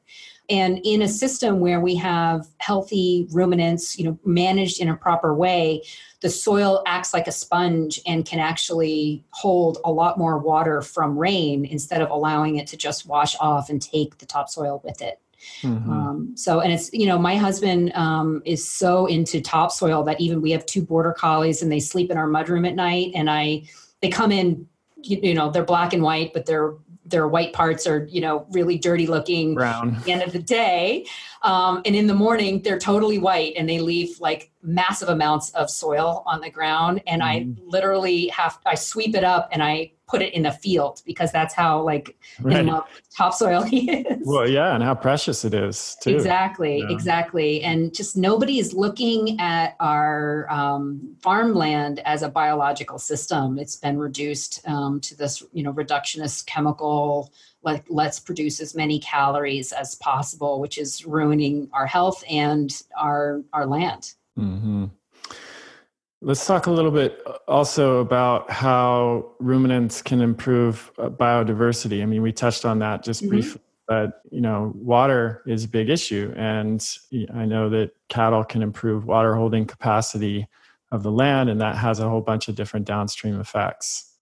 And 0.50 0.80
in 0.86 1.02
a 1.02 1.08
system 1.08 1.60
where 1.60 1.82
we 1.82 1.95
have 1.95 2.48
healthy 2.60 3.28
ruminants, 3.32 4.00
you 4.00 4.06
know, 4.06 4.18
managed 4.24 4.80
in 4.80 4.88
a 4.88 4.95
proper 4.95 5.34
way, 5.34 5.84
the 6.22 6.30
soil 6.30 6.84
acts 6.88 7.14
like 7.14 7.28
a 7.28 7.32
sponge 7.32 8.00
and 8.08 8.26
can 8.26 8.39
actually 8.39 9.26
hold 9.32 9.78
a 9.84 9.91
lot 9.91 10.18
more 10.18 10.38
water 10.38 10.82
from 10.82 11.18
rain 11.18 11.66
instead 11.66 12.02
of 12.02 12.10
allowing 12.10 12.56
it 12.56 12.68
to 12.68 12.78
just 12.78 13.06
wash 13.06 13.36
off 13.39 13.70
and 13.70 13.82
take 13.82 14.18
the 14.20 14.26
topsoil 14.26 14.82
with 14.84 15.02
it. 15.02 15.20
Mm-hmm. 15.62 15.91
Um, 15.91 16.32
so, 16.36 16.62
and 16.62 16.74
it's, 16.74 16.91
you 16.93 17.06
know, 17.06 17.20
my 17.20 17.36
husband 17.36 17.91
um, 17.93 18.41
is 18.45 18.68
so 18.68 19.06
into 19.06 19.41
topsoil 19.41 20.04
that 20.04 20.20
even 20.20 20.41
we 20.41 20.52
have 20.52 20.66
two 20.66 20.82
border 20.82 21.14
collies 21.14 21.62
and 21.62 21.72
they 21.72 21.80
sleep 21.80 22.10
in 22.10 22.18
our 22.18 22.28
mudroom 22.28 22.68
at 22.68 22.76
night. 22.76 23.12
And 23.14 23.30
I, 23.30 23.64
they 24.02 24.10
come 24.10 24.32
in, 24.32 24.68
you, 25.04 25.20
you 25.22 25.34
know, 25.34 25.52
they're 25.52 25.64
black 25.64 25.93
and 25.93 26.02
white, 26.02 26.34
but 26.34 26.45
they're 26.45 26.74
their 27.10 27.28
white 27.28 27.53
parts 27.53 27.88
are 27.88 28.05
you 28.10 28.22
know 28.22 28.45
really 28.51 28.78
dirty 28.78 29.08
looking 29.08 29.53
brown. 29.53 29.95
at 29.95 30.03
the 30.03 30.12
end 30.12 30.22
of 30.22 30.34
the 30.34 30.39
day 30.39 31.05
um, 31.48 31.82
and 31.86 31.95
in 31.95 32.08
the 32.08 32.14
morning 32.14 32.62
they're 32.62 32.80
totally 32.80 33.18
white 33.18 33.54
and 33.58 33.68
they 33.68 33.80
leave 33.80 34.20
like 34.20 34.52
massive 34.62 35.10
amounts 35.10 35.50
of 35.52 35.70
soil 35.70 36.24
on 36.26 36.41
the 36.41 36.50
ground 36.50 37.02
and 37.08 37.22
mm. 37.22 37.26
i 37.26 37.39
mm-hmm. 37.39 37.70
literally 37.70 38.28
have 38.28 38.60
i 38.66 38.76
sweep 38.76 39.16
it 39.16 39.24
up 39.24 39.50
and 39.52 39.64
i 39.64 39.91
put 40.08 40.22
it 40.22 40.34
in 40.34 40.45
a 40.45 40.52
field 40.52 41.02
because 41.06 41.32
that's 41.32 41.54
how 41.54 41.82
like 41.82 42.18
right. 42.41 42.60
in 42.60 42.82
topsoil 43.16 43.62
he 43.64 43.91
is. 43.91 44.26
Well, 44.26 44.50
yeah, 44.50 44.74
and 44.74 44.84
how 44.84 44.95
precious 44.95 45.43
it 45.45 45.54
is 45.54 45.98
too. 46.02 46.16
Exactly, 46.16 46.80
yeah. 46.80 46.89
exactly, 46.89 47.62
and 47.62 47.93
just 47.93 48.16
nobody 48.16 48.60
is 48.60 48.74
looking 48.74 49.39
at 49.39 49.76
our 49.80 50.50
um, 50.50 51.16
farmland 51.22 52.00
as 52.00 52.24
a 52.24 52.30
biological 52.30 52.98
system. 52.98 53.60
It's 53.60 53.76
been 53.76 53.98
reduced 53.98 54.68
um, 54.68 55.00
to 55.02 55.16
this, 55.16 55.43
you 55.52 55.64
know, 55.64 55.74
reductionist 55.74 56.45
chemical. 56.45 57.32
Like 57.68 57.84
let's 57.89 58.18
produce 58.18 58.61
as 58.61 58.74
many 58.76 58.97
calories 58.97 59.74
as 59.74 59.95
possible, 59.95 60.61
which 60.61 60.78
is 60.78 61.05
ruining 61.05 61.70
our 61.74 61.86
health 61.86 62.24
and 62.30 62.72
our 62.97 63.41
our 63.51 63.65
land. 63.65 64.13
Mm-hmm. 64.39 64.86
Let's 66.22 66.45
talk 66.47 66.68
a 66.68 66.72
little 66.72 66.91
bit 66.91 67.22
uh, 67.26 67.39
also 67.45 67.99
about 67.99 68.49
how 68.49 69.34
ruminants 69.39 70.01
can 70.01 70.22
improve 70.22 70.93
uh, 70.97 71.09
biodiversity. 71.09 72.01
I 72.01 72.05
mean, 72.05 72.22
we 72.22 72.32
touched 72.32 72.63
on 72.63 72.80
that 72.80 73.03
just 73.03 73.20
mm-hmm. 73.20 73.32
briefly, 73.32 73.61
but 73.86 74.22
you 74.32 74.39
know, 74.39 74.72
water 74.74 75.43
is 75.45 75.65
a 75.65 75.68
big 75.68 75.89
issue, 75.89 76.34
and 76.38 76.82
I 77.34 77.43
know 77.43 77.70
that 77.72 77.91
cattle 78.07 78.45
can 78.45 78.61
improve 78.61 79.05
water 79.05 79.36
holding 79.36 79.65
capacity 79.65 80.47
of 80.93 81.03
the 81.03 81.11
land, 81.11 81.49
and 81.49 81.59
that 81.59 81.76
has 81.76 81.99
a 81.99 82.07
whole 82.07 82.22
bunch 82.22 82.47
of 82.47 82.55
different 82.55 82.86
downstream 82.86 83.41
effects. 83.41 84.13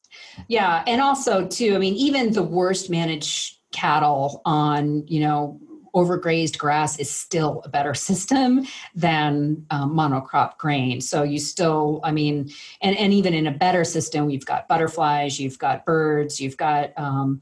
Yeah, 0.48 0.84
and 0.88 1.02
also 1.02 1.48
too, 1.48 1.76
I 1.76 1.78
mean, 1.78 1.96
even 1.96 2.34
the 2.34 2.44
worst 2.44 2.90
managed 2.90 3.58
cattle 3.72 4.42
on 4.46 5.06
you 5.08 5.20
know 5.20 5.60
overgrazed 5.96 6.58
grass 6.58 7.00
is 7.00 7.10
still 7.10 7.62
a 7.64 7.70
better 7.70 7.94
system 8.10 8.66
than 8.94 9.66
um, 9.72 9.96
monocrop 9.96 10.58
grain. 10.58 11.02
So 11.02 11.24
you 11.24 11.40
still, 11.40 12.02
I 12.04 12.12
mean, 12.12 12.52
and, 12.82 12.98
and 12.98 13.14
even 13.14 13.34
in 13.34 13.48
a 13.48 13.52
better 13.52 13.84
system, 13.84 14.30
you've 14.30 14.46
got 14.46 14.68
butterflies, 14.68 15.40
you've 15.40 15.58
got 15.58 15.86
birds, 15.86 16.40
you've 16.40 16.58
got 16.58 16.92
um, 16.98 17.42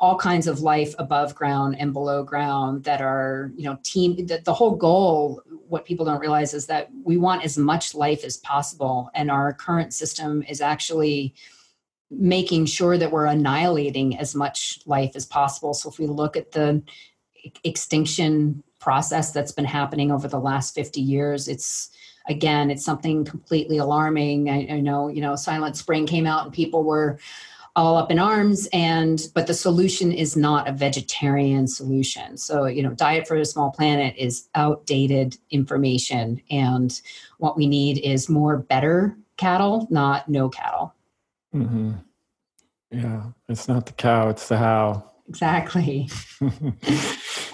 all 0.00 0.16
kinds 0.16 0.48
of 0.48 0.60
life 0.60 0.94
above 0.98 1.34
ground 1.34 1.76
and 1.78 1.92
below 1.92 2.24
ground 2.24 2.82
that 2.84 3.00
are, 3.00 3.52
you 3.56 3.64
know, 3.64 3.78
team. 3.84 4.16
The, 4.26 4.40
the 4.42 4.54
whole 4.54 4.74
goal, 4.74 5.42
what 5.68 5.84
people 5.84 6.04
don't 6.06 6.18
realize 6.18 6.54
is 6.54 6.66
that 6.66 6.88
we 7.04 7.18
want 7.18 7.44
as 7.44 7.56
much 7.56 7.94
life 7.94 8.24
as 8.24 8.38
possible, 8.38 9.10
and 9.14 9.30
our 9.30 9.52
current 9.52 9.94
system 9.94 10.42
is 10.48 10.60
actually 10.60 11.34
making 12.12 12.66
sure 12.66 12.98
that 12.98 13.10
we're 13.10 13.26
annihilating 13.26 14.18
as 14.18 14.34
much 14.34 14.80
life 14.86 15.12
as 15.14 15.26
possible. 15.26 15.74
So 15.74 15.88
if 15.88 15.98
we 15.98 16.06
look 16.06 16.36
at 16.36 16.52
the 16.52 16.82
extinction 17.64 18.62
process 18.78 19.32
that's 19.32 19.52
been 19.52 19.64
happening 19.64 20.10
over 20.10 20.28
the 20.28 20.40
last 20.40 20.74
50 20.74 21.00
years 21.00 21.46
it's 21.46 21.90
again 22.28 22.70
it's 22.70 22.84
something 22.84 23.24
completely 23.24 23.78
alarming. 23.78 24.50
I, 24.50 24.66
I, 24.74 24.80
know 24.80 25.08
you 25.08 25.20
know 25.20 25.36
silent 25.36 25.76
spring 25.76 26.06
came 26.06 26.26
out 26.26 26.44
and 26.44 26.52
people 26.52 26.84
were 26.84 27.18
all 27.74 27.96
up 27.96 28.10
in 28.10 28.18
arms 28.18 28.68
and 28.72 29.28
but 29.34 29.46
the 29.46 29.54
solution 29.54 30.12
is 30.12 30.36
not 30.36 30.68
a 30.68 30.72
vegetarian 30.72 31.66
solution. 31.66 32.36
So 32.36 32.66
you 32.66 32.82
know 32.82 32.90
diet 32.90 33.26
for 33.26 33.36
a 33.36 33.44
small 33.44 33.70
planet 33.70 34.14
is 34.18 34.48
outdated 34.54 35.36
information 35.50 36.42
and 36.50 37.00
what 37.38 37.56
we 37.56 37.66
need 37.66 37.98
is 37.98 38.28
more 38.28 38.58
better 38.58 39.16
cattle 39.36 39.86
not 39.90 40.28
no 40.28 40.48
cattle 40.48 40.94
mm-hmm. 41.54 41.92
yeah 42.90 43.24
it's 43.48 43.68
not 43.68 43.86
the 43.86 43.92
cow 43.92 44.28
it's 44.28 44.48
the 44.48 44.56
how 44.56 45.10
exactly 45.28 46.08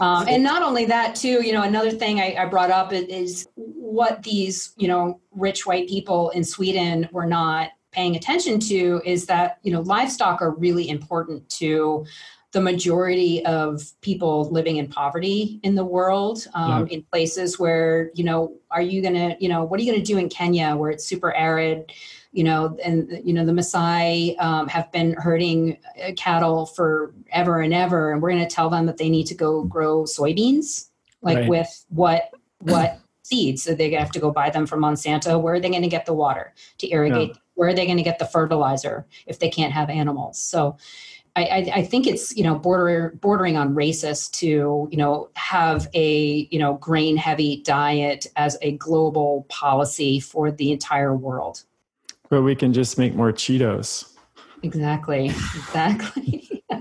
um, 0.01 0.27
and 0.27 0.43
not 0.43 0.63
only 0.63 0.85
that 0.85 1.15
too 1.15 1.45
you 1.45 1.53
know 1.53 1.63
another 1.63 1.91
thing 1.91 2.21
I, 2.21 2.35
I 2.39 2.47
brought 2.47 2.71
up 2.71 2.93
is 2.93 3.47
what 3.55 4.23
these 4.23 4.73
you 4.77 4.89
know 4.89 5.21
rich 5.33 5.67
white 5.67 5.89
people 5.89 6.31
in 6.31 6.45
sweden 6.45 7.09
were 7.13 7.27
not 7.27 7.71
paying 7.93 8.17
attention 8.17 8.61
to 8.61 9.01
is 9.05 9.27
that 9.27 9.59
you 9.63 9.73
know 9.73 9.81
livestock 9.81 10.43
are 10.43 10.51
really 10.53 10.89
important 10.89 11.49
to 11.51 12.05
the 12.53 12.61
majority 12.61 13.45
of 13.45 13.93
people 14.01 14.49
living 14.51 14.79
in 14.79 14.89
poverty 14.89 15.61
in 15.63 15.75
the 15.75 15.85
world 15.85 16.47
um, 16.55 16.87
yeah. 16.87 16.95
in 16.95 17.03
places 17.05 17.59
where 17.59 18.11
you 18.15 18.25
know 18.25 18.55
are 18.71 18.83
you 18.83 19.03
gonna 19.03 19.37
you 19.39 19.49
know 19.49 19.65
what 19.65 19.79
are 19.79 19.83
you 19.83 19.93
gonna 19.93 20.05
do 20.05 20.17
in 20.17 20.29
kenya 20.29 20.75
where 20.75 20.91
it's 20.91 21.05
super 21.05 21.35
arid 21.35 21.93
you 22.33 22.45
know, 22.45 22.77
and 22.85 23.21
you 23.25 23.33
know 23.33 23.45
the 23.45 23.53
Maasai 23.53 24.41
um, 24.41 24.69
have 24.69 24.91
been 24.93 25.15
herding 25.15 25.79
uh, 26.03 26.13
cattle 26.17 26.67
for 26.67 27.15
ever 27.33 27.61
and 27.61 27.73
ever, 27.73 28.13
and 28.13 28.21
we're 28.21 28.31
going 28.31 28.47
to 28.47 28.55
tell 28.55 28.69
them 28.69 28.87
that 28.87 28.99
they 28.99 29.09
need 29.09 29.27
to 29.29 29.35
go 29.35 29.65
grow 29.65 30.03
soybeans, 30.05 30.89
like 31.23 31.39
right. 31.39 31.49
with 31.49 31.85
what 31.89 32.31
what 32.61 33.01
seeds? 33.23 33.63
So 33.63 33.75
they 33.75 33.91
have 33.93 34.13
to 34.13 34.21
go 34.21 34.31
buy 34.31 34.51
them 34.51 34.67
from 34.67 34.81
Monsanto. 34.81 35.41
Where 35.41 35.55
are 35.55 35.61
they 35.61 35.71
going 35.71 35.83
to 35.83 35.89
get 35.89 36.07
the 36.07 36.15
water 36.15 36.55
to 36.79 36.91
irrigate? 36.91 37.31
Yeah. 37.31 37.41
Where 37.55 37.69
are 37.71 37.75
they 37.75 37.87
going 37.87 37.97
to 37.97 38.05
get 38.05 38.19
the 38.19 38.27
fertilizer 38.27 39.07
if 39.27 39.39
they 39.39 39.49
can't 39.49 39.73
have 39.73 39.91
animals? 39.91 40.39
So 40.39 40.77
I, 41.45 41.73
I, 41.77 41.85
think 41.85 42.07
it's 42.07 42.37
you 42.37 42.43
know 42.43 42.55
border, 42.57 43.15
bordering 43.21 43.57
on 43.57 43.75
racist 43.75 44.33
to 44.39 44.89
you 44.91 44.97
know 44.97 45.31
have 45.35 45.89
a 45.95 46.49
you 46.51 46.59
know 46.59 46.75
grain 46.75 47.17
heavy 47.17 47.63
diet 47.63 48.27
as 48.37 48.57
a 48.63 48.73
global 48.73 49.47
policy 49.49 50.21
for 50.21 50.51
the 50.51 50.73
entire 50.73 51.15
world. 51.15 51.65
But 52.29 52.43
we 52.43 52.55
can 52.55 52.73
just 52.73 52.99
make 52.99 53.15
more 53.15 53.33
Cheetos. 53.33 54.15
Exactly. 54.63 55.27
Exactly. 55.27 56.63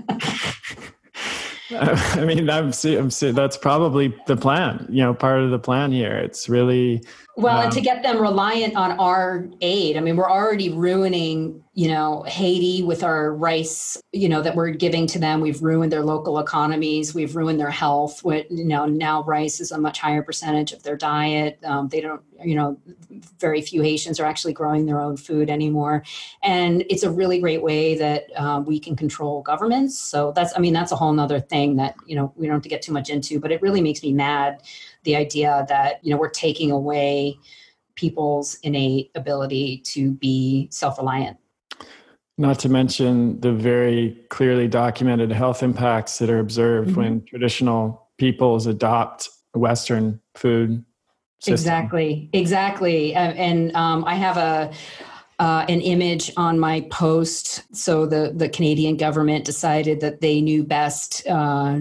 I 1.70 2.24
mean, 2.24 2.48
I'm, 2.48 2.72
I'm, 2.84 3.10
that's 3.34 3.56
probably 3.56 4.14
the 4.26 4.36
plan. 4.36 4.86
You 4.88 5.02
know, 5.02 5.14
part 5.14 5.40
of 5.40 5.50
the 5.50 5.58
plan 5.58 5.92
here. 5.92 6.16
It's 6.16 6.48
really 6.48 7.02
well, 7.38 7.58
um, 7.58 7.64
and 7.64 7.72
to 7.72 7.80
get 7.80 8.02
them 8.02 8.20
reliant 8.20 8.74
on 8.74 8.98
our 8.98 9.48
aid. 9.60 9.96
I 9.96 10.00
mean, 10.00 10.16
we're 10.16 10.30
already 10.30 10.70
ruining, 10.70 11.62
you 11.74 11.86
know, 11.86 12.24
Haiti 12.26 12.82
with 12.82 13.04
our 13.04 13.32
rice, 13.32 14.02
you 14.12 14.28
know, 14.28 14.42
that 14.42 14.56
we're 14.56 14.70
giving 14.70 15.06
to 15.06 15.20
them. 15.20 15.40
We've 15.40 15.62
ruined 15.62 15.92
their 15.92 16.02
local 16.02 16.40
economies. 16.40 17.14
We've 17.14 17.36
ruined 17.36 17.60
their 17.60 17.70
health. 17.70 18.24
With, 18.24 18.46
you 18.50 18.64
know, 18.64 18.86
now 18.86 19.22
rice 19.22 19.60
is 19.60 19.70
a 19.70 19.78
much 19.78 20.00
higher 20.00 20.20
percentage 20.20 20.72
of 20.72 20.82
their 20.82 20.96
diet. 20.96 21.60
Um, 21.64 21.86
they 21.86 22.00
don't, 22.00 22.20
you 22.42 22.56
know, 22.56 22.76
very 23.38 23.62
few 23.62 23.82
Haitians 23.82 24.18
are 24.18 24.26
actually 24.26 24.52
growing 24.52 24.86
their 24.86 25.00
own 25.00 25.16
food 25.16 25.48
anymore. 25.48 26.02
And 26.42 26.84
it's 26.90 27.04
a 27.04 27.10
really 27.10 27.38
great 27.38 27.62
way 27.62 27.96
that 27.98 28.26
uh, 28.36 28.64
we 28.66 28.80
can 28.80 28.96
control 28.96 29.42
governments. 29.42 29.96
So 29.96 30.32
that's, 30.34 30.56
I 30.56 30.58
mean, 30.58 30.72
that's 30.72 30.90
a 30.90 30.96
whole 30.96 31.12
nother 31.12 31.38
thing 31.38 31.76
that, 31.76 31.94
you 32.04 32.16
know, 32.16 32.32
we 32.34 32.46
don't 32.46 32.54
have 32.54 32.62
to 32.62 32.68
get 32.68 32.82
too 32.82 32.92
much 32.92 33.10
into, 33.10 33.38
but 33.38 33.52
it 33.52 33.62
really 33.62 33.80
makes 33.80 34.02
me 34.02 34.12
mad 34.12 34.60
the 35.04 35.16
idea 35.16 35.64
that 35.68 36.04
you 36.04 36.10
know 36.10 36.16
we're 36.18 36.28
taking 36.28 36.70
away 36.70 37.36
people's 37.94 38.58
innate 38.62 39.10
ability 39.14 39.78
to 39.78 40.12
be 40.12 40.68
self-reliant 40.70 41.36
not 42.36 42.58
to 42.60 42.68
mention 42.68 43.40
the 43.40 43.52
very 43.52 44.16
clearly 44.28 44.68
documented 44.68 45.32
health 45.32 45.62
impacts 45.62 46.18
that 46.18 46.30
are 46.30 46.38
observed 46.38 46.90
mm-hmm. 46.90 47.00
when 47.00 47.24
traditional 47.24 48.08
peoples 48.18 48.66
adopt 48.66 49.28
western 49.54 50.20
food 50.34 50.84
system. 51.40 51.54
exactly 51.54 52.30
exactly 52.32 53.14
and 53.14 53.74
um, 53.74 54.04
i 54.04 54.14
have 54.14 54.36
a 54.36 54.72
uh, 55.38 55.64
an 55.68 55.80
image 55.80 56.32
on 56.36 56.58
my 56.58 56.80
post. 56.90 57.62
So 57.74 58.06
the, 58.06 58.32
the 58.34 58.48
Canadian 58.48 58.96
government 58.96 59.44
decided 59.44 60.00
that 60.00 60.20
they 60.20 60.40
knew 60.40 60.64
best, 60.64 61.26
uh, 61.28 61.80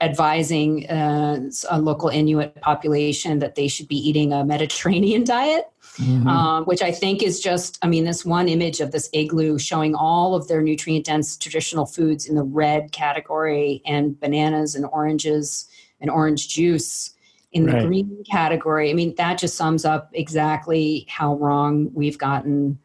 advising 0.00 0.88
uh, 0.90 1.50
a 1.70 1.80
local 1.80 2.08
Inuit 2.08 2.60
population 2.60 3.38
that 3.38 3.54
they 3.54 3.68
should 3.68 3.86
be 3.86 3.96
eating 3.96 4.32
a 4.32 4.44
Mediterranean 4.44 5.24
diet. 5.36 5.70
Mm-hmm. 5.96 6.28
Um, 6.28 6.64
which 6.64 6.80
I 6.80 6.92
think 6.92 7.24
is 7.24 7.40
just, 7.40 7.76
I 7.82 7.88
mean, 7.88 8.04
this 8.04 8.24
one 8.24 8.48
image 8.48 8.78
of 8.78 8.92
this 8.92 9.10
igloo 9.12 9.58
showing 9.58 9.96
all 9.96 10.36
of 10.36 10.46
their 10.46 10.62
nutrient 10.62 11.06
dense 11.06 11.36
traditional 11.36 11.86
foods 11.86 12.26
in 12.26 12.36
the 12.36 12.44
red 12.44 12.92
category 12.92 13.82
and 13.84 14.18
bananas 14.20 14.76
and 14.76 14.86
oranges 14.86 15.66
and 16.00 16.08
orange 16.08 16.48
juice 16.48 17.14
in 17.52 17.66
the 17.66 17.72
right. 17.72 17.86
green 17.86 18.22
category. 18.30 18.90
I 18.90 18.92
mean, 18.92 19.14
that 19.16 19.38
just 19.38 19.56
sums 19.56 19.84
up 19.84 20.10
exactly 20.12 21.06
how 21.08 21.36
wrong 21.36 21.90
we've 21.94 22.18
gotten 22.18 22.78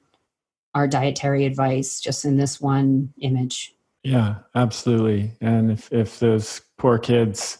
our 0.73 0.87
dietary 0.87 1.45
advice 1.45 1.99
just 1.99 2.25
in 2.25 2.37
this 2.37 2.61
one 2.61 3.13
image. 3.19 3.75
Yeah, 4.03 4.35
absolutely. 4.55 5.31
And 5.41 5.71
if, 5.71 5.91
if 5.91 6.19
those 6.19 6.61
poor 6.77 6.97
kids 6.97 7.57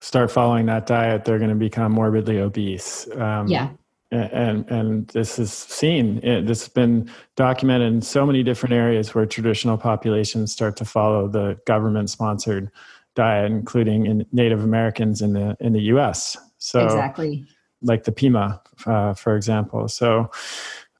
start 0.00 0.30
following 0.30 0.66
that 0.66 0.86
diet, 0.86 1.24
they're 1.24 1.38
going 1.38 1.50
to 1.50 1.56
become 1.56 1.92
morbidly 1.92 2.38
obese. 2.38 3.08
Um, 3.16 3.48
yeah. 3.48 3.70
And 4.12 4.70
and 4.70 5.08
this 5.08 5.36
is 5.36 5.52
seen. 5.52 6.18
It, 6.22 6.46
this 6.46 6.60
has 6.60 6.68
been 6.68 7.10
documented 7.34 7.92
in 7.92 8.00
so 8.00 8.24
many 8.24 8.44
different 8.44 8.72
areas 8.72 9.14
where 9.14 9.26
traditional 9.26 9.76
populations 9.76 10.52
start 10.52 10.76
to 10.76 10.84
follow 10.84 11.26
the 11.26 11.58
government-sponsored 11.66 12.70
diet, 13.16 13.50
including 13.50 14.06
in 14.06 14.24
Native 14.30 14.62
Americans 14.62 15.20
in 15.20 15.32
the 15.32 15.56
in 15.58 15.72
the 15.72 15.82
U.S. 15.82 16.36
So 16.58 16.84
exactly, 16.84 17.44
like 17.82 18.04
the 18.04 18.12
Pima, 18.12 18.62
uh, 18.86 19.14
for 19.14 19.36
example. 19.36 19.88
So, 19.88 20.30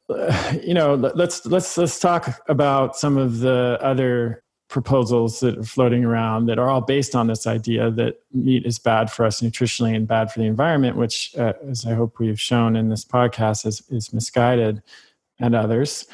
uh, 0.09 0.55
you 0.63 0.75
know, 0.75 0.95
let's 0.95 1.47
let's 1.47 1.77
let's 1.79 2.01
talk 2.01 2.41
about 2.49 2.97
some 2.97 3.17
of 3.17 3.39
the 3.39 3.79
other 3.81 4.43
proposals 4.69 5.39
that 5.41 5.57
are 5.57 5.63
floating 5.63 6.05
around 6.05 6.47
that 6.47 6.59
are 6.59 6.69
all 6.69 6.81
based 6.81 7.15
on 7.15 7.29
this 7.29 7.47
idea 7.47 7.89
that 7.93 8.17
meat 8.33 8.67
is 8.67 8.81
bad 8.81 9.13
for 9.13 9.25
us 9.25 9.41
nutritionally 9.41 9.95
and 9.95 10.09
bad 10.09 10.33
for 10.33 10.41
the 10.41 10.45
environment, 10.45 10.97
which, 10.97 11.33
uh, 11.39 11.53
as 11.71 11.87
I 11.87 11.95
hope 11.95 12.19
we've 12.19 12.41
shown 12.41 12.75
in 12.75 12.89
this 12.89 13.05
podcast, 13.05 13.65
is, 13.65 13.81
is 13.91 14.13
misguided, 14.13 14.83
and 15.39 15.55
others. 15.55 16.07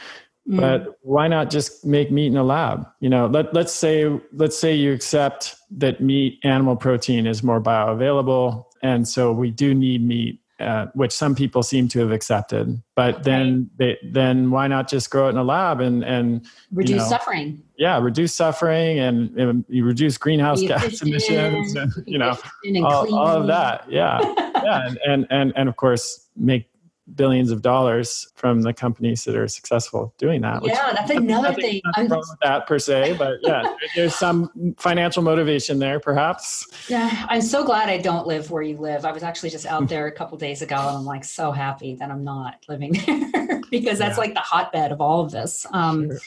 Mm. 0.49 0.61
But 0.61 0.99
why 1.03 1.29
not 1.29 1.51
just 1.51 1.85
make 1.85 2.11
meat 2.11 2.27
in 2.27 2.37
a 2.37 2.43
lab? 2.43 2.87
You 3.01 3.09
know, 3.09 3.27
let, 3.27 3.55
let's 3.55 3.73
say 3.73 4.11
let's 4.33 4.59
say 4.59 4.75
you 4.75 4.93
accept 4.93 5.55
that 5.71 6.01
meat, 6.01 6.41
animal 6.43 6.75
protein, 6.77 7.27
is 7.27 7.43
more 7.43 7.61
bioavailable, 7.61 8.65
and 8.83 9.07
so 9.07 9.31
we 9.31 9.53
do 9.53 9.73
need 9.73 10.05
meat, 10.05 10.41
uh, 10.59 10.87
which 10.95 11.13
some 11.13 11.37
people 11.37 11.63
seem 11.63 11.87
to 11.89 12.01
have 12.01 12.11
accepted. 12.11 12.83
But 12.97 13.23
then 13.23 13.71
they, 13.77 13.99
then 14.03 14.51
why 14.51 14.67
not 14.67 14.89
just 14.89 15.11
grow 15.11 15.29
it 15.29 15.31
in 15.31 15.37
a 15.37 15.45
lab 15.45 15.81
and 15.81 16.03
and 16.03 16.45
reduce 16.73 16.91
you 16.91 16.97
know, 16.97 17.09
suffering? 17.09 17.63
Yeah, 17.77 18.01
reduce 18.01 18.35
suffering 18.35 18.99
and, 18.99 19.31
and 19.39 19.65
you 19.69 19.85
reduce 19.85 20.19
greenhouse 20.19 20.61
gas 20.61 21.03
emissions, 21.03 21.77
and, 21.77 21.93
you 22.05 22.19
know, 22.19 22.37
all, 22.85 23.15
all, 23.15 23.43
of 23.43 23.47
that. 23.47 23.85
Yeah, 23.89 24.19
yeah, 24.65 24.89
and, 24.89 24.99
and 25.07 25.27
and 25.31 25.53
and 25.55 25.69
of 25.69 25.77
course 25.77 26.27
make 26.37 26.67
billions 27.15 27.51
of 27.51 27.63
dollars 27.63 28.31
from 28.37 28.63
the 28.63 28.73
companies 28.73 29.25
that 29.25 29.37
are 29.37 29.49
successful 29.49 30.15
doing 30.19 30.41
that. 30.43 30.65
Yeah, 30.65 30.93
that's 30.93 31.11
another 31.11 31.53
thing. 31.55 31.81
I'm 31.95 32.09
wrong 32.09 32.21
with 32.21 32.39
that 32.43 32.67
per 32.67 32.79
se, 32.79 33.15
but 33.19 33.39
yeah, 33.43 33.75
there's 33.95 34.15
some 34.15 34.75
financial 34.79 35.23
motivation 35.23 35.79
there, 35.79 36.01
perhaps. 36.01 36.67
Yeah, 36.89 37.27
I'm 37.29 37.43
so 37.43 37.65
glad 37.65 37.89
I 37.89 37.99
don't 37.99 38.27
live 38.27 38.51
where 38.51 38.63
you 38.63 38.77
live. 38.77 39.05
I 39.05 39.13
was 39.13 39.23
actually 39.23 39.51
just 39.51 39.67
out 39.67 39.89
there 39.89 40.07
a 40.07 40.13
couple 40.13 40.39
days 40.39 40.63
ago, 40.63 40.77
and 40.77 40.97
I'm 40.97 41.05
like 41.05 41.25
so 41.25 41.53
happy 41.53 41.95
that 41.97 42.11
I'm 42.11 42.25
not 42.25 42.65
living 42.69 42.93
there 43.07 43.61
because 43.71 43.99
that's 43.99 44.17
yeah. 44.17 44.21
like 44.21 44.35
the 44.35 44.41
hotbed 44.41 44.93
of 44.93 45.01
all 45.01 45.21
of 45.21 45.31
this. 45.31 45.67
Um, 45.73 46.11
sure. 46.11 46.19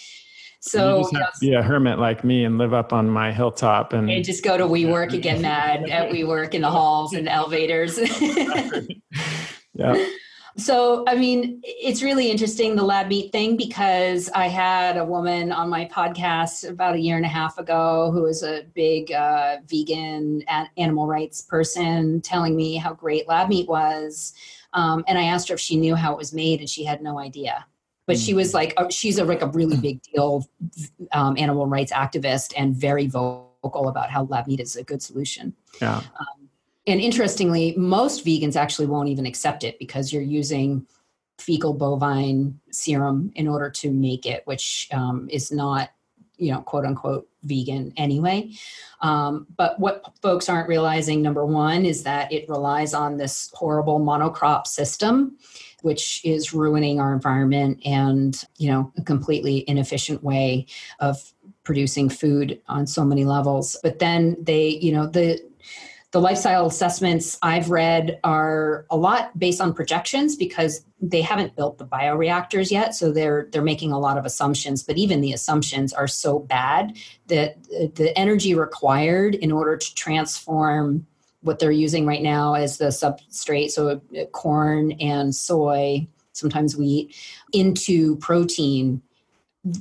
So 0.67 1.07
you 1.11 1.19
to 1.19 1.31
be 1.39 1.53
a 1.53 1.61
hermit 1.61 1.99
like 1.99 2.23
me 2.23 2.43
and 2.43 2.57
live 2.57 2.73
up 2.73 2.91
on 2.91 3.07
my 3.07 3.31
hilltop 3.31 3.93
and, 3.93 4.09
and 4.09 4.25
just 4.25 4.43
go 4.43 4.57
to 4.57 4.65
WeWork 4.65 5.13
and 5.13 5.21
get 5.21 5.39
mad 5.39 5.87
at 5.91 6.09
WeWork 6.09 6.55
in 6.55 6.61
the 6.61 6.71
halls 6.71 7.13
and 7.13 7.29
elevators. 7.29 7.99
yeah. 9.73 10.07
So, 10.57 11.03
I 11.05 11.15
mean, 11.15 11.59
it's 11.63 12.01
really 12.01 12.31
interesting 12.31 12.77
the 12.77 12.83
lab 12.83 13.07
meat 13.07 13.33
thing 13.33 13.57
because 13.57 14.29
I 14.29 14.47
had 14.47 14.95
a 14.95 15.03
woman 15.03 15.51
on 15.51 15.69
my 15.69 15.85
podcast 15.85 16.67
about 16.69 16.95
a 16.95 16.99
year 16.99 17.17
and 17.17 17.25
a 17.25 17.29
half 17.29 17.57
ago 17.57 18.09
who 18.11 18.25
is 18.25 18.41
a 18.41 18.63
big 18.73 19.11
uh, 19.11 19.57
vegan 19.69 20.43
animal 20.77 21.07
rights 21.07 21.41
person 21.41 22.21
telling 22.21 22.55
me 22.55 22.77
how 22.77 22.93
great 22.93 23.27
lab 23.27 23.49
meat 23.49 23.67
was. 23.67 24.33
Um, 24.71 25.03
and 25.07 25.17
I 25.17 25.23
asked 25.23 25.49
her 25.49 25.55
if 25.55 25.59
she 25.59 25.75
knew 25.75 25.95
how 25.95 26.13
it 26.13 26.17
was 26.17 26.33
made, 26.33 26.61
and 26.61 26.69
she 26.69 26.85
had 26.85 27.01
no 27.01 27.19
idea. 27.19 27.65
But 28.07 28.17
she 28.17 28.33
was 28.33 28.53
like, 28.53 28.73
oh, 28.77 28.89
she's 28.89 29.17
a 29.17 29.25
like 29.25 29.41
a 29.41 29.47
really 29.47 29.77
big 29.77 30.01
deal 30.03 30.47
um, 31.11 31.37
animal 31.37 31.65
rights 31.65 31.91
activist 31.91 32.53
and 32.55 32.75
very 32.75 33.07
vocal 33.07 33.89
about 33.89 34.09
how 34.09 34.23
lab 34.25 34.47
meat 34.47 34.59
is 34.59 34.75
a 34.75 34.83
good 34.83 35.01
solution. 35.01 35.53
Yeah. 35.81 35.97
Um, 35.97 36.34
and 36.87 37.01
interestingly, 37.01 37.73
most 37.75 38.25
vegans 38.25 38.55
actually 38.55 38.87
won't 38.87 39.09
even 39.09 39.25
accept 39.25 39.63
it 39.63 39.79
because 39.79 40.13
you're 40.13 40.21
using 40.21 40.85
fetal 41.37 41.73
bovine 41.73 42.59
serum 42.71 43.31
in 43.35 43.47
order 43.47 43.69
to 43.69 43.91
make 43.91 44.25
it, 44.25 44.41
which 44.45 44.87
um, 44.93 45.27
is 45.31 45.51
not, 45.51 45.89
you 46.37 46.51
know, 46.51 46.61
quote 46.61 46.85
unquote 46.85 47.27
vegan 47.43 47.93
anyway. 47.97 48.51
Um, 49.01 49.47
but 49.57 49.79
what 49.79 50.05
folks 50.21 50.47
aren't 50.49 50.69
realizing, 50.69 51.21
number 51.21 51.45
one, 51.45 51.85
is 51.85 52.03
that 52.03 52.31
it 52.31 52.47
relies 52.49 52.93
on 52.93 53.17
this 53.17 53.51
horrible 53.53 53.99
monocrop 53.99 54.67
system, 54.67 55.37
which 55.81 56.23
is 56.23 56.53
ruining 56.53 56.99
our 56.99 57.13
environment 57.13 57.79
and, 57.85 58.43
you 58.57 58.71
know, 58.71 58.91
a 58.97 59.01
completely 59.01 59.63
inefficient 59.67 60.23
way 60.23 60.65
of 60.99 61.33
producing 61.63 62.09
food 62.09 62.61
on 62.67 62.85
so 62.85 63.03
many 63.03 63.25
levels. 63.25 63.77
But 63.81 63.99
then 63.99 64.37
they, 64.39 64.69
you 64.69 64.91
know, 64.91 65.07
the 65.07 65.41
the 66.15 66.21
life 66.21 66.37
cycle 66.37 66.67
assessments 66.67 67.37
I've 67.41 67.69
read 67.69 68.21
are 68.23 68.85
a 68.89 68.95
lot 68.95 69.37
based 69.37 69.59
on 69.59 69.73
projections 69.73 70.37
because 70.37 70.85
they 71.01 71.19
haven't 71.19 71.57
built 71.57 71.77
the 71.77 71.85
bioreactors 71.85 72.71
yet, 72.71 72.95
so 72.95 73.11
they're 73.11 73.49
they're 73.51 73.61
making 73.61 73.91
a 73.91 73.99
lot 73.99 74.17
of 74.17 74.23
assumptions. 74.23 74.81
But 74.81 74.97
even 74.97 75.19
the 75.19 75.33
assumptions 75.33 75.91
are 75.91 76.07
so 76.07 76.39
bad 76.39 76.95
that 77.27 77.61
the 77.95 78.17
energy 78.17 78.55
required 78.55 79.35
in 79.35 79.51
order 79.51 79.75
to 79.75 79.95
transform 79.95 81.05
what 81.41 81.59
they're 81.59 81.69
using 81.69 82.05
right 82.05 82.23
now 82.23 82.53
as 82.53 82.77
the 82.77 82.85
substrate, 82.85 83.71
so 83.71 83.99
corn 84.31 84.93
and 85.01 85.35
soy, 85.35 86.07
sometimes 86.31 86.77
wheat, 86.77 87.13
into 87.51 88.15
protein 88.19 89.01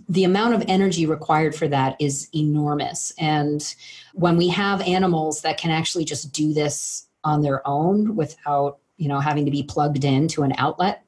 the 0.08 0.24
amount 0.24 0.54
of 0.54 0.64
energy 0.66 1.04
required 1.06 1.54
for 1.54 1.68
that 1.68 1.96
is 2.00 2.28
enormous. 2.34 3.12
And 3.18 3.74
when 4.14 4.36
we 4.36 4.48
have 4.48 4.80
animals 4.82 5.42
that 5.42 5.58
can 5.58 5.70
actually 5.70 6.04
just 6.04 6.32
do 6.32 6.54
this 6.54 7.06
on 7.22 7.42
their 7.42 7.66
own 7.66 8.16
without, 8.16 8.78
you 8.96 9.08
know, 9.08 9.20
having 9.20 9.44
to 9.44 9.50
be 9.50 9.62
plugged 9.62 10.04
into 10.04 10.42
an 10.42 10.54
outlet, 10.56 11.04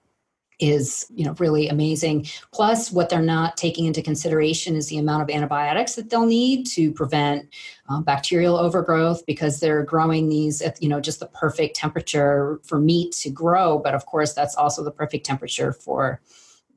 is 0.59 1.07
you 1.14 1.24
know 1.24 1.35
really 1.39 1.68
amazing 1.68 2.27
plus 2.51 2.91
what 2.91 3.11
they're 3.11 3.20
not 3.20 3.57
taking 3.59 3.85
into 3.85 4.01
consideration 4.01 4.74
is 4.74 4.89
the 4.89 4.97
amount 4.97 5.22
of 5.22 5.29
antibiotics 5.29 5.95
that 5.95 6.09
they'll 6.09 6.24
need 6.24 6.66
to 6.66 6.91
prevent 6.93 7.47
um, 7.89 8.03
bacterial 8.03 8.57
overgrowth 8.57 9.24
because 9.27 9.61
they're 9.61 9.83
growing 9.83 10.29
these 10.29 10.62
at 10.62 10.83
you 10.83 10.89
know 10.89 10.99
just 10.99 11.20
the 11.20 11.27
perfect 11.27 11.77
temperature 11.77 12.59
for 12.64 12.79
meat 12.79 13.12
to 13.12 13.29
grow 13.29 13.79
but 13.79 13.95
of 13.95 14.07
course 14.07 14.33
that's 14.33 14.55
also 14.55 14.83
the 14.83 14.91
perfect 14.91 15.27
temperature 15.27 15.72
for 15.74 16.22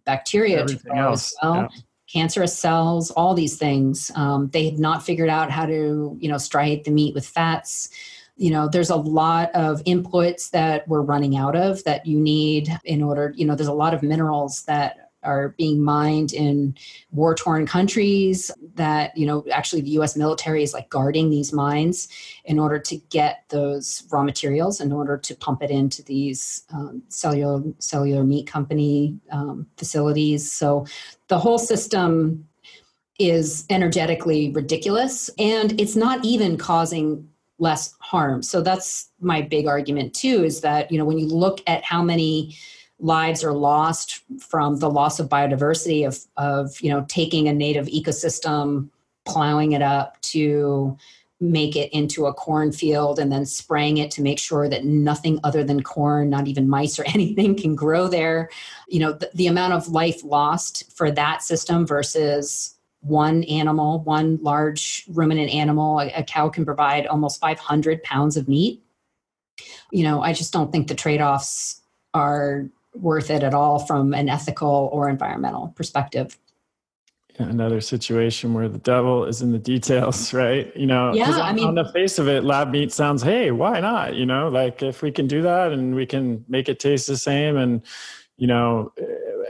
bacteria 0.03 0.59
Everything 0.59 0.79
to 0.79 0.89
grow 0.89 1.09
else, 1.11 1.31
as 1.31 1.37
well 1.41 1.55
yeah. 1.55 1.81
Cancerous 2.11 2.57
cells 2.57 3.11
all 3.11 3.33
these 3.33 3.57
things. 3.57 4.11
Um, 4.15 4.49
they 4.49 4.65
had 4.65 4.79
not 4.79 5.05
figured 5.05 5.29
out 5.29 5.51
how 5.51 5.65
to 5.65 6.17
you 6.19 6.29
know 6.29 6.35
striate 6.35 6.83
the 6.83 6.91
meat 6.91 7.13
with 7.13 7.25
fats. 7.25 7.89
You 8.37 8.51
know 8.51 8.67
there's 8.67 8.89
a 8.89 8.95
lot 8.95 9.53
of 9.53 9.83
inputs 9.83 10.51
that 10.51 10.87
we're 10.87 11.01
running 11.01 11.35
out 11.35 11.55
of 11.55 11.83
that 11.83 12.05
you 12.05 12.19
need 12.19 12.69
in 12.85 13.03
order 13.03 13.33
you 13.35 13.45
know 13.45 13.55
there's 13.55 13.67
a 13.67 13.73
lot 13.73 13.93
of 13.93 14.01
minerals 14.01 14.63
that 14.63 15.09
are 15.23 15.49
being 15.57 15.81
mined 15.81 16.31
in 16.31 16.75
war 17.11 17.35
torn 17.35 17.65
countries 17.65 18.49
that 18.75 19.15
you 19.17 19.25
know 19.25 19.43
actually 19.51 19.81
the 19.81 19.89
US 19.91 20.15
military 20.15 20.63
is 20.63 20.73
like 20.73 20.89
guarding 20.89 21.29
these 21.29 21.51
mines 21.51 22.07
in 22.45 22.57
order 22.57 22.79
to 22.79 22.97
get 23.09 23.43
those 23.49 24.03
raw 24.11 24.23
materials 24.23 24.79
in 24.79 24.91
order 24.91 25.17
to 25.17 25.35
pump 25.35 25.61
it 25.61 25.69
into 25.69 26.01
these 26.03 26.63
um, 26.73 27.03
cellular 27.09 27.61
cellular 27.79 28.23
meat 28.23 28.47
company 28.47 29.19
um, 29.31 29.67
facilities. 29.77 30.51
So 30.51 30.85
the 31.29 31.39
whole 31.39 31.57
system 31.57 32.45
is 33.17 33.65
energetically 33.69 34.51
ridiculous 34.51 35.29
and 35.39 35.79
it's 35.79 35.95
not 35.95 36.23
even 36.25 36.57
causing 36.57 37.27
less 37.59 37.93
harm. 37.99 38.41
So 38.41 38.61
that's 38.61 39.09
my 39.19 39.41
big 39.41 39.67
argument 39.67 40.13
too 40.13 40.43
is 40.43 40.61
that, 40.61 40.91
you 40.91 40.97
know, 40.97 41.05
when 41.05 41.19
you 41.19 41.27
look 41.27 41.61
at 41.67 41.83
how 41.83 42.01
many 42.01 42.55
lives 42.99 43.43
are 43.43 43.53
lost 43.53 44.21
from 44.39 44.77
the 44.79 44.89
loss 44.89 45.19
of 45.19 45.29
biodiversity 45.29 46.07
of 46.07 46.19
of, 46.37 46.79
you 46.81 46.89
know, 46.89 47.05
taking 47.07 47.47
a 47.47 47.53
native 47.53 47.87
ecosystem, 47.87 48.89
plowing 49.25 49.73
it 49.73 49.81
up 49.81 50.19
to 50.21 50.97
make 51.39 51.75
it 51.75 51.91
into 51.93 52.25
a 52.25 52.33
cornfield 52.33 53.17
and 53.17 53.31
then 53.31 53.45
spraying 53.45 53.97
it 53.97 54.11
to 54.11 54.21
make 54.21 54.37
sure 54.37 54.67
that 54.67 54.83
nothing 54.83 55.39
other 55.43 55.63
than 55.63 55.81
corn, 55.81 56.29
not 56.29 56.47
even 56.47 56.67
mice 56.67 56.99
or 56.99 57.05
anything 57.13 57.55
can 57.55 57.75
grow 57.75 58.07
there. 58.07 58.49
You 58.87 58.99
know, 58.99 59.13
the, 59.13 59.29
the 59.33 59.47
amount 59.47 59.73
of 59.73 59.87
life 59.87 60.23
lost 60.23 60.91
for 60.95 61.11
that 61.11 61.41
system 61.41 61.87
versus 61.87 62.75
one 63.01 63.43
animal, 63.45 64.01
one 64.01 64.39
large 64.41 65.05
ruminant 65.07 65.51
animal, 65.51 66.01
a, 66.01 66.11
a, 66.11 66.23
cow 66.23 66.49
can 66.49 66.65
provide 66.65 67.07
almost 67.07 67.39
500 67.39 68.03
pounds 68.03 68.35
of 68.35 68.49
meat. 68.49 68.83
You 69.91 70.03
know, 70.03 70.21
I 70.21 70.33
just 70.33 70.51
don't 70.51 70.69
think 70.71 70.89
the 70.89 70.95
trade 70.95 71.21
offs 71.21 71.81
are 72.13 72.69
worth 72.93 73.29
it 73.29 73.43
at 73.43 73.53
all 73.53 73.79
from 73.79 74.13
an 74.13 74.27
ethical 74.27 74.89
or 74.91 75.09
environmental 75.09 75.73
perspective. 75.77 76.37
Another 77.39 77.79
situation 77.79 78.53
where 78.53 78.67
the 78.67 78.79
devil 78.79 79.23
is 79.23 79.41
in 79.41 79.51
the 79.53 79.59
details, 79.59 80.33
right? 80.33 80.75
You 80.75 80.85
know, 80.85 81.13
yeah, 81.13 81.31
on, 81.31 81.41
I 81.41 81.53
mean, 81.53 81.67
on 81.67 81.75
the 81.75 81.89
face 81.91 82.19
of 82.19 82.27
it, 82.27 82.43
lab 82.43 82.69
meat 82.69 82.91
sounds, 82.91 83.21
hey, 83.21 83.51
why 83.51 83.79
not? 83.79 84.15
You 84.15 84.25
know, 84.25 84.49
like 84.49 84.83
if 84.83 85.01
we 85.01 85.11
can 85.11 85.25
do 85.25 85.41
that 85.43 85.71
and 85.71 85.95
we 85.95 86.05
can 86.05 86.43
make 86.49 86.67
it 86.67 86.79
taste 86.79 87.07
the 87.07 87.17
same, 87.17 87.55
and 87.55 87.81
you 88.37 88.47
know, 88.47 88.91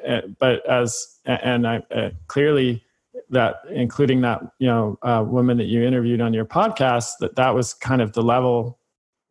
eh, 0.03 0.21
but 0.37 0.65
as 0.67 1.19
and 1.25 1.67
I 1.67 1.77
uh, 1.91 2.11
clearly 2.27 2.83
that 3.29 3.61
including 3.69 4.21
that 4.21 4.41
you 4.59 4.67
know 4.67 4.97
uh, 5.01 5.23
woman 5.25 5.57
that 5.57 5.65
you 5.65 5.83
interviewed 5.83 6.21
on 6.21 6.33
your 6.33 6.45
podcast 6.45 7.11
that 7.19 7.35
that 7.35 7.53
was 7.53 7.73
kind 7.73 8.01
of 8.01 8.13
the 8.13 8.21
level 8.21 8.79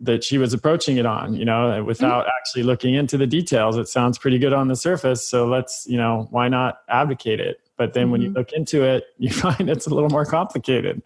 that 0.01 0.23
she 0.23 0.39
was 0.39 0.53
approaching 0.53 0.97
it 0.97 1.07
on 1.07 1.35
you 1.35 1.45
know 1.45 1.83
without 1.85 2.23
mm-hmm. 2.23 2.31
actually 2.39 2.63
looking 2.63 2.95
into 2.95 3.17
the 3.17 3.27
details 3.27 3.77
it 3.77 3.89
sounds 3.89 4.19
pretty 4.19 4.39
good 4.39 4.53
on 4.53 4.69
the 4.69 4.77
surface 4.77 5.29
so 5.29 5.47
let's 5.47 5.87
you 5.89 5.97
know 5.97 6.29
why 6.31 6.49
not 6.49 6.81
advocate 6.89 7.41
it 7.41 7.61
but 7.79 7.95
then 7.95 8.05
mm-hmm. 8.05 8.13
when 8.13 8.21
you 8.21 8.29
mm-hmm. 8.29 8.39
look 8.39 8.53
into 8.53 8.85
it 8.85 9.05
you 9.19 9.31
find 9.31 9.71
it's 9.71 9.87
a 9.87 9.95
little 9.95 10.11
more 10.11 10.27
complicated 10.27 11.03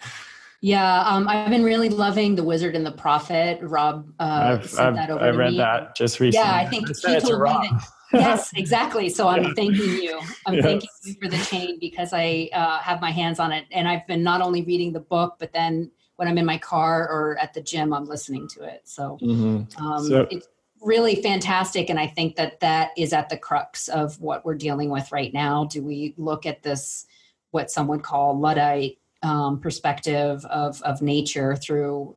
yeah, 0.65 1.03
um, 1.03 1.27
I've 1.27 1.51
been 1.51 1.65
really 1.65 1.89
loving 1.89 2.37
The 2.37 2.45
Wizard 2.45 2.77
and 2.77 2.87
the 2.87 2.93
Prophet. 2.93 3.59
Robb 3.63 4.09
uh, 4.21 4.59
I've, 4.61 4.71
sent 4.71 4.91
I've, 4.91 4.95
that 4.95 5.11
over 5.11 5.25
I 5.25 5.31
read 5.31 5.51
me. 5.51 5.59
that 5.59 5.97
just 5.97 6.21
recently. 6.21 6.47
Yeah, 6.47 6.55
I 6.55 6.67
think 6.67 6.89
I 6.89 7.15
he 7.15 7.21
told 7.21 7.43
me 7.43 7.49
that 7.49 7.89
yes, 8.13 8.53
exactly. 8.55 9.09
So 9.09 9.27
I'm 9.27 9.43
yeah. 9.43 9.53
thanking 9.57 9.91
you. 9.91 10.21
I'm 10.47 10.55
yes. 10.55 10.65
thanking 10.65 10.89
you 11.03 11.15
for 11.21 11.29
the 11.29 11.39
chain 11.39 11.79
because 11.81 12.13
I 12.13 12.49
uh, 12.53 12.79
have 12.79 13.01
my 13.01 13.11
hands 13.11 13.41
on 13.41 13.51
it, 13.51 13.65
and 13.73 13.89
I've 13.89 14.07
been 14.07 14.23
not 14.23 14.41
only 14.41 14.63
reading 14.63 14.93
the 14.93 15.01
book, 15.01 15.35
but 15.41 15.53
then 15.53 15.91
when 16.15 16.29
I'm 16.29 16.39
in 16.39 16.47
my 16.47 16.59
car 16.59 17.09
or 17.09 17.37
at 17.39 17.55
the 17.55 17.61
gym, 17.61 17.93
I'm 17.93 18.05
listening 18.05 18.47
to 18.51 18.63
it. 18.63 18.83
So, 18.85 19.19
mm-hmm. 19.21 19.85
um, 19.85 20.07
so 20.07 20.29
it's 20.31 20.47
really 20.83 21.17
fantastic, 21.17 21.91
and 21.91 21.99
I 21.99 22.07
think 22.07 22.37
that 22.37 22.61
that 22.61 22.91
is 22.97 23.13
at 23.13 23.29
the 23.29 23.37
crux 23.37 23.89
of 23.89 24.21
what 24.21 24.45
we're 24.45 24.55
dealing 24.55 24.91
with 24.91 25.13
right 25.13 25.33
now. 25.33 25.65
Do 25.65 25.83
we 25.83 26.15
look 26.17 26.47
at 26.47 26.63
this, 26.63 27.07
what 27.51 27.71
some 27.71 27.89
would 27.89 28.03
call 28.03 28.39
luddite 28.39 28.99
um, 29.23 29.61
perspective 29.61 30.45
of 30.47 30.81
of 30.83 31.03
nature 31.03 31.57
through 31.57 32.17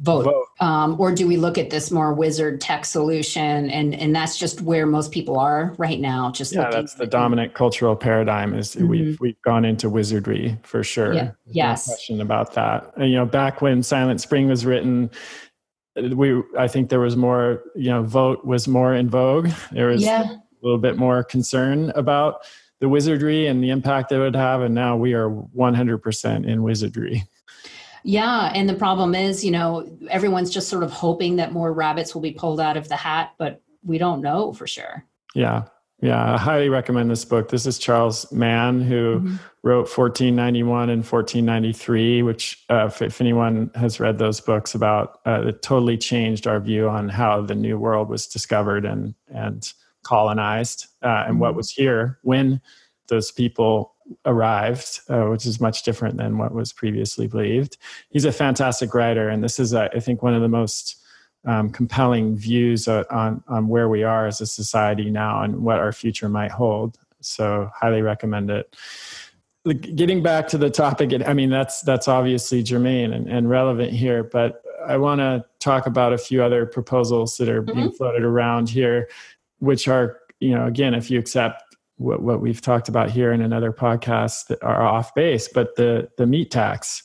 Vogt, 0.00 0.26
Vogt. 0.26 0.48
Um, 0.60 1.00
or 1.00 1.12
do 1.12 1.26
we 1.26 1.36
look 1.36 1.58
at 1.58 1.70
this 1.70 1.90
more 1.90 2.14
wizard 2.14 2.60
tech 2.60 2.84
solution 2.84 3.68
and 3.70 3.94
and 3.94 4.14
that's 4.14 4.38
just 4.38 4.60
where 4.60 4.86
most 4.86 5.10
people 5.10 5.38
are 5.40 5.74
right 5.76 5.98
now 5.98 6.30
just 6.30 6.54
yeah 6.54 6.70
that's 6.70 6.94
the 6.94 7.06
dominant 7.06 7.54
cultural 7.54 7.96
paradigm 7.96 8.54
is 8.54 8.76
mm-hmm. 8.76 8.86
we've 8.86 9.20
we've 9.20 9.42
gone 9.42 9.64
into 9.64 9.90
wizardry 9.90 10.56
for 10.62 10.84
sure 10.84 11.14
yeah. 11.14 11.30
yes 11.46 11.88
no 11.88 11.94
question 11.94 12.20
about 12.20 12.54
that 12.54 12.92
and, 12.96 13.10
you 13.10 13.16
know 13.16 13.26
back 13.26 13.60
when 13.60 13.82
silent 13.82 14.20
spring 14.20 14.46
was 14.46 14.64
written 14.64 15.10
we 16.14 16.42
i 16.58 16.68
think 16.68 16.88
there 16.88 17.00
was 17.00 17.16
more 17.16 17.62
you 17.74 17.90
know 17.90 18.02
Vogt 18.02 18.44
was 18.44 18.68
more 18.68 18.94
in 18.94 19.08
vogue 19.08 19.48
there 19.72 19.88
was 19.88 20.02
yeah. 20.02 20.24
a 20.24 20.38
little 20.62 20.78
bit 20.78 20.96
more 20.96 21.22
concern 21.24 21.90
about 21.90 22.46
the 22.80 22.88
wizardry 22.88 23.46
and 23.46 23.62
the 23.62 23.70
impact 23.70 24.12
it 24.12 24.18
would 24.18 24.36
have 24.36 24.62
and 24.62 24.74
now 24.74 24.96
we 24.96 25.14
are 25.14 25.30
100% 25.30 26.46
in 26.46 26.62
wizardry 26.62 27.24
yeah, 28.04 28.50
and 28.54 28.68
the 28.68 28.74
problem 28.74 29.14
is, 29.14 29.44
you 29.44 29.50
know, 29.50 29.86
everyone's 30.08 30.50
just 30.50 30.68
sort 30.68 30.82
of 30.82 30.90
hoping 30.90 31.36
that 31.36 31.52
more 31.52 31.72
rabbits 31.72 32.14
will 32.14 32.22
be 32.22 32.32
pulled 32.32 32.60
out 32.60 32.76
of 32.76 32.88
the 32.88 32.96
hat, 32.96 33.34
but 33.38 33.60
we 33.84 33.98
don't 33.98 34.20
know 34.20 34.52
for 34.52 34.66
sure. 34.66 35.04
Yeah. 35.34 35.64
Yeah, 36.00 36.34
I 36.34 36.38
highly 36.38 36.68
recommend 36.68 37.10
this 37.10 37.24
book. 37.24 37.48
This 37.48 37.66
is 37.66 37.76
Charles 37.76 38.30
Mann, 38.30 38.80
who 38.80 39.16
mm-hmm. 39.16 39.36
wrote 39.64 39.88
1491 39.88 40.90
and 40.90 41.04
1493, 41.04 42.22
which, 42.22 42.64
uh, 42.70 42.86
if, 42.86 43.02
if, 43.02 43.20
anyone 43.20 43.72
has 43.74 43.98
read 43.98 44.18
those 44.18 44.40
books 44.40 44.76
about, 44.76 45.18
uh, 45.26 45.42
it 45.48 45.62
totally 45.62 45.98
changed 45.98 46.46
our 46.46 46.60
view 46.60 46.88
on 46.88 47.08
how 47.08 47.40
the 47.40 47.56
New 47.56 47.78
World 47.78 48.08
was 48.08 48.28
discovered 48.28 48.84
and 48.84 49.14
and 49.28 49.72
colonized, 50.04 50.86
uh, 51.02 51.06
and 51.26 51.32
mm-hmm. 51.32 51.38
what 51.40 51.56
was 51.56 51.70
here 51.70 52.18
when 52.22 52.60
those 53.08 53.32
people 53.32 53.96
arrived, 54.24 55.00
uh, 55.08 55.24
which 55.24 55.46
is 55.46 55.60
much 55.60 55.82
different 55.82 56.16
than 56.16 56.38
what 56.38 56.54
was 56.54 56.72
previously 56.72 57.26
believed. 57.26 57.76
He's 58.10 58.24
a 58.24 58.32
fantastic 58.32 58.94
writer, 58.94 59.28
and 59.28 59.42
this 59.42 59.58
is, 59.58 59.74
uh, 59.74 59.88
I 59.92 59.98
think, 59.98 60.22
one 60.22 60.34
of 60.34 60.42
the 60.42 60.48
most 60.48 60.96
um, 61.46 61.70
compelling 61.70 62.36
views 62.36 62.88
on 62.88 63.42
on 63.48 63.68
where 63.68 63.88
we 63.88 64.02
are 64.02 64.26
as 64.26 64.40
a 64.40 64.46
society 64.46 65.10
now 65.10 65.42
and 65.42 65.62
what 65.62 65.78
our 65.78 65.92
future 65.92 66.28
might 66.28 66.50
hold. 66.50 66.98
So, 67.20 67.70
highly 67.74 68.02
recommend 68.02 68.50
it. 68.50 68.76
Getting 69.66 70.22
back 70.22 70.48
to 70.48 70.58
the 70.58 70.70
topic, 70.70 71.12
I 71.26 71.34
mean 71.34 71.50
that's 71.50 71.82
that's 71.82 72.08
obviously 72.08 72.62
germane 72.62 73.12
and, 73.12 73.28
and 73.28 73.50
relevant 73.50 73.92
here, 73.92 74.24
but 74.24 74.62
I 74.86 74.96
want 74.96 75.20
to 75.20 75.44
talk 75.60 75.86
about 75.86 76.12
a 76.12 76.18
few 76.18 76.42
other 76.42 76.64
proposals 76.64 77.36
that 77.36 77.48
are 77.48 77.62
being 77.62 77.78
mm-hmm. 77.78 77.96
floated 77.96 78.24
around 78.24 78.70
here, 78.70 79.08
which 79.58 79.88
are 79.88 80.20
you 80.40 80.54
know 80.54 80.66
again, 80.66 80.94
if 80.94 81.10
you 81.10 81.18
accept 81.18 81.62
what, 81.96 82.22
what 82.22 82.40
we've 82.40 82.60
talked 82.60 82.88
about 82.88 83.10
here 83.10 83.32
in 83.32 83.42
another 83.42 83.72
podcast 83.72 84.46
that 84.46 84.62
are 84.62 84.82
off 84.82 85.14
base, 85.14 85.48
but 85.48 85.76
the 85.76 86.08
the 86.16 86.26
meat 86.26 86.50
tax. 86.50 87.02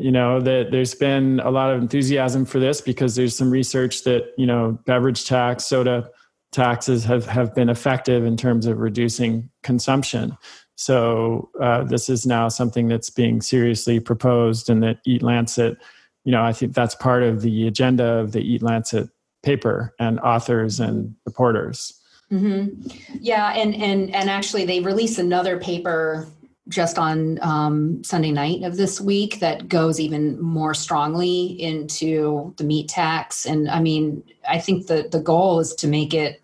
You 0.00 0.10
know 0.10 0.40
that 0.40 0.70
there's 0.70 0.94
been 0.94 1.40
a 1.40 1.50
lot 1.50 1.72
of 1.72 1.80
enthusiasm 1.80 2.44
for 2.46 2.58
this 2.58 2.80
because 2.80 3.14
there's 3.16 3.36
some 3.36 3.50
research 3.50 4.04
that 4.04 4.32
you 4.38 4.46
know 4.46 4.78
beverage 4.86 5.26
tax, 5.26 5.66
soda 5.66 6.08
taxes 6.52 7.04
have 7.04 7.26
have 7.26 7.54
been 7.54 7.68
effective 7.68 8.24
in 8.24 8.36
terms 8.36 8.66
of 8.66 8.78
reducing 8.78 9.50
consumption. 9.62 10.36
So 10.76 11.50
uh, 11.60 11.84
this 11.84 12.08
is 12.08 12.24
now 12.24 12.48
something 12.48 12.88
that's 12.88 13.10
being 13.10 13.42
seriously 13.42 14.00
proposed, 14.00 14.70
and 14.70 14.82
that 14.82 15.00
Eat 15.04 15.22
Lancet, 15.22 15.76
you 16.24 16.32
know, 16.32 16.42
I 16.42 16.52
think 16.52 16.74
that's 16.74 16.94
part 16.94 17.22
of 17.22 17.42
the 17.42 17.66
agenda 17.66 18.04
of 18.04 18.32
the 18.32 18.40
Eat 18.40 18.62
Lancet 18.62 19.10
paper 19.42 19.94
and 19.98 20.18
authors 20.20 20.80
and 20.80 21.14
reporters. 21.26 22.00
Mm-hmm. 22.32 22.88
Yeah, 23.20 23.52
and 23.52 23.74
and 23.74 24.14
and 24.14 24.30
actually, 24.30 24.64
they 24.64 24.80
released 24.80 25.18
another 25.18 25.58
paper 25.58 26.26
just 26.70 26.98
on 26.98 27.38
um, 27.42 28.02
Sunday 28.04 28.30
night 28.30 28.62
of 28.62 28.76
this 28.76 29.00
week 29.00 29.40
that 29.40 29.68
goes 29.68 30.00
even 30.00 30.40
more 30.40 30.72
strongly 30.72 31.60
into 31.60 32.54
the 32.56 32.64
meat 32.64 32.88
tax. 32.88 33.44
And 33.44 33.68
I 33.68 33.80
mean, 33.80 34.22
I 34.48 34.58
think 34.58 34.86
the 34.86 35.08
the 35.10 35.20
goal 35.20 35.60
is 35.60 35.74
to 35.74 35.88
make 35.88 36.14
it, 36.14 36.40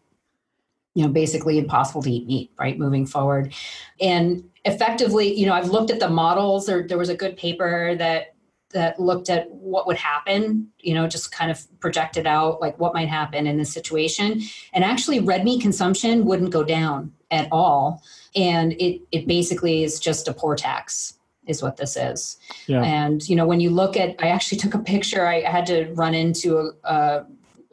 you 0.95 1.05
know, 1.05 1.09
basically 1.09 1.59
impossible 1.59 2.03
to 2.03 2.11
eat 2.11 2.27
meat, 2.27 2.51
right, 2.59 2.79
moving 2.79 3.07
forward. 3.07 3.55
And 4.01 4.45
effectively, 4.64 5.33
you 5.33 5.47
know, 5.47 5.55
I've 5.55 5.70
looked 5.70 5.91
at 5.91 6.01
the 6.01 6.11
models. 6.11 6.66
There, 6.66 6.87
there 6.87 6.99
was 6.99 7.09
a 7.09 7.16
good 7.16 7.37
paper 7.37 7.95
that 7.95 8.35
that 8.72 8.99
looked 9.01 9.31
at 9.31 9.51
what 9.53 9.87
would 9.87 9.97
happen, 9.97 10.68
you 10.81 10.93
know, 10.93 11.07
just 11.07 11.33
kind 11.33 11.51
of 11.51 11.66
projected 11.81 12.27
out 12.27 12.61
like 12.61 12.79
what 12.79 12.93
might 12.93 13.09
happen 13.09 13.47
in 13.47 13.57
this 13.57 13.72
situation. 13.72 14.43
And 14.72 14.85
actually, 14.85 15.20
red 15.20 15.45
meat 15.45 15.62
consumption 15.62 16.27
wouldn't 16.27 16.51
go 16.51 16.64
down 16.64 17.12
at 17.31 17.49
all. 17.53 18.03
And 18.35 18.72
it, 18.72 19.03
it 19.12 19.27
basically 19.27 19.85
is 19.85 20.01
just 20.01 20.29
a 20.29 20.33
poor 20.33 20.57
tax 20.57 21.14
is 21.47 21.62
what 21.62 21.77
this 21.77 21.97
is. 21.97 22.37
Yeah. 22.66 22.83
And, 22.83 23.27
you 23.29 23.37
know, 23.37 23.47
when 23.47 23.61
you 23.61 23.70
look 23.70 23.97
at, 23.97 24.16
I 24.18 24.29
actually 24.29 24.59
took 24.62 24.74
a 24.74 24.79
picture, 24.79 25.27
I 25.27 25.41
had 25.43 25.66
to 25.66 25.87
run 25.95 26.14
into 26.14 26.59
a, 26.59 26.70
a, 26.85 27.27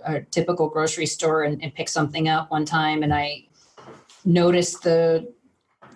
a 0.05 0.21
typical 0.21 0.69
grocery 0.69 1.05
store 1.05 1.43
and, 1.43 1.61
and 1.63 1.73
pick 1.73 1.89
something 1.89 2.27
up 2.29 2.51
one 2.51 2.65
time. 2.65 3.03
And 3.03 3.13
I 3.13 3.45
noticed 4.25 4.83
the, 4.83 5.33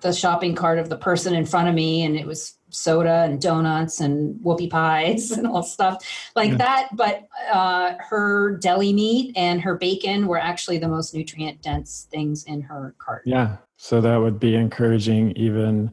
the 0.02 0.12
shopping 0.12 0.56
cart 0.56 0.80
of 0.80 0.90
the 0.90 0.98
person 0.98 1.34
in 1.34 1.46
front 1.46 1.68
of 1.68 1.76
me 1.76 2.04
and 2.04 2.16
it 2.16 2.26
was 2.26 2.57
soda 2.70 3.24
and 3.24 3.42
donuts 3.42 4.00
and 4.02 4.40
whoopie 4.42 4.70
pies 4.70 5.32
and 5.38 5.48
all 5.48 5.64
stuff 5.64 6.04
like 6.36 6.52
yeah. 6.52 6.58
that. 6.58 6.90
But 6.94 7.28
uh, 7.52 7.94
her 8.00 8.58
deli 8.58 8.94
meat 8.94 9.34
and 9.36 9.62
her 9.62 9.76
bacon 9.76 10.28
were 10.28 10.40
actually 10.40 10.78
the 10.78 10.88
most 10.88 11.14
nutrient 11.14 11.62
dense 11.62 12.08
things 12.12 12.44
in 12.46 12.62
her 12.62 12.96
cart. 13.00 13.24
Yeah. 13.26 13.58
So 13.78 14.02
that 14.02 14.18
would 14.18 14.40
be 14.40 14.56
encouraging 14.56 15.32
even 15.32 15.92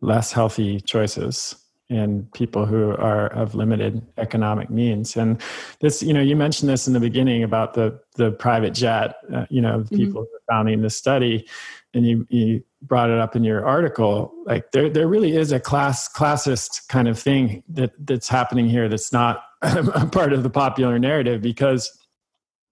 less 0.00 0.32
healthy 0.32 0.80
choices 0.80 1.56
in 1.90 2.26
people 2.34 2.64
who 2.64 2.90
are 2.92 3.26
of 3.32 3.54
limited 3.54 4.00
economic 4.16 4.70
means 4.70 5.16
and 5.16 5.42
this 5.80 6.02
you 6.02 6.14
know 6.14 6.20
you 6.20 6.36
mentioned 6.36 6.70
this 6.70 6.86
in 6.86 6.94
the 6.94 7.00
beginning 7.00 7.42
about 7.42 7.74
the 7.74 8.00
the 8.14 8.30
private 8.30 8.72
jet 8.72 9.16
uh, 9.34 9.44
you 9.50 9.60
know 9.60 9.80
mm-hmm. 9.80 9.96
people 9.96 10.22
mm-hmm. 10.22 10.52
founding 10.54 10.80
the 10.80 10.88
study 10.88 11.46
and 11.92 12.06
you 12.06 12.24
you 12.30 12.62
brought 12.82 13.10
it 13.10 13.18
up 13.18 13.36
in 13.36 13.44
your 13.44 13.64
article 13.66 14.32
like 14.46 14.70
there 14.72 14.88
there 14.88 15.06
really 15.06 15.36
is 15.36 15.52
a 15.52 15.60
class 15.60 16.10
classist 16.10 16.88
kind 16.88 17.08
of 17.08 17.18
thing 17.18 17.62
that 17.68 17.92
that's 18.06 18.28
happening 18.28 18.68
here 18.68 18.88
that's 18.88 19.12
not 19.12 19.44
a 19.62 20.06
part 20.06 20.32
of 20.32 20.42
the 20.42 20.50
popular 20.50 20.98
narrative 20.98 21.42
because 21.42 21.90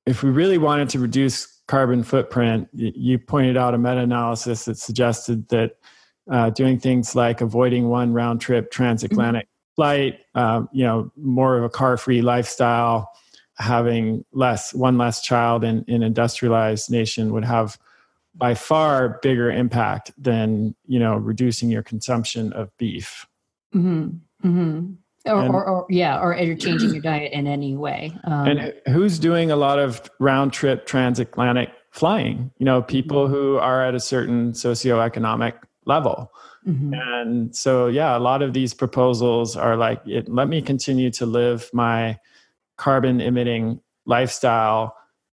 if 0.06 0.22
we 0.22 0.30
really 0.30 0.56
wanted 0.56 0.88
to 0.88 0.98
reduce 0.98 1.60
carbon 1.68 2.02
footprint 2.02 2.68
you 2.72 3.18
pointed 3.18 3.56
out 3.56 3.74
a 3.74 3.78
meta-analysis 3.78 4.64
that 4.64 4.78
suggested 4.78 5.46
that 5.48 5.76
uh, 6.30 6.50
doing 6.50 6.78
things 6.78 7.14
like 7.14 7.40
avoiding 7.40 7.88
one 7.88 8.12
round 8.12 8.40
trip 8.40 8.70
transatlantic 8.70 9.44
mm-hmm. 9.44 9.74
flight 9.74 10.20
um, 10.34 10.68
you 10.72 10.84
know 10.84 11.12
more 11.16 11.58
of 11.58 11.64
a 11.64 11.68
car 11.68 11.98
free 11.98 12.22
lifestyle 12.22 13.10
having 13.58 14.24
less 14.32 14.72
one 14.72 14.96
less 14.96 15.20
child 15.20 15.64
in 15.64 15.84
an 15.88 16.02
industrialized 16.02 16.90
nation 16.90 17.32
would 17.32 17.44
have 17.44 17.76
by 18.34 18.54
far 18.54 19.18
bigger 19.22 19.50
impact 19.50 20.12
than 20.16 20.74
you 20.86 20.98
know 20.98 21.16
reducing 21.16 21.70
your 21.70 21.82
consumption 21.82 22.52
of 22.52 22.76
beef. 22.78 23.26
Mm-hmm. 23.74 24.48
Mm-hmm. 24.48 24.92
Or, 25.26 25.40
and, 25.42 25.54
or, 25.54 25.68
or, 25.68 25.86
yeah, 25.90 26.20
or 26.20 26.34
you're 26.36 26.56
changing 26.56 26.90
your 26.90 27.02
diet 27.02 27.32
in 27.32 27.46
any 27.46 27.76
way. 27.76 28.12
Um, 28.24 28.48
and 28.48 28.74
who's 28.86 29.18
doing 29.18 29.50
a 29.50 29.56
lot 29.56 29.78
of 29.78 30.10
round 30.20 30.52
trip 30.52 30.86
transatlantic 30.86 31.70
flying? 31.90 32.50
You 32.58 32.64
know, 32.64 32.82
people 32.82 33.24
mm-hmm. 33.24 33.34
who 33.34 33.56
are 33.58 33.84
at 33.84 33.94
a 33.94 34.00
certain 34.00 34.52
socioeconomic 34.52 35.54
level. 35.84 36.32
Mm-hmm. 36.66 36.94
And 36.94 37.56
so, 37.56 37.88
yeah, 37.88 38.16
a 38.16 38.20
lot 38.20 38.42
of 38.42 38.52
these 38.52 38.74
proposals 38.74 39.56
are 39.56 39.76
like, 39.76 40.00
it, 40.06 40.28
let 40.28 40.48
me 40.48 40.62
continue 40.62 41.10
to 41.12 41.26
live 41.26 41.68
my 41.72 42.18
carbon 42.76 43.20
emitting 43.20 43.80
lifestyle 44.06 44.94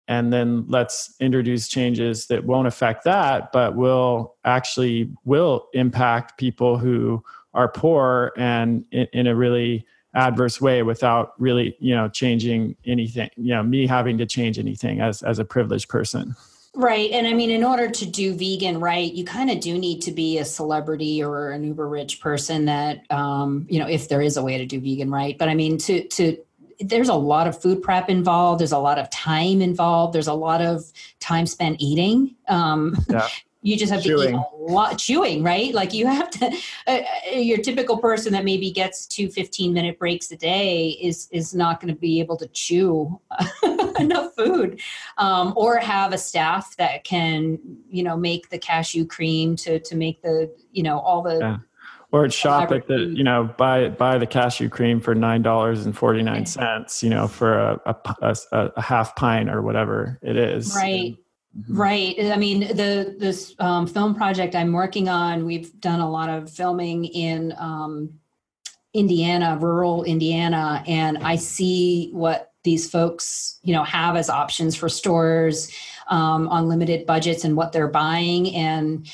and 0.10 0.34
then 0.34 0.66
let's 0.68 1.16
introduce 1.22 1.70
changes 1.70 2.28
that 2.28 2.44
won't 2.44 2.68
affect 2.68 3.06
that 3.06 3.52
but 3.54 3.76
will 3.76 4.36
actually 4.44 5.10
will 5.24 5.70
impact 5.74 6.38
people 6.38 6.78
who 6.78 7.24
are 7.54 7.70
poor 7.70 8.34
and 8.36 8.84
in, 8.92 9.08
in, 9.14 9.28
a 9.28 9.36
really 9.36 9.86
adverse 10.16 10.60
way 10.60 10.84
without 10.84 11.34
really 11.40 11.78
you 11.80 11.96
know 11.96 12.10
changing 12.10 12.76
anything 12.86 13.30
you 13.38 13.54
know 13.54 13.64
me 13.64 13.88
having 13.88 14.18
to 14.18 14.26
change 14.26 14.60
anything 14.60 15.00
as 15.00 15.22
as 15.22 15.40
a 15.40 15.46
privileged 15.46 15.88
person 15.88 16.36
Right. 16.76 17.10
And 17.12 17.26
I 17.26 17.34
mean, 17.34 17.50
in 17.50 17.64
order 17.64 17.90
to 17.90 18.06
do 18.06 18.34
vegan 18.36 18.80
right, 18.80 19.12
you 19.12 19.26
kind 19.26 19.50
of 19.50 19.60
do 19.60 19.78
need 19.78 20.02
to 20.04 20.12
be 20.12 20.38
a 20.38 20.46
celebrity 20.46 21.22
or 21.24 21.50
an 21.50 21.64
uber 21.64 21.88
rich 21.88 22.22
person 22.22 22.66
that, 22.66 23.12
um, 23.12 23.66
you 23.70 23.80
know, 23.80 23.88
if 23.88 24.08
there 24.08 24.22
is 24.22 24.38
a 24.38 24.44
way 24.44 24.58
to 24.60 24.66
do 24.66 24.80
vegan 24.80 25.10
right. 25.10 25.38
But 25.38 25.50
I 25.50 25.56
mean, 25.56 25.80
to, 25.80 26.08
to, 26.08 26.38
there's 26.80 27.10
a 27.10 27.14
lot 27.14 27.48
of 27.48 27.60
food 27.62 27.82
prep 27.82 28.10
involved. 28.10 28.60
There's 28.60 28.72
a 28.72 28.78
lot 28.78 28.98
of 28.98 29.10
time 29.10 29.62
involved. 29.62 30.14
There's 30.14 30.28
a 30.28 30.34
lot 30.34 30.62
of 30.62 30.84
time 31.20 31.46
spent 31.46 31.78
eating. 31.80 32.36
Um, 32.48 32.98
yeah. 33.10 33.28
You 33.62 33.76
just 33.76 33.92
have 33.92 34.02
chewing. 34.02 34.32
to 34.32 34.38
eat 34.38 34.42
a 34.54 34.72
lot 34.72 34.98
chewing, 34.98 35.44
right? 35.44 35.74
Like 35.74 35.94
you 35.94 36.08
have 36.08 36.30
to. 36.30 36.58
Uh, 36.88 37.02
uh 37.34 37.36
your 37.36 37.58
typical 37.58 37.98
person 37.98 38.32
that 38.32 38.46
maybe 38.46 38.72
gets 38.72 39.06
two 39.06 39.28
15 39.28 39.74
minute 39.74 40.00
breaks 40.00 40.32
a 40.32 40.38
day 40.38 40.92
is 41.02 41.28
is 41.32 41.54
not 41.54 41.82
going 41.82 41.94
to 41.94 42.00
be 42.00 42.22
able 42.22 42.38
to 42.38 42.48
chew 42.54 43.20
enough 44.00 44.34
food, 44.34 44.80
um, 45.18 45.52
or 45.58 45.76
have 45.76 46.14
a 46.14 46.18
staff 46.18 46.78
that 46.78 47.04
can 47.04 47.60
you 47.90 48.02
know 48.02 48.16
make 48.16 48.50
the 48.50 48.58
cashew 48.58 49.06
cream 49.06 49.58
to 49.58 49.78
to 49.82 49.94
make 49.94 50.22
the 50.22 50.50
you 50.72 50.82
know 50.82 50.98
all 51.00 51.22
the 51.22 51.40
yeah 51.40 51.58
or 52.12 52.30
shop 52.30 52.72
at 52.72 52.88
the 52.88 52.98
you 53.16 53.24
know 53.24 53.54
buy 53.58 53.90
buy 53.90 54.18
the 54.18 54.28
cashew 54.28 54.70
cream 54.70 55.00
for 55.00 55.14
nine 55.14 55.42
dollars 55.42 55.86
and 55.86 55.98
forty 55.98 56.22
nine 56.22 56.46
cents 56.46 57.04
you 57.04 57.10
know 57.10 57.28
for 57.28 57.60
a, 57.60 57.80
a, 57.86 58.36
a, 58.52 58.72
a, 58.78 58.82
half 58.82 59.16
pint 59.16 59.50
or 59.50 59.62
whatever 59.62 60.20
it 60.22 60.36
is. 60.36 60.76
Right. 60.76 61.16
Mm-hmm. 61.58 61.78
right. 61.78 62.16
I 62.20 62.38
mean 62.38 62.62
the 62.62 63.16
this 63.18 63.56
um, 63.60 63.88
film 63.88 64.16
project 64.16 64.56
i'm 64.56 64.72
working 64.72 65.10
on 65.10 65.46
we've 65.46 65.80
done 65.80 66.00
a 66.00 66.10
lot 66.10 66.30
of 66.30 66.50
filming 66.50 67.06
in 67.06 67.54
um, 67.58 68.14
indiana 68.94 69.58
rural 69.60 70.04
indiana 70.04 70.84
and 70.88 71.18
i 71.20 71.36
see 71.36 72.10
what 72.12 72.54
these 72.64 72.90
folks 72.90 73.60
you 73.64 73.74
know 73.74 73.84
have 73.84 74.16
as 74.16 74.30
options 74.30 74.76
for 74.76 74.90
stores 74.90 75.72
um, 76.10 76.48
on 76.50 76.68
limited 76.68 77.06
budgets 77.06 77.44
and 77.44 77.56
what 77.56 77.72
they're 77.72 77.88
buying. 77.88 78.54
And 78.56 79.10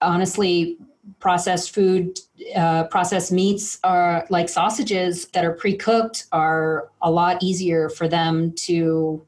honestly 0.00 0.78
processed 1.20 1.74
food, 1.74 2.18
uh, 2.56 2.84
processed 2.84 3.32
meats 3.32 3.78
are 3.84 4.26
like 4.30 4.48
sausages 4.48 5.26
that 5.28 5.44
are 5.44 5.52
pre-cooked 5.52 6.26
are 6.32 6.90
a 7.02 7.10
lot 7.10 7.42
easier 7.42 7.88
for 7.88 8.08
them 8.08 8.52
to 8.52 9.24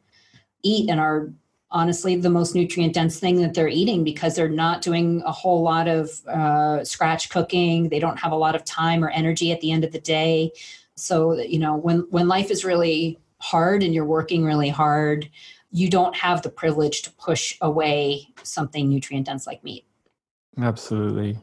eat 0.63 0.91
and 0.91 1.01
are 1.01 1.31
honestly 1.71 2.17
the 2.17 2.31
most 2.31 2.55
nutrient 2.55 2.95
dense 2.95 3.19
thing 3.19 3.41
that 3.43 3.55
they're 3.55 3.69
eating 3.69 4.05
because 4.05 4.35
they're 4.35 4.49
not 4.49 4.83
doing 4.83 5.23
a 5.27 5.33
whole 5.33 5.63
lot 5.63 5.89
of 5.89 6.11
uh, 6.27 6.85
scratch 6.85 7.29
cooking. 7.29 7.89
They 7.89 7.99
don't 7.99 8.19
have 8.19 8.33
a 8.33 8.37
lot 8.37 8.55
of 8.55 8.65
time 8.65 9.05
or 9.05 9.11
energy 9.11 9.53
at 9.53 9.61
the 9.61 9.73
end 9.73 9.85
of 9.85 9.93
the 9.93 10.01
day. 10.01 10.53
So 10.95 11.35
you 11.35 11.59
know 11.59 11.77
when 11.77 12.07
when 12.11 12.29
life 12.29 12.51
is 12.51 12.65
really 12.65 13.19
hard 13.39 13.83
and 13.83 13.93
you're 13.93 14.05
working 14.05 14.45
really 14.45 14.71
hard, 14.71 15.29
you 15.71 15.91
don't 15.91 16.17
have 16.17 16.43
the 16.43 16.49
privilege 16.49 17.03
to 17.03 17.11
push 17.13 17.57
away 17.61 18.29
something 18.43 18.89
nutrient 18.89 19.27
dense 19.27 19.47
like 19.47 19.63
meat. 19.63 19.85
Absolutely. 20.59 21.39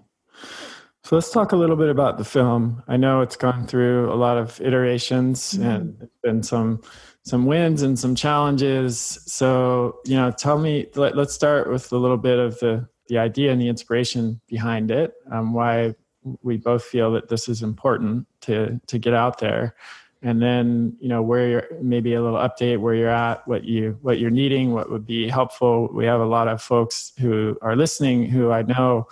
So 1.03 1.17
let's 1.17 1.31
talk 1.31 1.51
a 1.51 1.57
little 1.57 1.75
bit 1.75 1.89
about 1.89 2.17
the 2.17 2.23
film. 2.23 2.81
I 2.87 2.95
know 2.95 3.19
it's 3.19 3.35
gone 3.35 3.67
through 3.67 4.11
a 4.11 4.15
lot 4.15 4.37
of 4.37 4.59
iterations 4.61 5.53
mm-hmm. 5.53 5.63
and 5.63 5.97
it's 6.01 6.17
been 6.23 6.43
some 6.43 6.81
some 7.25 7.45
wins 7.45 7.81
and 7.81 7.97
some 7.97 8.15
challenges. 8.15 9.19
So, 9.25 9.99
you 10.05 10.15
know, 10.15 10.31
tell 10.31 10.59
me 10.59 10.87
let, 10.95 11.17
us 11.17 11.33
start 11.33 11.69
with 11.69 11.91
a 11.91 11.97
little 11.97 12.17
bit 12.17 12.39
of 12.39 12.59
the 12.59 12.87
the 13.07 13.17
idea 13.17 13.51
and 13.51 13.61
the 13.61 13.67
inspiration 13.67 14.39
behind 14.47 14.91
it. 14.91 15.13
Um, 15.29 15.53
why 15.53 15.95
we 16.41 16.55
both 16.55 16.83
feel 16.85 17.11
that 17.11 17.27
this 17.27 17.49
is 17.49 17.63
important 17.63 18.25
to 18.41 18.79
to 18.87 18.97
get 18.97 19.13
out 19.13 19.39
there 19.39 19.75
and 20.21 20.41
then 20.41 20.95
you 21.01 21.09
know 21.09 21.21
where 21.21 21.49
you're 21.49 21.67
maybe 21.81 22.13
a 22.13 22.21
little 22.21 22.39
update 22.39 22.79
where 22.79 22.95
you're 22.95 23.09
at 23.09 23.45
what 23.45 23.65
you 23.65 23.97
what 24.01 24.19
you're 24.19 24.31
needing 24.31 24.71
what 24.71 24.89
would 24.89 25.05
be 25.05 25.27
helpful 25.27 25.89
we 25.93 26.05
have 26.05 26.21
a 26.21 26.25
lot 26.25 26.47
of 26.47 26.61
folks 26.61 27.11
who 27.19 27.57
are 27.61 27.75
listening 27.75 28.23
who 28.23 28.49
i 28.49 28.61
know 28.61 29.05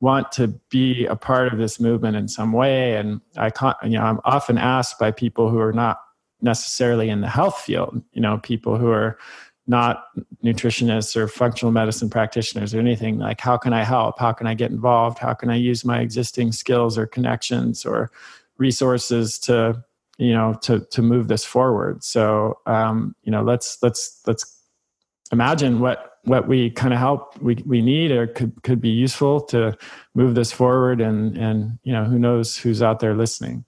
want 0.00 0.32
to 0.32 0.48
be 0.70 1.06
a 1.06 1.16
part 1.16 1.52
of 1.52 1.58
this 1.58 1.78
movement 1.78 2.16
in 2.16 2.26
some 2.26 2.52
way. 2.52 2.96
And 2.96 3.20
I 3.36 3.50
can't, 3.50 3.76
you 3.84 3.90
know, 3.90 4.02
I'm 4.02 4.20
often 4.24 4.58
asked 4.58 4.98
by 4.98 5.10
people 5.10 5.50
who 5.50 5.58
are 5.58 5.72
not 5.72 6.00
necessarily 6.40 7.10
in 7.10 7.20
the 7.20 7.28
health 7.28 7.60
field, 7.60 8.02
you 8.12 8.20
know, 8.20 8.38
people 8.38 8.78
who 8.78 8.90
are 8.90 9.18
not 9.66 10.06
nutritionists 10.42 11.14
or 11.14 11.28
functional 11.28 11.70
medicine 11.70 12.10
practitioners 12.10 12.74
or 12.74 12.80
anything 12.80 13.18
like 13.18 13.40
how 13.40 13.56
can 13.56 13.72
i 13.72 13.84
help? 13.84 14.18
How 14.18 14.32
can 14.32 14.46
i 14.46 14.54
get 14.54 14.70
involved? 14.70 15.18
How 15.18 15.32
can 15.32 15.48
i 15.48 15.54
use 15.54 15.84
my 15.84 16.00
existing 16.00 16.52
skills 16.52 16.98
or 16.98 17.06
connections 17.06 17.84
or 17.84 18.10
resources 18.58 19.38
to 19.40 19.82
you 20.18 20.32
know 20.32 20.54
to 20.62 20.80
to 20.80 21.02
move 21.02 21.28
this 21.28 21.44
forward? 21.44 22.02
So 22.02 22.58
um, 22.66 23.14
you 23.22 23.30
know 23.30 23.42
let's 23.42 23.78
let's 23.82 24.20
let's 24.26 24.60
imagine 25.30 25.78
what 25.78 26.09
what 26.24 26.46
we 26.48 26.70
kind 26.70 26.92
of 26.92 27.00
help 27.00 27.40
we, 27.40 27.56
we 27.66 27.80
need 27.80 28.10
or 28.10 28.26
could, 28.26 28.52
could 28.62 28.80
be 28.80 28.90
useful 28.90 29.40
to 29.40 29.76
move 30.14 30.34
this 30.34 30.52
forward 30.52 31.00
and 31.00 31.36
and 31.36 31.78
you 31.82 31.92
know 31.92 32.04
who 32.04 32.18
knows 32.18 32.56
who's 32.56 32.82
out 32.82 33.00
there 33.00 33.14
listening. 33.14 33.64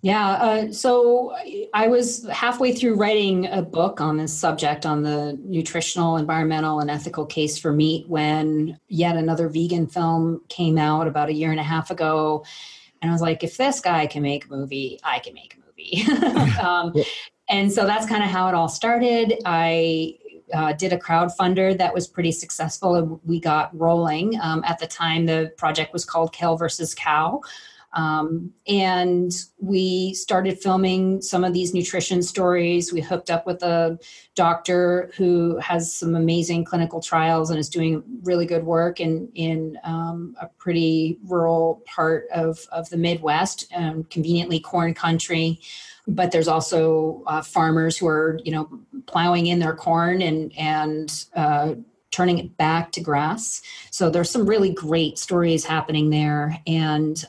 Yeah 0.00 0.28
uh, 0.30 0.72
so 0.72 1.34
i 1.74 1.88
was 1.88 2.24
halfway 2.28 2.72
through 2.72 2.94
writing 2.94 3.46
a 3.46 3.62
book 3.62 4.00
on 4.00 4.16
this 4.16 4.32
subject 4.32 4.86
on 4.86 5.02
the 5.02 5.36
nutritional 5.42 6.16
environmental 6.16 6.78
and 6.78 6.88
ethical 6.88 7.26
case 7.26 7.58
for 7.58 7.72
meat 7.72 8.08
when 8.08 8.78
yet 8.86 9.16
another 9.16 9.48
vegan 9.48 9.88
film 9.88 10.40
came 10.48 10.78
out 10.78 11.08
about 11.08 11.30
a 11.30 11.32
year 11.32 11.50
and 11.50 11.58
a 11.58 11.64
half 11.64 11.90
ago. 11.90 12.44
And 13.02 13.10
i 13.10 13.12
was 13.12 13.22
like 13.22 13.42
if 13.42 13.56
this 13.56 13.80
guy 13.80 14.06
can 14.06 14.22
make 14.22 14.44
a 14.44 14.50
movie 14.50 15.00
i 15.02 15.18
can 15.18 15.34
make 15.34 15.54
a 15.54 15.58
movie. 15.58 16.04
Um, 16.58 16.92
and 17.48 17.72
so 17.72 17.86
that's 17.86 18.06
kind 18.06 18.22
of 18.22 18.28
how 18.28 18.48
it 18.48 18.54
all 18.54 18.68
started. 18.68 19.40
I 19.44 20.18
uh, 20.52 20.72
did 20.72 20.92
a 20.92 20.98
crowdfunder 20.98 21.76
that 21.78 21.92
was 21.92 22.06
pretty 22.06 22.32
successful 22.32 22.94
and 22.94 23.20
we 23.24 23.40
got 23.40 23.76
rolling. 23.78 24.38
Um, 24.40 24.62
at 24.64 24.78
the 24.78 24.86
time, 24.86 25.26
the 25.26 25.52
project 25.56 25.92
was 25.92 26.04
called 26.04 26.32
Kale 26.32 26.56
versus 26.56 26.94
Cow. 26.94 27.40
Um, 27.94 28.52
and 28.66 29.32
we 29.58 30.12
started 30.12 30.58
filming 30.58 31.22
some 31.22 31.42
of 31.42 31.54
these 31.54 31.72
nutrition 31.72 32.22
stories. 32.22 32.92
We 32.92 33.00
hooked 33.00 33.30
up 33.30 33.46
with 33.46 33.62
a 33.62 33.98
doctor 34.34 35.10
who 35.16 35.56
has 35.58 35.94
some 35.94 36.14
amazing 36.14 36.64
clinical 36.64 37.00
trials 37.00 37.50
and 37.50 37.58
is 37.58 37.68
doing 37.68 38.02
really 38.22 38.44
good 38.44 38.64
work 38.64 39.00
in 39.00 39.28
in 39.34 39.78
um, 39.84 40.36
a 40.40 40.46
pretty 40.46 41.18
rural 41.24 41.82
part 41.86 42.26
of 42.32 42.58
of 42.70 42.90
the 42.90 42.98
Midwest, 42.98 43.72
um, 43.74 44.04
conveniently 44.04 44.60
corn 44.60 44.92
country. 44.92 45.60
But 46.08 46.32
there's 46.32 46.48
also 46.48 47.22
uh, 47.26 47.42
farmers 47.42 47.96
who 47.96 48.06
are 48.06 48.40
you 48.44 48.52
know 48.52 48.80
plowing 49.06 49.46
in 49.46 49.58
their 49.58 49.74
corn 49.74 50.22
and 50.22 50.52
and 50.56 51.24
uh, 51.34 51.74
turning 52.10 52.38
it 52.38 52.56
back 52.56 52.92
to 52.92 53.00
grass. 53.00 53.62
So 53.90 54.10
there's 54.10 54.30
some 54.30 54.46
really 54.46 54.72
great 54.72 55.18
stories 55.18 55.64
happening 55.64 56.10
there. 56.10 56.58
And 56.66 57.22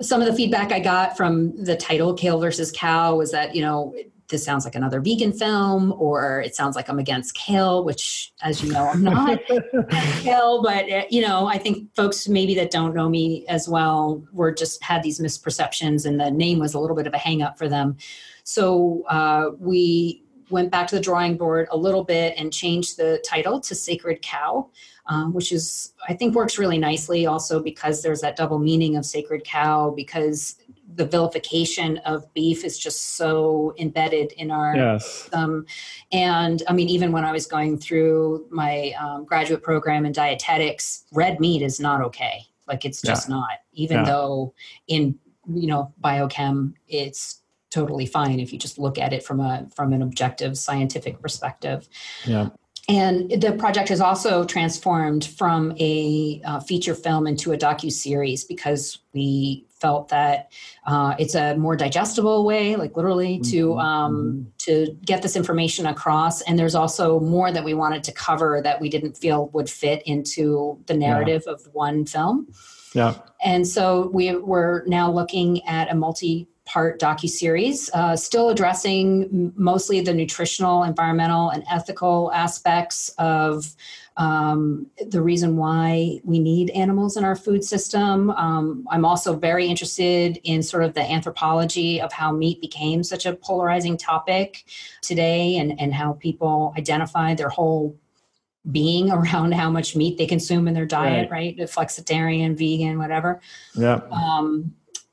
some 0.00 0.20
of 0.20 0.26
the 0.26 0.34
feedback 0.34 0.72
I 0.72 0.80
got 0.80 1.16
from 1.16 1.64
the 1.64 1.76
title 1.76 2.14
Kale 2.14 2.40
versus 2.40 2.72
Cow 2.72 3.16
was 3.16 3.30
that, 3.32 3.54
you 3.54 3.62
know, 3.62 3.94
this 4.32 4.44
sounds 4.44 4.64
like 4.64 4.74
another 4.74 5.00
vegan 5.00 5.32
film 5.32 5.92
or 5.92 6.40
it 6.40 6.56
sounds 6.56 6.74
like 6.74 6.88
I'm 6.88 6.98
against 6.98 7.34
kale, 7.34 7.84
which 7.84 8.32
as 8.42 8.62
you 8.62 8.72
know, 8.72 8.88
I'm 8.88 9.04
not 9.04 9.38
kale, 10.20 10.60
but 10.62 10.90
uh, 10.90 11.04
you 11.08 11.22
know, 11.22 11.46
I 11.46 11.58
think 11.58 11.94
folks 11.94 12.26
maybe 12.26 12.56
that 12.56 12.72
don't 12.72 12.94
know 12.94 13.08
me 13.08 13.46
as 13.48 13.68
well 13.68 14.24
were 14.32 14.52
just 14.52 14.82
had 14.82 15.04
these 15.04 15.20
misperceptions 15.20 16.04
and 16.04 16.18
the 16.18 16.32
name 16.32 16.58
was 16.58 16.74
a 16.74 16.80
little 16.80 16.96
bit 16.96 17.06
of 17.06 17.14
a 17.14 17.18
hang 17.18 17.42
up 17.42 17.56
for 17.56 17.68
them. 17.68 17.96
So 18.42 19.04
uh, 19.08 19.50
we 19.60 20.24
went 20.50 20.72
back 20.72 20.88
to 20.88 20.96
the 20.96 21.00
drawing 21.00 21.36
board 21.36 21.68
a 21.70 21.76
little 21.76 22.02
bit 22.02 22.34
and 22.36 22.52
changed 22.52 22.96
the 22.96 23.22
title 23.24 23.60
to 23.60 23.74
Sacred 23.76 24.20
Cow 24.22 24.68
um, 25.06 25.32
which 25.32 25.52
is 25.52 25.92
I 26.08 26.14
think 26.14 26.34
works 26.34 26.58
really 26.58 26.78
nicely 26.78 27.26
also 27.26 27.62
because 27.62 28.02
there's 28.02 28.20
that 28.20 28.36
double 28.36 28.58
meaning 28.58 28.96
of 28.96 29.04
sacred 29.04 29.44
cow 29.44 29.90
because 29.90 30.56
the 30.94 31.06
vilification 31.06 31.98
of 31.98 32.32
beef 32.34 32.64
is 32.64 32.78
just 32.78 33.16
so 33.16 33.74
embedded 33.78 34.32
in 34.32 34.50
our 34.50 34.76
yes. 34.76 35.28
um, 35.32 35.66
and 36.12 36.62
I 36.68 36.72
mean 36.72 36.88
even 36.88 37.12
when 37.12 37.24
I 37.24 37.32
was 37.32 37.46
going 37.46 37.78
through 37.78 38.46
my 38.50 38.92
um, 38.98 39.24
graduate 39.24 39.62
program 39.62 40.04
in 40.06 40.12
dietetics, 40.12 41.04
red 41.12 41.40
meat 41.40 41.62
is 41.62 41.80
not 41.80 42.02
okay. 42.02 42.46
Like 42.66 42.84
it's 42.84 43.02
just 43.02 43.28
yeah. 43.28 43.36
not, 43.36 43.58
even 43.72 43.98
yeah. 43.98 44.04
though 44.04 44.54
in 44.88 45.18
you 45.52 45.66
know 45.66 45.92
biochem 46.02 46.74
it's 46.86 47.40
totally 47.70 48.06
fine 48.06 48.38
if 48.38 48.52
you 48.52 48.58
just 48.58 48.78
look 48.78 48.98
at 48.98 49.12
it 49.12 49.24
from 49.24 49.40
a 49.40 49.66
from 49.74 49.92
an 49.92 50.02
objective 50.02 50.56
scientific 50.58 51.20
perspective. 51.20 51.88
Yeah 52.24 52.50
and 52.88 53.30
the 53.30 53.52
project 53.52 53.88
has 53.90 54.00
also 54.00 54.44
transformed 54.44 55.24
from 55.24 55.74
a 55.78 56.42
uh, 56.44 56.60
feature 56.60 56.94
film 56.94 57.26
into 57.26 57.52
a 57.52 57.56
docu 57.56 57.92
series 57.92 58.44
because 58.44 58.98
we 59.12 59.64
felt 59.82 60.08
that 60.08 60.52
uh, 60.86 61.14
it's 61.18 61.34
a 61.34 61.56
more 61.56 61.76
digestible 61.76 62.46
way, 62.46 62.76
like 62.76 62.96
literally, 62.96 63.40
to 63.40 63.70
mm-hmm. 63.70 63.78
um, 63.78 64.14
mm-hmm. 64.14 64.42
to 64.58 64.96
get 65.04 65.20
this 65.20 65.36
information 65.36 65.86
across. 65.86 66.40
And 66.42 66.58
there's 66.58 66.76
also 66.76 67.20
more 67.20 67.52
that 67.52 67.64
we 67.64 67.74
wanted 67.74 68.04
to 68.04 68.12
cover 68.12 68.62
that 68.62 68.80
we 68.80 68.88
didn't 68.88 69.18
feel 69.18 69.48
would 69.48 69.68
fit 69.68 70.02
into 70.06 70.78
the 70.86 70.94
narrative 70.94 71.42
yeah. 71.46 71.52
of 71.52 71.68
one 71.72 72.06
film. 72.06 72.46
Yeah. 72.94 73.16
And 73.42 73.66
so 73.66 74.10
we 74.12 74.36
were 74.36 74.84
now 74.86 75.10
looking 75.10 75.66
at 75.66 75.90
a 75.90 75.94
multi 75.94 76.48
part 76.72 76.98
docu-series 76.98 77.90
uh, 77.92 78.16
still 78.16 78.48
addressing 78.48 79.52
mostly 79.56 80.00
the 80.00 80.14
nutritional 80.14 80.84
environmental 80.84 81.50
and 81.50 81.62
ethical 81.70 82.32
aspects 82.32 83.10
of 83.18 83.74
um, 84.16 84.86
the 85.08 85.20
reason 85.20 85.56
why 85.56 86.20
we 86.24 86.38
need 86.38 86.70
animals 86.70 87.16
in 87.16 87.24
our 87.24 87.36
food 87.36 87.62
system 87.62 88.30
um, 88.30 88.86
i'm 88.90 89.04
also 89.04 89.34
very 89.34 89.66
interested 89.66 90.40
in 90.44 90.62
sort 90.62 90.82
of 90.82 90.94
the 90.94 91.02
anthropology 91.02 92.00
of 92.00 92.10
how 92.12 92.32
meat 92.32 92.60
became 92.60 93.02
such 93.02 93.26
a 93.26 93.34
polarizing 93.34 93.96
topic 93.96 94.64
today 95.02 95.56
and, 95.56 95.78
and 95.78 95.92
how 95.92 96.14
people 96.14 96.72
identify 96.78 97.34
their 97.34 97.50
whole 97.50 97.94
being 98.70 99.10
around 99.16 99.52
how 99.52 99.68
much 99.68 99.94
meat 99.94 100.16
they 100.16 100.26
consume 100.26 100.68
in 100.68 100.74
their 100.74 100.86
diet, 100.86 101.28
right? 101.30 101.56
right? 101.58 101.68
Flexitarian, 101.68 102.56
vegan, 102.56 102.96
whatever. 102.96 103.40
Yeah. 103.74 104.00
Um, 104.10 104.72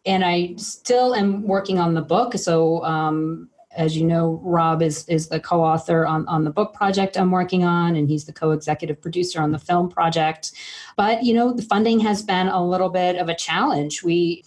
and 0.10 0.26
I 0.26 0.56
still 0.58 1.14
am 1.14 1.44
working 1.44 1.78
on 1.78 1.94
the 1.94 2.02
book. 2.02 2.34
So, 2.34 2.84
um, 2.84 3.48
as 3.78 3.96
you 3.96 4.04
know, 4.04 4.42
Robb 4.44 4.82
is 4.82 5.08
is 5.08 5.30
the 5.30 5.40
co-author 5.40 6.06
on, 6.08 6.28
on 6.28 6.44
the 6.44 6.50
book 6.50 6.74
project 6.74 7.16
I'm 7.16 7.30
working 7.30 7.64
on, 7.64 7.96
and 7.96 8.10
he's 8.10 8.26
the 8.26 8.34
co-executive 8.34 9.00
producer 9.00 9.40
on 9.40 9.52
the 9.52 9.60
film 9.60 9.88
project. 9.88 10.52
But 10.98 11.24
you 11.24 11.36
know, 11.36 11.54
the 11.54 11.62
funding 11.62 12.00
has 12.00 12.24
been 12.24 12.48
a 12.48 12.66
little 12.66 12.90
bit 12.90 13.18
of 13.18 13.30
a 13.30 13.36
challenge. 13.36 14.02
We, 14.02 14.44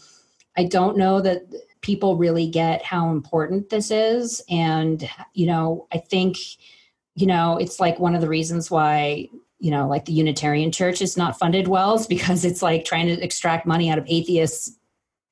I 0.56 0.64
don't 0.64 0.98
know 0.98 1.20
that 1.20 1.42
people 1.80 2.16
really 2.16 2.48
get 2.48 2.84
how 2.84 3.10
important 3.10 3.70
this 3.70 3.92
is, 3.92 4.42
and 4.50 5.08
you 5.32 5.46
know, 5.46 5.86
I 5.92 5.98
think, 5.98 6.36
you 7.14 7.26
know, 7.26 7.56
it's 7.56 7.78
like 7.78 8.00
one 8.00 8.16
of 8.16 8.20
the 8.20 8.28
reasons 8.28 8.70
why 8.70 9.28
you 9.60 9.70
know, 9.70 9.86
like 9.86 10.06
the 10.06 10.12
Unitarian 10.12 10.72
Church 10.72 11.00
is 11.00 11.16
not 11.16 11.38
funded 11.38 11.68
well, 11.68 11.94
is 11.94 12.08
because 12.08 12.44
it's 12.44 12.62
like 12.62 12.84
trying 12.84 13.06
to 13.06 13.22
extract 13.22 13.64
money 13.64 13.88
out 13.88 13.96
of 13.96 14.04
atheists 14.08 14.76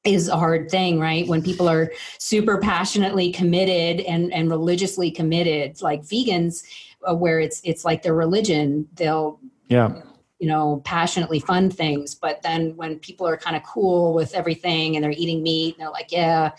is 0.05 0.29
a 0.29 0.37
hard 0.37 0.71
thing, 0.71 0.99
right? 0.99 1.27
When 1.27 1.43
people 1.43 1.69
are 1.69 1.93
super 2.19 2.59
passionately 2.59 3.33
committed 3.33 4.05
and, 4.07 4.33
and 4.33 4.51
religiously 4.51 5.11
committed, 5.11 5.83
like 5.83 6.03
vegans, 6.03 6.65
uh, 7.09 7.15
where 7.15 7.41
it's 7.41 7.61
it's 7.65 7.85
like 7.85 8.03
their 8.03 8.15
religion, 8.15 8.89
they'll 8.95 9.41
yeah 9.69 10.03
you 10.39 10.49
know 10.49 10.81
passionately 10.85 11.39
fund 11.39 11.77
things. 11.77 12.15
But 12.15 12.43
then 12.43 12.77
when 12.77 12.99
people 12.99 13.27
are 13.29 13.37
kind 13.37 13.57
of 13.57 13.63
cool 13.63 14.15
with 14.15 14.35
everything 14.35 14.97
and 14.97 15.05
they're 15.05 15.13
eating 15.13 15.43
meat, 15.43 15.75
and 15.75 15.83
they're 15.83 15.93
like, 15.93 16.11
yeah, 16.11 16.53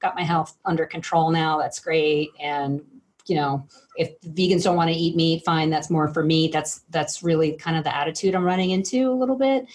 got 0.00 0.16
my 0.16 0.22
health 0.22 0.56
under 0.64 0.86
control 0.86 1.30
now. 1.30 1.58
That's 1.58 1.80
great. 1.80 2.30
And 2.40 2.82
you 3.26 3.36
know, 3.36 3.66
if 3.96 4.18
vegans 4.22 4.64
don't 4.64 4.76
want 4.76 4.90
to 4.90 4.96
eat 4.96 5.14
meat, 5.14 5.44
fine. 5.44 5.70
That's 5.70 5.90
more 5.90 6.08
for 6.08 6.24
me. 6.24 6.48
That's 6.48 6.80
that's 6.90 7.22
really 7.22 7.52
kind 7.52 7.76
of 7.76 7.84
the 7.84 7.94
attitude 7.94 8.34
I'm 8.34 8.44
running 8.44 8.70
into 8.70 9.10
a 9.10 9.14
little 9.14 9.36
bit 9.36 9.66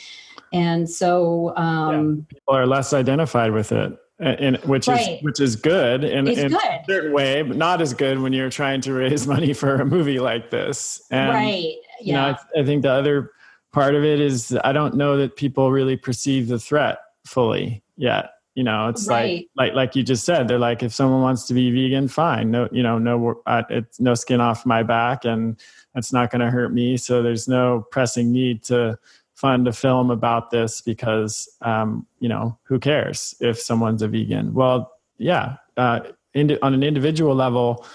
and 0.53 0.89
so 0.89 1.55
um, 1.57 2.17
yeah, 2.17 2.37
people 2.37 2.55
are 2.55 2.65
less 2.65 2.93
identified 2.93 3.51
with 3.51 3.71
it 3.71 3.97
and 4.19 4.57
which 4.57 4.87
right. 4.87 5.17
is 5.17 5.23
which 5.23 5.39
is 5.39 5.55
good 5.55 6.03
in, 6.03 6.27
in 6.27 6.49
good. 6.49 6.61
a 6.61 6.83
certain 6.87 7.11
way 7.11 7.41
but 7.41 7.57
not 7.57 7.81
as 7.81 7.93
good 7.93 8.19
when 8.19 8.31
you're 8.31 8.49
trying 8.49 8.79
to 8.81 8.93
raise 8.93 9.27
money 9.35 9.53
for 9.53 9.75
a 9.75 9.85
movie 9.85 10.19
like 10.19 10.49
this 10.49 11.01
and 11.11 11.31
right 11.31 11.75
yeah. 11.99 12.05
you 12.05 12.13
know 12.13 12.37
I, 12.55 12.61
I 12.61 12.65
think 12.65 12.83
the 12.83 12.91
other 12.91 13.31
part 13.73 13.95
of 13.95 14.03
it 14.03 14.19
is 14.19 14.57
i 14.63 14.71
don't 14.71 14.95
know 14.95 15.17
that 15.17 15.35
people 15.35 15.71
really 15.71 15.97
perceive 15.97 16.47
the 16.47 16.59
threat 16.59 16.99
fully 17.25 17.83
yet 17.97 18.31
you 18.55 18.63
know 18.63 18.87
it's 18.87 19.07
right. 19.07 19.47
like 19.55 19.69
like 19.69 19.75
like 19.75 19.95
you 19.95 20.03
just 20.03 20.25
said 20.25 20.47
they're 20.47 20.59
like 20.59 20.83
if 20.83 20.93
someone 20.93 21.21
wants 21.21 21.47
to 21.47 21.53
be 21.55 21.71
vegan 21.71 22.07
fine 22.07 22.51
no 22.51 22.69
you 22.71 22.83
know 22.83 22.99
no 22.99 23.41
uh, 23.47 23.63
it's 23.69 23.99
no 23.99 24.13
skin 24.13 24.39
off 24.39 24.65
my 24.65 24.83
back 24.83 25.25
and 25.25 25.59
that's 25.95 26.13
not 26.13 26.29
going 26.29 26.39
to 26.39 26.51
hurt 26.51 26.71
me 26.71 26.95
so 26.95 27.23
there's 27.23 27.47
no 27.47 27.85
pressing 27.91 28.31
need 28.31 28.63
to 28.63 28.97
fund 29.43 29.67
a 29.67 29.73
film 29.73 30.09
about 30.09 30.51
this 30.51 30.79
because 30.79 31.49
um, 31.61 32.07
you 32.21 32.29
know 32.29 32.57
who 32.63 32.79
cares 32.79 33.35
if 33.41 33.59
someone's 33.59 34.01
a 34.01 34.07
vegan? 34.07 34.53
Well 34.53 34.89
yeah 35.17 35.57
uh, 35.75 35.99
on 36.33 36.73
an 36.73 36.81
individual 36.81 37.35
level 37.35 37.85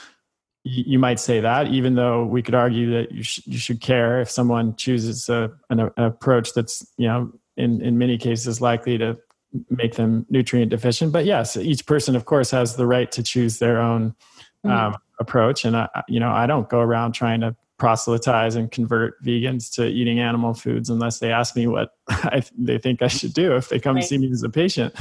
you 0.65 0.99
might 0.99 1.19
say 1.19 1.41
that 1.41 1.69
even 1.69 1.95
though 1.95 2.27
we 2.27 2.43
could 2.43 2.55
argue 2.55 2.91
that 2.91 3.11
you, 3.13 3.23
sh- 3.23 3.41
you 3.47 3.57
should 3.59 3.81
care 3.81 4.21
if 4.21 4.31
someone 4.31 4.77
chooses 4.77 5.31
a, 5.31 5.51
an, 5.71 5.81
an, 5.81 5.93
approach 5.97 6.53
that's 6.53 6.87
you 6.99 7.09
know 7.09 7.33
in, 7.57 7.81
in 7.81 7.97
many 7.97 8.19
cases 8.19 8.61
likely 8.61 8.99
to 8.99 9.17
make 9.71 9.95
them 9.95 10.27
nutrient 10.29 10.71
deficient. 10.71 11.13
But 11.13 11.25
yes 11.25 11.57
each 11.57 11.87
person 11.87 12.15
of 12.15 12.27
course 12.27 12.51
has 12.51 12.77
the 12.77 12.87
right 12.87 13.11
to 13.13 13.23
choose 13.23 13.59
their 13.59 13.81
own 13.81 14.15
mm-hmm. 14.67 14.71
um, 14.71 14.97
approach. 15.19 15.65
And 15.65 15.75
I, 15.79 15.89
you 16.09 16.21
know 16.21 16.31
i 16.31 16.47
don't 16.47 16.69
go 16.69 16.81
around 16.81 17.13
trying 17.13 17.41
to 17.41 17.57
proselytize 17.79 18.57
and 18.57 18.71
convert 18.71 19.23
vegans 19.23 19.73
to 19.75 19.87
eating 19.87 20.21
animal 20.21 20.53
foods 20.53 20.91
unless 20.91 21.21
they 21.21 21.33
ask 21.33 21.57
me 21.57 21.67
what 21.67 21.95
I, 22.09 22.43
they 22.57 22.79
think 22.79 23.03
I 23.03 23.09
should 23.09 23.33
do 23.33 23.57
if 23.57 23.69
they 23.69 23.79
come 23.79 23.97
right. 23.97 24.05
see 24.05 24.19
me 24.19 24.31
as 24.31 24.43
a 24.43 24.51
patient. 24.51 24.95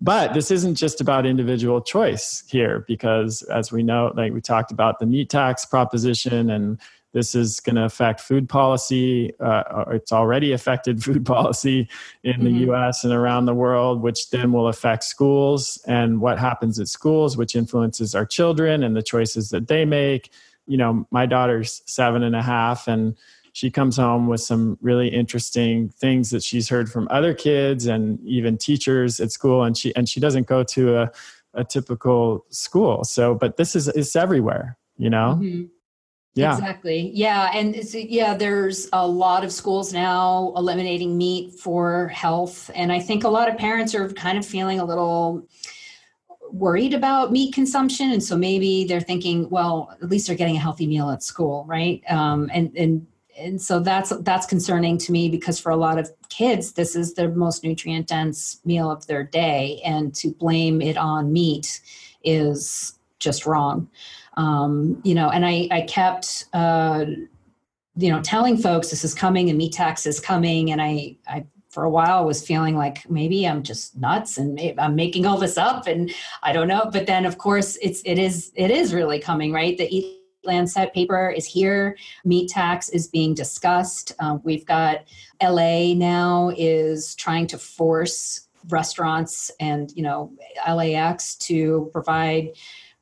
But 0.00 0.34
this 0.34 0.50
isn't 0.50 0.74
just 0.74 1.00
about 1.00 1.26
individual 1.26 1.80
choice 1.80 2.42
here, 2.48 2.84
because 2.88 3.42
as 3.42 3.70
we 3.70 3.84
know, 3.84 4.12
like 4.16 4.32
we 4.32 4.40
talked 4.40 4.72
about 4.72 4.98
the 4.98 5.06
meat 5.06 5.30
tax 5.30 5.64
proposition, 5.64 6.50
and 6.50 6.80
this 7.12 7.36
is 7.36 7.60
going 7.60 7.76
to 7.76 7.84
affect 7.84 8.20
food 8.20 8.48
policy. 8.48 9.32
Uh, 9.38 9.84
it's 9.92 10.10
already 10.10 10.52
affected 10.52 11.04
food 11.04 11.24
policy 11.24 11.88
in 12.24 12.40
mm-hmm. 12.40 12.44
the 12.44 12.72
US 12.72 13.04
and 13.04 13.12
around 13.12 13.44
the 13.44 13.54
world, 13.54 14.02
which 14.02 14.30
then 14.30 14.50
will 14.50 14.66
affect 14.66 15.04
schools 15.04 15.80
and 15.86 16.20
what 16.20 16.36
happens 16.36 16.80
at 16.80 16.88
schools, 16.88 17.36
which 17.36 17.54
influences 17.54 18.14
our 18.14 18.26
children 18.26 18.82
and 18.82 18.96
the 18.96 19.02
choices 19.04 19.50
that 19.50 19.68
they 19.68 19.84
make 19.84 20.30
you 20.72 20.78
know, 20.78 21.06
my 21.10 21.26
daughter's 21.26 21.82
seven 21.84 22.22
and 22.22 22.34
a 22.34 22.40
half 22.40 22.88
and 22.88 23.14
she 23.52 23.70
comes 23.70 23.98
home 23.98 24.26
with 24.26 24.40
some 24.40 24.78
really 24.80 25.08
interesting 25.08 25.90
things 25.90 26.30
that 26.30 26.42
she's 26.42 26.70
heard 26.70 26.90
from 26.90 27.06
other 27.10 27.34
kids 27.34 27.84
and 27.84 28.18
even 28.24 28.56
teachers 28.56 29.20
at 29.20 29.30
school 29.30 29.64
and 29.64 29.76
she 29.76 29.94
and 29.94 30.08
she 30.08 30.18
doesn't 30.18 30.46
go 30.46 30.64
to 30.64 30.96
a 30.96 31.12
a 31.52 31.62
typical 31.62 32.46
school. 32.48 33.04
So, 33.04 33.34
but 33.34 33.58
this 33.58 33.76
is 33.76 33.88
it's 33.88 34.16
everywhere, 34.16 34.78
you 34.96 35.10
know. 35.10 35.38
Mm-hmm. 35.38 35.64
Yeah. 36.34 36.54
Exactly. 36.54 37.10
Yeah. 37.12 37.50
And 37.52 37.76
yeah, 37.92 38.34
there's 38.34 38.88
a 38.94 39.06
lot 39.06 39.44
of 39.44 39.52
schools 39.52 39.92
now 39.92 40.54
eliminating 40.56 41.18
meat 41.18 41.52
for 41.52 42.08
health. 42.08 42.70
And 42.74 42.90
I 42.90 43.00
think 43.00 43.24
a 43.24 43.28
lot 43.28 43.50
of 43.50 43.58
parents 43.58 43.94
are 43.94 44.08
kind 44.08 44.38
of 44.38 44.46
feeling 44.46 44.80
a 44.80 44.86
little 44.86 45.46
worried 46.52 46.94
about 46.94 47.32
meat 47.32 47.54
consumption. 47.54 48.10
And 48.12 48.22
so 48.22 48.36
maybe 48.36 48.84
they're 48.84 49.00
thinking, 49.00 49.48
well, 49.50 49.96
at 50.02 50.08
least 50.08 50.26
they're 50.26 50.36
getting 50.36 50.56
a 50.56 50.60
healthy 50.60 50.86
meal 50.86 51.10
at 51.10 51.22
school, 51.22 51.64
right? 51.66 52.02
Um, 52.10 52.50
and, 52.52 52.76
and, 52.76 53.06
and 53.38 53.60
so 53.60 53.80
that's 53.80 54.12
that's 54.20 54.44
concerning 54.44 54.98
to 54.98 55.10
me 55.10 55.30
because 55.30 55.58
for 55.58 55.72
a 55.72 55.76
lot 55.76 55.98
of 55.98 56.10
kids 56.28 56.72
this 56.72 56.94
is 56.94 57.14
the 57.14 57.30
most 57.30 57.64
nutrient 57.64 58.06
dense 58.06 58.60
meal 58.66 58.90
of 58.90 59.06
their 59.06 59.22
day 59.22 59.80
and 59.86 60.14
to 60.14 60.32
blame 60.32 60.82
it 60.82 60.98
on 60.98 61.32
meat 61.32 61.80
is 62.22 62.98
just 63.18 63.46
wrong 63.46 63.88
um, 64.36 65.00
you 65.04 65.14
know, 65.14 65.30
and 65.30 65.44
I, 65.44 65.68
I 65.70 65.82
kept, 65.82 66.46
uh, 66.52 67.04
you 67.96 68.10
know, 68.10 68.22
telling 68.22 68.56
folks 68.56 68.90
this 68.90 69.04
is 69.04 69.14
coming 69.14 69.50
and 69.50 69.58
meat 69.58 69.72
tax 69.72 70.06
is 70.06 70.20
coming. 70.20 70.70
And 70.72 70.80
I, 70.80 71.16
I, 71.26 71.44
for 71.72 71.84
a 71.84 71.90
while 71.90 72.24
was 72.26 72.46
feeling 72.46 72.76
like 72.76 73.08
maybe 73.10 73.48
I'm 73.48 73.62
just 73.62 73.96
nuts 73.96 74.36
and 74.36 74.60
I'm 74.78 74.94
making 74.94 75.24
all 75.26 75.38
this 75.38 75.56
up 75.56 75.86
and 75.86 76.12
I 76.42 76.52
don't 76.52 76.68
know. 76.68 76.88
But 76.92 77.06
then 77.06 77.24
of 77.24 77.38
course 77.38 77.78
it's, 77.80 78.02
it 78.04 78.18
is, 78.18 78.52
it 78.54 78.70
is 78.70 78.92
really 78.92 79.18
coming, 79.18 79.52
right? 79.52 79.76
The 79.76 79.88
Eat 79.94 80.18
Lancet 80.44 80.92
paper 80.92 81.30
is 81.30 81.46
here. 81.46 81.96
Meat 82.24 82.50
tax 82.50 82.90
is 82.90 83.08
being 83.08 83.32
discussed. 83.32 84.12
Uh, 84.18 84.38
we've 84.42 84.66
got 84.66 85.04
LA 85.42 85.94
now 85.94 86.52
is 86.56 87.14
trying 87.14 87.46
to 87.48 87.58
force 87.58 88.48
restaurants 88.68 89.50
and 89.58 89.92
you 89.96 90.02
know 90.02 90.32
LAX 90.68 91.34
to 91.34 91.90
provide 91.92 92.50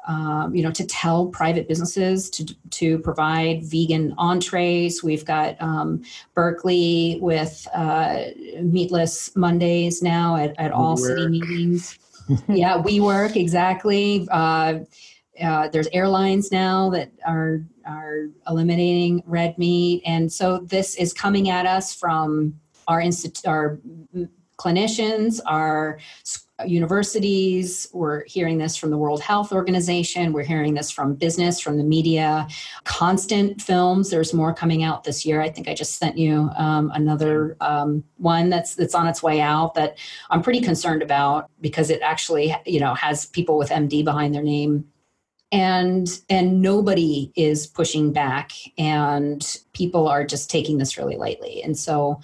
um, 0.06 0.54
you 0.54 0.62
know, 0.62 0.70
to 0.72 0.84
tell 0.86 1.26
private 1.26 1.68
businesses 1.68 2.30
to 2.30 2.44
to 2.70 2.98
provide 2.98 3.64
vegan 3.64 4.14
entrees. 4.18 5.02
We've 5.02 5.24
got 5.24 5.60
um, 5.60 6.02
Berkeley 6.34 7.18
with 7.20 7.66
uh, 7.74 8.26
meatless 8.60 9.34
Mondays 9.36 10.02
now 10.02 10.36
at, 10.36 10.58
at 10.58 10.72
all 10.72 10.96
city 10.96 11.28
meetings. 11.28 11.98
yeah, 12.48 12.76
we 12.76 13.00
work 13.00 13.36
exactly. 13.36 14.26
Uh, 14.30 14.80
uh, 15.42 15.68
there's 15.68 15.88
airlines 15.92 16.50
now 16.50 16.90
that 16.90 17.10
are 17.26 17.62
are 17.86 18.26
eliminating 18.48 19.22
red 19.26 19.56
meat, 19.58 20.02
and 20.06 20.32
so 20.32 20.58
this 20.58 20.96
is 20.96 21.12
coming 21.12 21.50
at 21.50 21.66
us 21.66 21.94
from 21.94 22.54
our 22.88 23.00
institute, 23.00 23.46
our 23.46 23.78
clinicians, 24.60 25.40
our 25.46 25.98
universities. 26.66 27.88
We're 27.94 28.24
hearing 28.26 28.58
this 28.58 28.76
from 28.76 28.90
the 28.90 28.98
World 28.98 29.22
Health 29.22 29.52
Organization. 29.52 30.34
We're 30.34 30.44
hearing 30.44 30.74
this 30.74 30.90
from 30.90 31.14
business, 31.14 31.58
from 31.58 31.78
the 31.78 31.84
media. 31.84 32.46
Constant 32.84 33.62
films. 33.62 34.10
There's 34.10 34.34
more 34.34 34.52
coming 34.52 34.82
out 34.82 35.04
this 35.04 35.24
year. 35.24 35.40
I 35.40 35.48
think 35.48 35.68
I 35.68 35.74
just 35.74 35.98
sent 35.98 36.18
you 36.18 36.50
um, 36.56 36.92
another 36.94 37.56
um, 37.62 38.04
one 38.18 38.50
that's 38.50 38.74
that's 38.74 38.94
on 38.94 39.06
its 39.06 39.22
way 39.22 39.40
out 39.40 39.74
that 39.74 39.96
I'm 40.28 40.42
pretty 40.42 40.60
concerned 40.60 41.02
about 41.02 41.50
because 41.62 41.88
it 41.88 42.02
actually 42.02 42.54
you 42.66 42.80
know 42.80 42.94
has 42.94 43.26
people 43.26 43.56
with 43.56 43.70
MD 43.70 44.04
behind 44.04 44.34
their 44.34 44.42
name 44.42 44.84
and 45.52 46.20
and 46.28 46.62
nobody 46.62 47.32
is 47.34 47.66
pushing 47.66 48.12
back 48.12 48.52
and 48.78 49.58
people 49.72 50.06
are 50.06 50.24
just 50.24 50.50
taking 50.50 50.78
this 50.78 50.96
really 50.96 51.16
lightly 51.16 51.60
and 51.62 51.76
so 51.76 52.20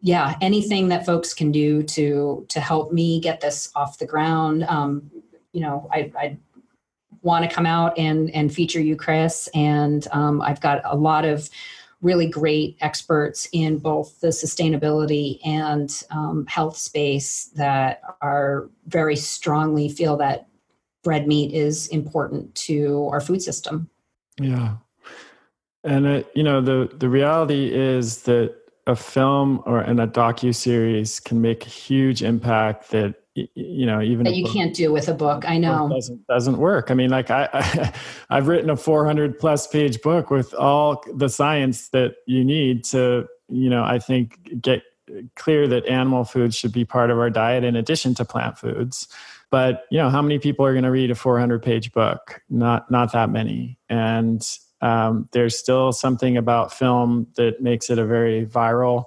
yeah, 0.00 0.36
anything 0.40 0.88
that 0.88 1.06
folks 1.06 1.34
can 1.34 1.52
do 1.52 1.82
to 1.82 2.46
to 2.48 2.60
help 2.60 2.92
me 2.92 3.20
get 3.20 3.40
this 3.40 3.70
off 3.74 3.98
the 3.98 4.06
ground. 4.06 4.64
Um, 4.64 5.10
you 5.52 5.60
know, 5.60 5.88
I, 5.92 6.12
I 6.18 6.38
want 7.22 7.48
to 7.48 7.54
come 7.54 7.66
out 7.66 7.98
and 7.98 8.30
and 8.30 8.52
feature 8.52 8.80
you, 8.80 8.96
Chris, 8.96 9.48
and 9.54 10.06
um, 10.12 10.40
I've 10.42 10.60
got 10.60 10.82
a 10.84 10.96
lot 10.96 11.24
of 11.24 11.48
really 12.02 12.26
great 12.26 12.76
experts 12.80 13.48
in 13.52 13.78
both 13.78 14.20
the 14.20 14.28
sustainability 14.28 15.40
and 15.44 16.02
um, 16.10 16.46
health 16.46 16.76
space 16.76 17.46
that 17.56 18.02
are 18.20 18.68
very 18.86 19.16
strongly 19.16 19.88
feel 19.88 20.16
that 20.18 20.46
red 21.04 21.26
meat 21.26 21.52
is 21.52 21.88
important 21.88 22.54
to 22.54 23.08
our 23.12 23.20
food 23.20 23.40
system. 23.40 23.88
Yeah, 24.38 24.76
and 25.84 26.06
it, 26.06 26.30
you 26.34 26.42
know 26.42 26.60
the 26.60 26.90
the 26.96 27.08
reality 27.08 27.72
is 27.72 28.22
that 28.22 28.54
a 28.86 28.96
film 28.96 29.62
or 29.66 29.82
in 29.82 29.98
a 29.98 30.06
docu 30.06 30.54
series 30.54 31.20
can 31.20 31.40
make 31.40 31.66
a 31.66 31.68
huge 31.68 32.22
impact 32.22 32.90
that 32.90 33.14
you 33.34 33.84
know 33.84 34.00
even 34.00 34.24
that 34.24 34.34
you 34.34 34.46
can't 34.46 34.74
do 34.74 34.92
with 34.92 35.08
a 35.08 35.14
book. 35.14 35.46
I 35.46 35.58
know. 35.58 35.88
doesn't 35.88 36.26
doesn't 36.26 36.58
work. 36.58 36.90
I 36.90 36.94
mean 36.94 37.10
like 37.10 37.30
i, 37.30 37.48
I 37.52 37.92
i've 38.30 38.48
written 38.48 38.70
a 38.70 38.76
400 38.76 39.38
plus 39.38 39.66
page 39.66 40.00
book 40.00 40.30
with 40.30 40.54
all 40.54 41.02
the 41.14 41.28
science 41.28 41.88
that 41.90 42.16
you 42.26 42.44
need 42.44 42.84
to 42.84 43.26
you 43.48 43.70
know 43.70 43.84
i 43.84 43.98
think 43.98 44.60
get 44.60 44.82
clear 45.36 45.68
that 45.68 45.86
animal 45.86 46.24
foods 46.24 46.56
should 46.56 46.72
be 46.72 46.84
part 46.84 47.10
of 47.10 47.18
our 47.18 47.30
diet 47.30 47.64
in 47.64 47.76
addition 47.76 48.14
to 48.14 48.24
plant 48.24 48.58
foods. 48.58 49.08
But 49.50 49.84
you 49.90 49.98
know 49.98 50.10
how 50.10 50.22
many 50.22 50.38
people 50.38 50.66
are 50.66 50.72
going 50.72 50.84
to 50.84 50.90
read 50.90 51.10
a 51.10 51.14
400 51.14 51.62
page 51.62 51.92
book? 51.92 52.42
Not 52.50 52.90
not 52.90 53.12
that 53.12 53.30
many. 53.30 53.78
And 53.88 54.42
um, 54.80 55.28
there's 55.32 55.58
still 55.58 55.92
something 55.92 56.36
about 56.36 56.72
film 56.72 57.28
that 57.36 57.62
makes 57.62 57.90
it 57.90 57.98
a 57.98 58.04
very 58.04 58.46
viral 58.46 59.04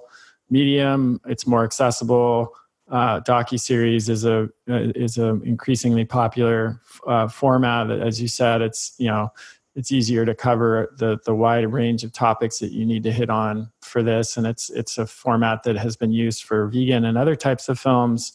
medium. 0.48 1.20
It's 1.26 1.46
more 1.46 1.64
accessible. 1.64 2.54
Uh, 2.90 3.20
docu 3.20 3.58
series 3.58 4.08
is 4.08 4.24
a 4.24 4.48
is 4.66 5.16
a 5.16 5.40
increasingly 5.44 6.04
popular 6.04 6.80
uh, 7.06 7.28
format. 7.28 7.90
As 7.90 8.20
you 8.20 8.26
said, 8.26 8.62
it's 8.62 8.94
you 8.98 9.06
know 9.06 9.32
it's 9.76 9.92
easier 9.92 10.26
to 10.26 10.34
cover 10.34 10.92
the 10.98 11.18
the 11.24 11.34
wide 11.34 11.72
range 11.72 12.02
of 12.02 12.12
topics 12.12 12.58
that 12.58 12.72
you 12.72 12.84
need 12.84 13.04
to 13.04 13.12
hit 13.12 13.30
on 13.30 13.70
for 13.80 14.02
this, 14.02 14.36
and 14.36 14.44
it's 14.44 14.70
it's 14.70 14.98
a 14.98 15.06
format 15.06 15.62
that 15.62 15.76
has 15.76 15.96
been 15.96 16.10
used 16.10 16.42
for 16.42 16.66
vegan 16.66 17.04
and 17.04 17.16
other 17.16 17.36
types 17.36 17.68
of 17.68 17.78
films, 17.78 18.32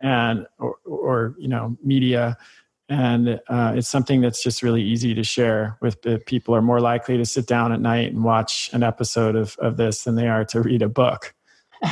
and 0.00 0.46
or, 0.58 0.76
or 0.84 1.36
you 1.38 1.46
know 1.46 1.76
media 1.84 2.36
and 2.88 3.40
uh, 3.48 3.72
it's 3.76 3.88
something 3.88 4.20
that's 4.20 4.42
just 4.42 4.62
really 4.62 4.82
easy 4.82 5.14
to 5.14 5.22
share 5.22 5.78
with 5.80 5.96
people 6.26 6.54
are 6.54 6.62
more 6.62 6.80
likely 6.80 7.16
to 7.16 7.24
sit 7.24 7.46
down 7.46 7.72
at 7.72 7.80
night 7.80 8.12
and 8.12 8.24
watch 8.24 8.70
an 8.72 8.82
episode 8.82 9.36
of, 9.36 9.56
of 9.60 9.76
this 9.76 10.04
than 10.04 10.14
they 10.14 10.28
are 10.28 10.44
to 10.46 10.60
read 10.60 10.82
a 10.82 10.88
book. 10.88 11.34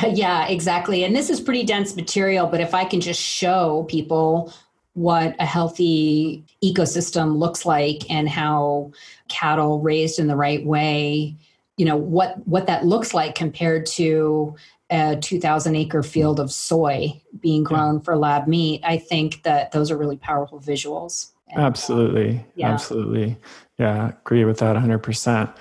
Yeah 0.07 0.47
exactly. 0.47 1.03
And 1.03 1.13
this 1.13 1.29
is 1.29 1.41
pretty 1.41 1.63
dense 1.63 1.97
material 1.97 2.47
but 2.47 2.61
if 2.61 2.73
i 2.73 2.85
can 2.85 3.01
just 3.01 3.21
show 3.21 3.85
people 3.89 4.53
what 4.93 5.35
a 5.39 5.45
healthy 5.45 6.45
ecosystem 6.63 7.37
looks 7.37 7.65
like 7.65 8.09
and 8.09 8.29
how 8.29 8.91
cattle 9.27 9.81
raised 9.81 10.17
in 10.17 10.27
the 10.27 10.35
right 10.35 10.65
way 10.65 11.35
you 11.77 11.85
know 11.85 11.97
what 11.97 12.45
what 12.47 12.67
that 12.67 12.85
looks 12.85 13.13
like 13.13 13.35
compared 13.35 13.85
to 13.85 14.55
a 14.91 15.17
2000 15.17 15.75
acre 15.75 16.03
field 16.03 16.39
of 16.39 16.51
soy 16.51 17.19
being 17.39 17.63
grown 17.63 17.95
yeah. 17.95 18.01
for 18.01 18.17
lab 18.17 18.47
meat 18.47 18.81
i 18.83 18.97
think 18.97 19.41
that 19.43 19.71
those 19.71 19.89
are 19.89 19.97
really 19.97 20.17
powerful 20.17 20.59
visuals. 20.59 21.31
And, 21.49 21.61
absolutely. 21.61 22.37
uh, 22.37 22.43
yeah. 22.55 22.73
absolutely. 22.73 23.37
Yeah 23.77 24.09
agree 24.09 24.45
with 24.45 24.59
that 24.59 24.75
100% 24.75 25.53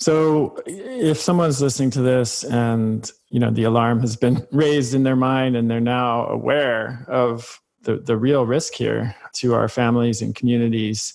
so 0.00 0.56
if 0.66 1.18
someone's 1.18 1.60
listening 1.60 1.90
to 1.90 2.02
this 2.02 2.44
and 2.44 3.10
you 3.30 3.40
know 3.40 3.50
the 3.50 3.64
alarm 3.64 4.00
has 4.00 4.16
been 4.16 4.46
raised 4.52 4.94
in 4.94 5.02
their 5.02 5.16
mind 5.16 5.56
and 5.56 5.70
they're 5.70 5.80
now 5.80 6.26
aware 6.26 7.04
of 7.08 7.60
the, 7.82 7.96
the 7.96 8.16
real 8.16 8.46
risk 8.46 8.74
here 8.74 9.14
to 9.32 9.54
our 9.54 9.68
families 9.68 10.22
and 10.22 10.34
communities 10.34 11.14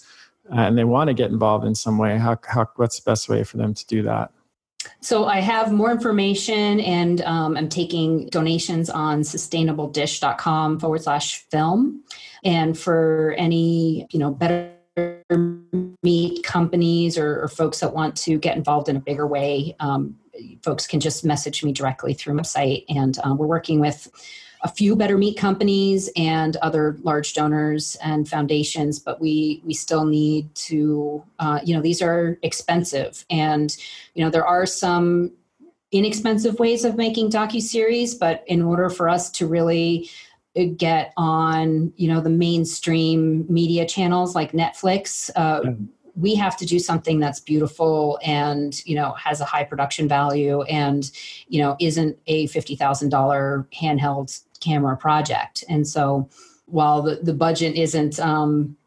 uh, 0.52 0.62
and 0.62 0.78
they 0.78 0.84
want 0.84 1.08
to 1.08 1.14
get 1.14 1.32
involved 1.32 1.66
in 1.66 1.76
some 1.76 1.98
way 1.98 2.18
how, 2.18 2.38
how 2.48 2.68
what's 2.76 3.00
the 3.00 3.10
best 3.10 3.30
way 3.30 3.44
for 3.44 3.58
them 3.58 3.74
to 3.74 3.86
do 3.88 4.02
that 4.04 4.32
so 5.04 5.26
I 5.26 5.42
have 5.42 5.74
more 5.74 5.92
information 5.92 6.80
and 6.80 7.22
um, 7.22 7.58
I'm 7.58 7.68
taking 7.68 8.28
donations 8.28 8.90
on 8.90 9.22
sustainabledish.com 9.22 10.80
forward 10.80 11.04
slash 11.04 11.46
film. 11.52 12.04
And 12.46 12.78
for 12.80 13.36
any, 13.38 14.08
you 14.12 14.20
know, 14.20 14.32
better 14.32 14.72
meat 16.04 16.44
companies 16.44 17.18
or, 17.18 17.44
or, 17.44 17.48
folks 17.48 17.80
that 17.80 17.94
want 17.94 18.16
to 18.16 18.38
get 18.38 18.56
involved 18.56 18.88
in 18.88 18.96
a 18.96 19.00
bigger 19.00 19.28
way, 19.28 19.76
um, 19.80 20.16
folks 20.62 20.88
can 20.88 21.00
just 21.00 21.26
message 21.26 21.64
me 21.64 21.74
directly 21.74 22.14
through 22.14 22.36
my 22.36 22.44
site. 22.44 22.84
And 22.88 23.18
um, 23.24 23.38
we're 23.38 23.48
working 23.48 23.80
with 23.80 24.10
a 24.64 24.70
few 24.70 24.96
better 24.96 25.18
meat 25.18 25.38
companies 25.38 26.10
and 26.16 26.56
other 26.58 26.98
large 27.04 27.34
donors 27.34 27.98
and 28.04 28.28
foundations 28.28 28.98
but 28.98 29.20
we 29.20 29.62
we 29.66 29.74
still 29.74 30.06
need 30.06 30.54
to 30.56 31.24
uh, 31.40 31.60
you 31.64 31.76
know 31.76 31.82
these 31.82 32.02
are 32.02 32.40
expensive 32.42 33.26
and 33.30 33.78
you 34.16 34.24
know 34.24 34.30
there 34.30 34.46
are 34.46 34.66
some 34.66 35.32
inexpensive 35.92 36.58
ways 36.60 36.86
of 36.86 36.96
making 36.96 37.30
docu-series 37.30 38.16
but 38.16 38.44
in 38.48 38.62
order 38.62 38.90
for 38.90 39.10
us 39.10 39.30
to 39.30 39.46
really 39.46 40.10
uh, 40.58 40.64
get 40.78 41.14
on 41.18 41.92
you 41.98 42.08
know 42.08 42.22
the 42.22 42.30
mainstream 42.30 43.46
media 43.50 43.86
channels 43.86 44.34
like 44.34 44.54
netflix 44.54 45.30
uh, 45.36 45.60
yeah. 45.64 45.72
we 46.16 46.36
have 46.36 46.56
to 46.56 46.66
do 46.66 46.80
something 46.80 47.20
that's 47.20 47.42
beautiful 47.42 48.18
and 48.24 48.86
you 48.86 48.96
know 48.96 49.12
has 49.12 49.42
a 49.42 49.46
high 49.46 49.64
production 49.64 50.08
value 50.08 50.62
and 50.64 51.12
you 51.50 51.62
know 51.62 51.76
isn't 51.82 52.18
a 52.28 52.48
$50000 52.48 53.68
handheld 53.74 54.42
camera 54.64 54.98
project. 54.98 55.64
And 55.68 55.88
so 55.88 56.30
while 56.66 57.02
the, 57.02 57.16
the 57.16 57.34
budget 57.34 57.76
isn't 57.76 58.20
um, 58.20 58.78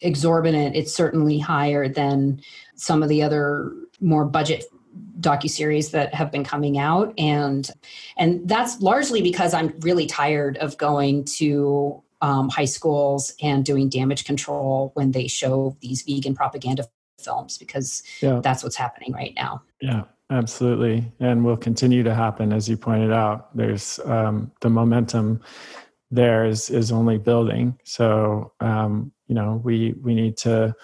exorbitant, 0.00 0.76
it's 0.76 0.92
certainly 0.92 1.38
higher 1.38 1.88
than 1.88 2.40
some 2.74 3.02
of 3.02 3.08
the 3.08 3.22
other 3.22 3.72
more 4.00 4.24
budget 4.24 4.64
docuseries 5.20 5.90
that 5.90 6.14
have 6.14 6.32
been 6.32 6.42
coming 6.42 6.78
out 6.78 7.12
and 7.18 7.70
and 8.16 8.48
that's 8.48 8.80
largely 8.80 9.22
because 9.22 9.54
i'm 9.54 9.72
really 9.80 10.06
tired 10.06 10.56
of 10.58 10.76
going 10.78 11.24
to 11.24 12.02
um, 12.22 12.48
high 12.48 12.64
schools 12.64 13.34
and 13.42 13.64
doing 13.64 13.88
damage 13.88 14.24
control 14.24 14.90
when 14.94 15.12
they 15.12 15.28
show 15.28 15.76
these 15.80 16.02
vegan 16.02 16.34
propaganda 16.34 16.84
films 17.20 17.56
because 17.56 18.02
yeah. 18.20 18.40
that's 18.42 18.62
what's 18.64 18.76
happening 18.76 19.12
right 19.12 19.34
now 19.36 19.62
yeah 19.80 20.04
absolutely 20.30 21.10
and 21.20 21.44
will 21.44 21.56
continue 21.56 22.02
to 22.02 22.14
happen 22.14 22.52
as 22.52 22.68
you 22.68 22.76
pointed 22.76 23.12
out 23.12 23.54
there's 23.56 23.98
um, 24.04 24.50
the 24.60 24.70
momentum 24.70 25.40
there 26.10 26.44
is 26.44 26.70
is 26.70 26.92
only 26.92 27.18
building 27.18 27.78
so 27.84 28.52
um, 28.60 29.12
you 29.26 29.34
know 29.34 29.60
we 29.64 29.94
we 30.02 30.14
need 30.14 30.36
to 30.36 30.74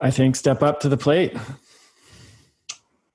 i 0.00 0.10
think 0.10 0.34
step 0.34 0.62
up 0.62 0.80
to 0.80 0.88
the 0.88 0.96
plate 0.96 1.36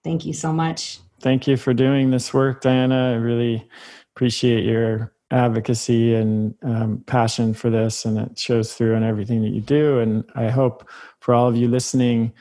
Thank 0.04 0.26
you 0.26 0.34
so 0.34 0.52
much. 0.52 1.00
Thank 1.22 1.48
you 1.48 1.56
for 1.56 1.74
doing 1.74 2.12
this 2.12 2.34
work, 2.34 2.62
Diana. 2.62 3.12
I 3.12 3.16
really 3.16 3.66
appreciate 4.14 4.66
your 4.66 5.14
advocacy 5.32 6.14
and 6.14 6.54
um, 6.64 7.04
passion 7.08 7.54
for 7.54 7.70
this, 7.70 8.04
and 8.04 8.18
it 8.18 8.38
shows 8.38 8.74
through 8.74 8.96
in 8.96 9.04
everything 9.04 9.42
that 9.44 9.52
you 9.52 9.62
do. 9.62 10.00
And 10.00 10.26
I 10.36 10.50
hope 10.50 10.88
for 11.22 11.34
all 11.34 11.48
of 11.48 11.56
you 11.56 11.70
listening 11.70 12.34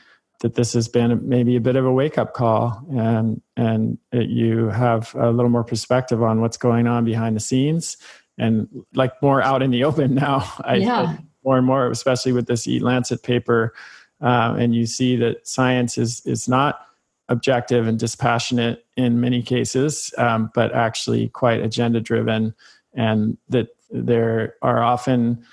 that 0.43 0.55
this 0.55 0.73
has 0.73 0.89
been 0.89 1.27
maybe 1.27 1.55
a 1.55 1.61
bit 1.61 1.77
of 1.77 1.85
a 1.85 1.91
wake 1.91 2.17
up 2.17 2.33
call, 2.33 2.85
and 2.91 3.41
and 3.55 3.97
you 4.11 4.67
have 4.67 5.15
a 5.15 5.31
little 5.31 5.49
more 5.49 5.63
perspective 5.63 6.21
on 6.21 6.41
what's 6.41 6.57
going 6.57 6.85
on 6.85 7.05
behind 7.05 7.37
the 7.37 7.39
scenes, 7.39 7.95
and 8.37 8.67
like 8.93 9.13
more 9.21 9.41
out 9.41 9.63
in 9.63 9.71
the 9.71 9.85
open 9.85 10.13
now. 10.13 10.43
I, 10.65 10.75
yeah. 10.75 11.17
more 11.45 11.57
and 11.57 11.65
more, 11.65 11.89
especially 11.89 12.33
with 12.33 12.47
this 12.47 12.67
Eat 12.67 12.81
Lancet 12.81 13.23
paper, 13.23 13.73
uh, 14.21 14.55
and 14.59 14.75
you 14.75 14.85
see 14.85 15.15
that 15.15 15.47
science 15.47 15.97
is 15.97 16.21
is 16.25 16.49
not 16.49 16.87
objective 17.29 17.87
and 17.87 17.97
dispassionate 17.97 18.85
in 18.97 19.21
many 19.21 19.41
cases, 19.41 20.13
um, 20.17 20.51
but 20.53 20.75
actually 20.75 21.29
quite 21.29 21.61
agenda 21.61 22.01
driven, 22.01 22.53
and 22.93 23.37
that 23.47 23.69
there 23.91 24.55
are 24.61 24.83
often 24.83 25.45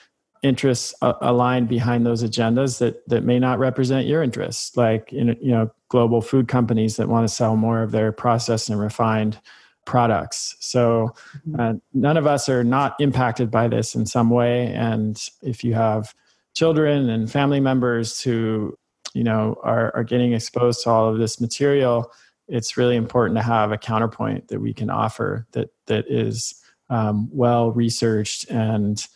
interests 0.43 0.95
uh, 1.03 1.15
aligned 1.21 1.69
behind 1.69 2.07
those 2.07 2.23
agendas 2.23 2.79
that 2.79 3.07
that 3.09 3.25
may 3.25 3.39
not 3.39 3.59
represent 3.59 4.07
your 4.07 4.23
interests, 4.23 4.77
like 4.77 5.13
in 5.13 5.37
you 5.41 5.53
know 5.53 5.71
global 5.89 6.21
food 6.21 6.49
companies 6.49 6.97
that 6.97 7.09
want 7.09 7.29
to 7.29 7.35
sell 7.35 7.57
more 7.57 7.83
of 7.83 7.91
their 7.91 8.13
processed 8.13 8.69
and 8.69 8.81
refined 8.81 9.39
products. 9.85 10.57
So 10.61 11.15
mm-hmm. 11.49 11.61
uh, 11.61 11.73
none 11.93 12.17
of 12.17 12.27
us 12.27 12.49
are 12.49 12.65
not 12.65 12.95
impacted 13.01 13.51
by 13.51 13.69
this 13.69 13.95
in 13.95 14.07
some 14.07 14.31
way, 14.31 14.67
and 14.69 15.21
if 15.43 15.65
you 15.65 15.75
have 15.75 16.15
children 16.55 17.09
and 17.09 17.31
family 17.31 17.61
members 17.61 18.21
who 18.21 18.77
you 19.15 19.25
know 19.25 19.57
are, 19.63 19.95
are 19.95 20.05
getting 20.05 20.33
exposed 20.33 20.83
to 20.85 20.91
all 20.91 21.09
of 21.09 21.19
this 21.19 21.41
material 21.41 22.11
it's 22.51 22.77
really 22.77 22.97
important 22.97 23.39
to 23.39 23.43
have 23.43 23.71
a 23.71 23.79
counterpoint 23.79 24.49
that 24.49 24.61
we 24.61 24.75
can 24.75 24.91
offer 24.91 25.47
that 25.53 25.71
that 25.87 26.05
is 26.09 26.61
um, 26.91 27.29
well 27.33 27.71
researched 27.71 28.51
and 28.51 29.07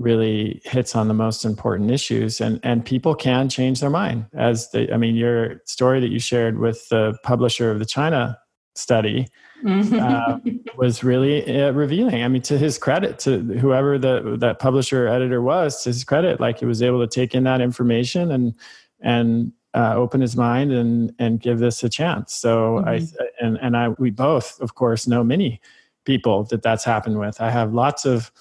really 0.00 0.62
hits 0.64 0.96
on 0.96 1.08
the 1.08 1.14
most 1.14 1.44
important 1.44 1.90
issues 1.90 2.40
and 2.40 2.58
and 2.62 2.84
people 2.84 3.14
can 3.14 3.48
change 3.48 3.80
their 3.80 3.90
mind 3.90 4.26
as 4.34 4.70
they 4.70 4.90
i 4.92 4.96
mean 4.96 5.14
your 5.14 5.60
story 5.66 6.00
that 6.00 6.08
you 6.08 6.18
shared 6.18 6.58
with 6.58 6.88
the 6.88 7.16
publisher 7.22 7.70
of 7.70 7.78
the 7.78 7.84
china 7.84 8.36
study 8.74 9.28
uh, 9.66 10.38
was 10.78 11.04
really 11.04 11.62
uh, 11.62 11.70
revealing 11.72 12.22
i 12.22 12.28
mean 12.28 12.40
to 12.40 12.56
his 12.56 12.78
credit 12.78 13.18
to 13.18 13.40
whoever 13.58 13.98
the 13.98 14.36
that 14.38 14.58
publisher 14.58 15.06
editor 15.06 15.42
was 15.42 15.82
to 15.82 15.90
his 15.90 16.02
credit 16.02 16.40
like 16.40 16.58
he 16.58 16.64
was 16.64 16.82
able 16.82 16.98
to 16.98 17.06
take 17.06 17.34
in 17.34 17.44
that 17.44 17.60
information 17.60 18.30
and 18.30 18.54
and 19.02 19.52
uh, 19.74 19.94
open 19.94 20.20
his 20.20 20.36
mind 20.36 20.72
and 20.72 21.12
and 21.18 21.40
give 21.40 21.58
this 21.58 21.84
a 21.84 21.88
chance. 21.88 22.34
So 22.34 22.82
mm-hmm. 22.84 22.88
I 22.88 23.44
and 23.44 23.58
and 23.62 23.76
I 23.76 23.90
we 23.90 24.10
both 24.10 24.60
of 24.60 24.74
course 24.74 25.06
know 25.06 25.22
many 25.22 25.60
people 26.04 26.44
that 26.44 26.62
that's 26.62 26.84
happened 26.84 27.18
with. 27.18 27.40
I 27.40 27.50
have 27.50 27.72
lots 27.72 28.04
of 28.04 28.32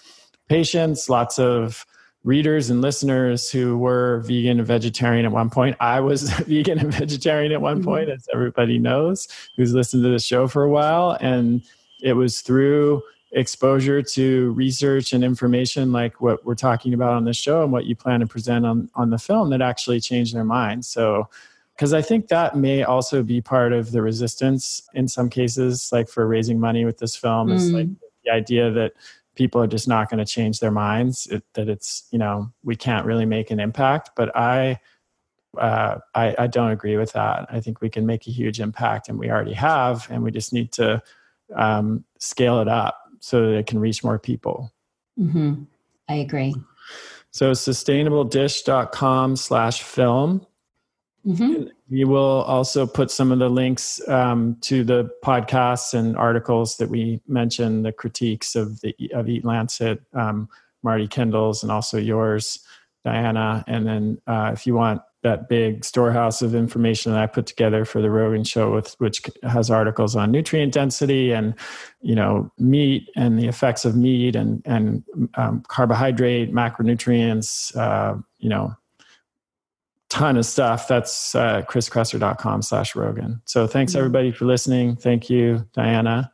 patients, 0.49 1.07
lots 1.09 1.39
of 1.39 1.85
readers 2.23 2.69
and 2.69 2.81
listeners 2.81 3.49
who 3.49 3.77
were 3.77 4.19
vegan 4.25 4.59
and 4.59 4.67
vegetarian 4.67 5.25
at 5.25 5.31
one 5.31 5.49
point. 5.49 5.75
I 5.79 5.99
was 6.01 6.29
vegan 6.47 6.79
and 6.79 6.93
vegetarian 6.93 7.51
at 7.51 7.61
one 7.61 7.77
mm-hmm. 7.77 7.85
point, 7.85 8.09
as 8.09 8.27
everybody 8.33 8.77
knows, 8.77 9.27
who's 9.55 9.73
listened 9.73 10.03
to 10.03 10.09
the 10.09 10.19
show 10.19 10.47
for 10.47 10.63
a 10.63 10.69
while, 10.69 11.17
and 11.21 11.63
it 12.01 12.13
was 12.13 12.41
through 12.41 13.01
exposure 13.31 14.01
to 14.01 14.51
research 14.53 15.13
and 15.13 15.23
information 15.23 15.91
like 15.91 16.19
what 16.19 16.43
we're 16.45 16.55
talking 16.55 16.95
about 16.95 17.13
on 17.13 17.25
the 17.25 17.33
show 17.33 17.61
and 17.61 17.71
what 17.71 17.85
you 17.85 17.95
plan 17.95 18.21
to 18.21 18.25
present 18.25 18.65
on, 18.65 18.89
on 18.95 19.11
the 19.11 19.19
film 19.19 19.51
that 19.51 19.61
actually 19.61 19.99
changed 19.99 20.35
their 20.35 20.43
minds. 20.43 20.87
So, 20.87 21.29
because 21.75 21.93
I 21.93 22.01
think 22.01 22.27
that 22.27 22.57
may 22.57 22.83
also 22.83 23.23
be 23.23 23.39
part 23.39 23.71
of 23.71 23.91
the 23.91 24.01
resistance 24.01 24.81
in 24.95 25.07
some 25.07 25.29
cases, 25.29 25.89
like 25.93 26.09
for 26.09 26.27
raising 26.27 26.59
money 26.59 26.83
with 26.83 26.97
this 26.97 27.15
film, 27.15 27.49
mm. 27.49 27.53
is 27.53 27.71
like 27.71 27.87
the 28.25 28.31
idea 28.31 28.71
that 28.71 28.93
people 29.39 29.61
are 29.61 29.67
just 29.67 29.87
not 29.87 30.09
going 30.09 30.23
to 30.23 30.25
change 30.25 30.59
their 30.59 30.69
minds, 30.69 31.25
it, 31.27 31.43
that 31.53 31.69
it's, 31.69 32.03
you 32.11 32.19
know, 32.19 32.51
we 32.61 32.75
can't 32.75 33.05
really 33.05 33.25
make 33.25 33.49
an 33.51 33.59
impact. 33.59 34.11
But 34.17 34.35
I, 34.35 34.79
uh, 35.57 35.95
I, 36.13 36.35
I 36.37 36.47
don't 36.47 36.71
agree 36.71 36.97
with 36.97 37.13
that. 37.13 37.47
I 37.49 37.61
think 37.61 37.79
we 37.79 37.89
can 37.89 38.05
make 38.05 38.27
a 38.27 38.31
huge 38.31 38.59
impact, 38.59 39.07
and 39.07 39.17
we 39.17 39.31
already 39.31 39.53
have, 39.53 40.05
and 40.11 40.23
we 40.23 40.29
just 40.29 40.51
need 40.51 40.73
to 40.73 41.01
um, 41.55 42.03
scale 42.19 42.59
it 42.59 42.67
up 42.67 42.99
so 43.21 43.41
that 43.41 43.57
it 43.59 43.65
can 43.65 43.79
reach 43.79 44.03
more 44.03 44.19
people. 44.19 44.73
Mm-hmm. 45.17 45.63
I 46.09 46.15
agree. 46.15 46.53
So 47.31 47.51
sustainabledish.com 47.51 49.35
slash 49.37 49.83
film. 49.83 50.45
Mm-hmm. 51.25 51.65
We 51.89 52.05
will 52.05 52.43
also 52.43 52.87
put 52.87 53.11
some 53.11 53.31
of 53.31 53.39
the 53.39 53.49
links 53.49 53.99
um, 54.07 54.57
to 54.61 54.83
the 54.83 55.09
podcasts 55.23 55.93
and 55.93 56.15
articles 56.15 56.77
that 56.77 56.89
we 56.89 57.21
mentioned, 57.27 57.85
the 57.85 57.91
critiques 57.91 58.55
of 58.55 58.79
the 58.81 58.95
of 59.13 59.27
Eat 59.27 59.43
Lancet, 59.43 60.01
um, 60.13 60.49
Marty 60.81 61.07
Kendall's, 61.07 61.61
and 61.61 61.71
also 61.71 61.97
yours, 61.97 62.59
Diana. 63.03 63.63
And 63.67 63.85
then 63.85 64.21
uh, 64.27 64.51
if 64.53 64.65
you 64.65 64.75
want 64.75 65.01
that 65.23 65.49
big 65.49 65.83
storehouse 65.83 66.41
of 66.41 66.55
information 66.55 67.11
that 67.11 67.21
I 67.21 67.27
put 67.27 67.45
together 67.45 67.83
for 67.83 68.01
the 68.01 68.09
Rogan 68.09 68.45
show 68.45 68.73
with 68.73 68.95
which 68.99 69.21
has 69.43 69.69
articles 69.69 70.15
on 70.15 70.31
nutrient 70.31 70.73
density 70.73 71.33
and 71.33 71.53
you 72.01 72.15
know 72.15 72.49
meat 72.57 73.09
and 73.17 73.37
the 73.37 73.47
effects 73.47 73.83
of 73.83 73.95
meat 73.97 74.35
and 74.35 74.61
and 74.65 75.03
um, 75.35 75.63
carbohydrate 75.67 76.53
macronutrients 76.53 77.75
uh, 77.75 78.15
you 78.37 78.49
know 78.49 78.73
ton 80.09 80.37
of 80.37 80.45
stuff. 80.45 80.87
That's 80.87 81.35
uh, 81.35 81.61
chriskresser.com 81.63 82.61
slash 82.61 82.95
rogan. 82.95 83.41
So 83.45 83.67
thanks 83.67 83.95
everybody 83.95 84.31
for 84.31 84.45
listening. 84.45 84.95
Thank 84.95 85.29
you 85.29 85.67
diana. 85.73 86.31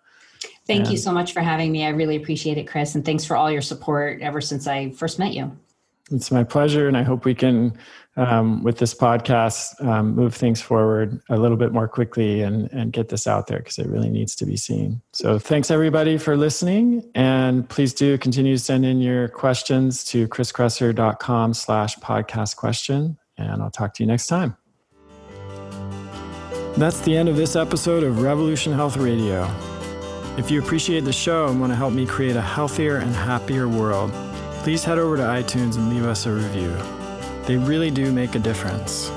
Thank 0.66 0.86
and, 0.86 0.92
you 0.92 0.98
so 0.98 1.12
much 1.12 1.34
for 1.34 1.42
having 1.42 1.72
me. 1.72 1.86
I 1.86 1.90
really 1.90 2.16
appreciate 2.16 2.58
it 2.58 2.68
chris 2.68 2.96
and 2.96 3.06
thanks 3.06 3.26
for 3.26 3.36
all 3.36 3.52
your 3.52 3.62
support 3.62 4.22
ever 4.22 4.42
since 4.42 4.68
i 4.68 4.90
first 4.92 5.20
met 5.20 5.34
you. 5.34 5.56
It's 6.12 6.30
my 6.30 6.44
pleasure, 6.44 6.88
and 6.88 6.96
I 6.96 7.02
hope 7.02 7.26
we 7.26 7.34
can, 7.34 7.76
um, 8.16 8.62
with 8.64 8.78
this 8.78 8.94
podcast, 8.94 9.84
um, 9.84 10.14
move 10.14 10.36
things 10.36 10.62
forward 10.62 11.20
a 11.30 11.38
little 11.38 11.58
bit 11.58 11.72
more 11.72 11.88
quickly 11.88 12.44
and 12.44 12.72
and 12.72 12.94
get 12.94 13.10
this 13.10 13.26
out 13.26 13.48
there 13.48 13.58
because 13.58 13.80
it 13.80 13.88
really 13.88 14.12
needs 14.12 14.36
to 14.36 14.46
be 14.46 14.56
seen. 14.56 15.02
So, 15.14 15.40
thanks 15.40 15.72
everybody 15.72 16.20
for 16.20 16.38
listening, 16.38 17.10
and 17.16 17.68
please 17.68 17.92
do 17.92 18.20
continue 18.20 18.56
to 18.56 18.64
send 18.64 18.86
in 18.86 19.02
your 19.02 19.30
questions 19.30 20.04
to 20.06 20.28
chriskresser.com/slash 20.28 21.98
podcast 21.98 22.56
question, 22.56 23.18
and 23.38 23.62
I'll 23.62 23.72
talk 23.72 23.94
to 23.96 24.04
you 24.04 24.08
next 24.08 24.28
time. 24.28 24.56
That's 26.78 27.00
the 27.02 27.16
end 27.16 27.30
of 27.30 27.38
this 27.38 27.56
episode 27.56 28.04
of 28.04 28.22
Revolution 28.22 28.74
Health 28.74 28.98
Radio. 28.98 29.50
If 30.38 30.52
you 30.52 30.62
appreciate 30.62 31.06
the 31.06 31.14
show 31.14 31.48
and 31.48 31.62
want 31.62 31.72
to 31.72 31.76
help 31.78 31.94
me 31.94 32.06
create 32.06 32.36
a 32.36 32.42
healthier 32.42 32.98
and 32.98 33.16
happier 33.16 33.70
world 33.70 34.12
please 34.66 34.84
head 34.84 34.98
over 34.98 35.16
to 35.16 35.22
iTunes 35.22 35.76
and 35.76 35.92
leave 35.92 36.06
us 36.06 36.26
a 36.26 36.32
review. 36.32 36.76
They 37.46 37.56
really 37.56 37.92
do 37.92 38.12
make 38.12 38.34
a 38.34 38.40
difference. 38.40 39.12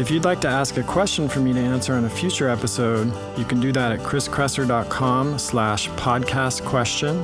If 0.00 0.10
you'd 0.10 0.24
like 0.24 0.40
to 0.40 0.48
ask 0.48 0.78
a 0.78 0.82
question 0.82 1.28
for 1.28 1.40
me 1.40 1.52
to 1.52 1.60
answer 1.60 1.92
on 1.92 2.06
a 2.06 2.08
future 2.08 2.48
episode, 2.48 3.12
you 3.36 3.44
can 3.44 3.60
do 3.60 3.72
that 3.72 3.92
at 3.92 3.98
chriskresser.com 3.98 5.38
slash 5.38 5.90
podcast 5.90 6.64
question. 6.64 7.16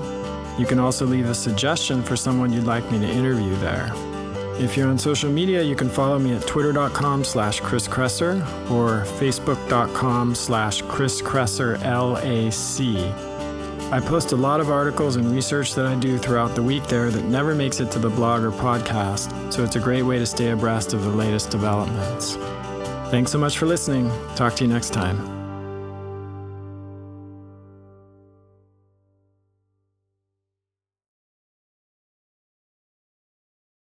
You 0.60 0.66
can 0.66 0.78
also 0.78 1.06
leave 1.06 1.30
a 1.30 1.34
suggestion 1.34 2.02
for 2.02 2.14
someone 2.14 2.52
you'd 2.52 2.64
like 2.64 2.92
me 2.92 2.98
to 2.98 3.08
interview 3.08 3.56
there. 3.56 3.90
If 4.60 4.76
you're 4.76 4.88
on 4.88 4.98
social 4.98 5.32
media, 5.32 5.62
you 5.62 5.74
can 5.74 5.88
follow 5.88 6.18
me 6.18 6.34
at 6.34 6.46
twitter.com 6.46 7.24
slash 7.24 7.62
chriskresser 7.62 8.42
or 8.70 9.06
facebook.com 9.18 10.34
slash 10.34 10.82
chriskresserlac. 10.82 13.30
I 13.92 13.98
post 13.98 14.30
a 14.32 14.36
lot 14.36 14.60
of 14.60 14.70
articles 14.70 15.16
and 15.16 15.32
research 15.32 15.74
that 15.74 15.86
I 15.86 15.96
do 15.96 16.18
throughout 16.18 16.54
the 16.54 16.62
week 16.62 16.86
there 16.88 17.10
that 17.10 17.24
never 17.24 17.54
makes 17.54 17.80
it 17.80 17.90
to 17.92 17.98
the 17.98 18.10
blog 18.10 18.44
or 18.44 18.52
podcast, 18.52 19.50
so 19.52 19.64
it's 19.64 19.76
a 19.76 19.80
great 19.80 20.02
way 20.02 20.18
to 20.18 20.26
stay 20.26 20.50
abreast 20.50 20.92
of 20.92 21.04
the 21.04 21.10
latest 21.10 21.48
developments. 21.50 22.34
Thanks 23.10 23.32
so 23.32 23.38
much 23.38 23.56
for 23.56 23.64
listening. 23.66 24.10
Talk 24.36 24.56
to 24.56 24.64
you 24.64 24.70
next 24.70 24.90
time. 24.90 25.39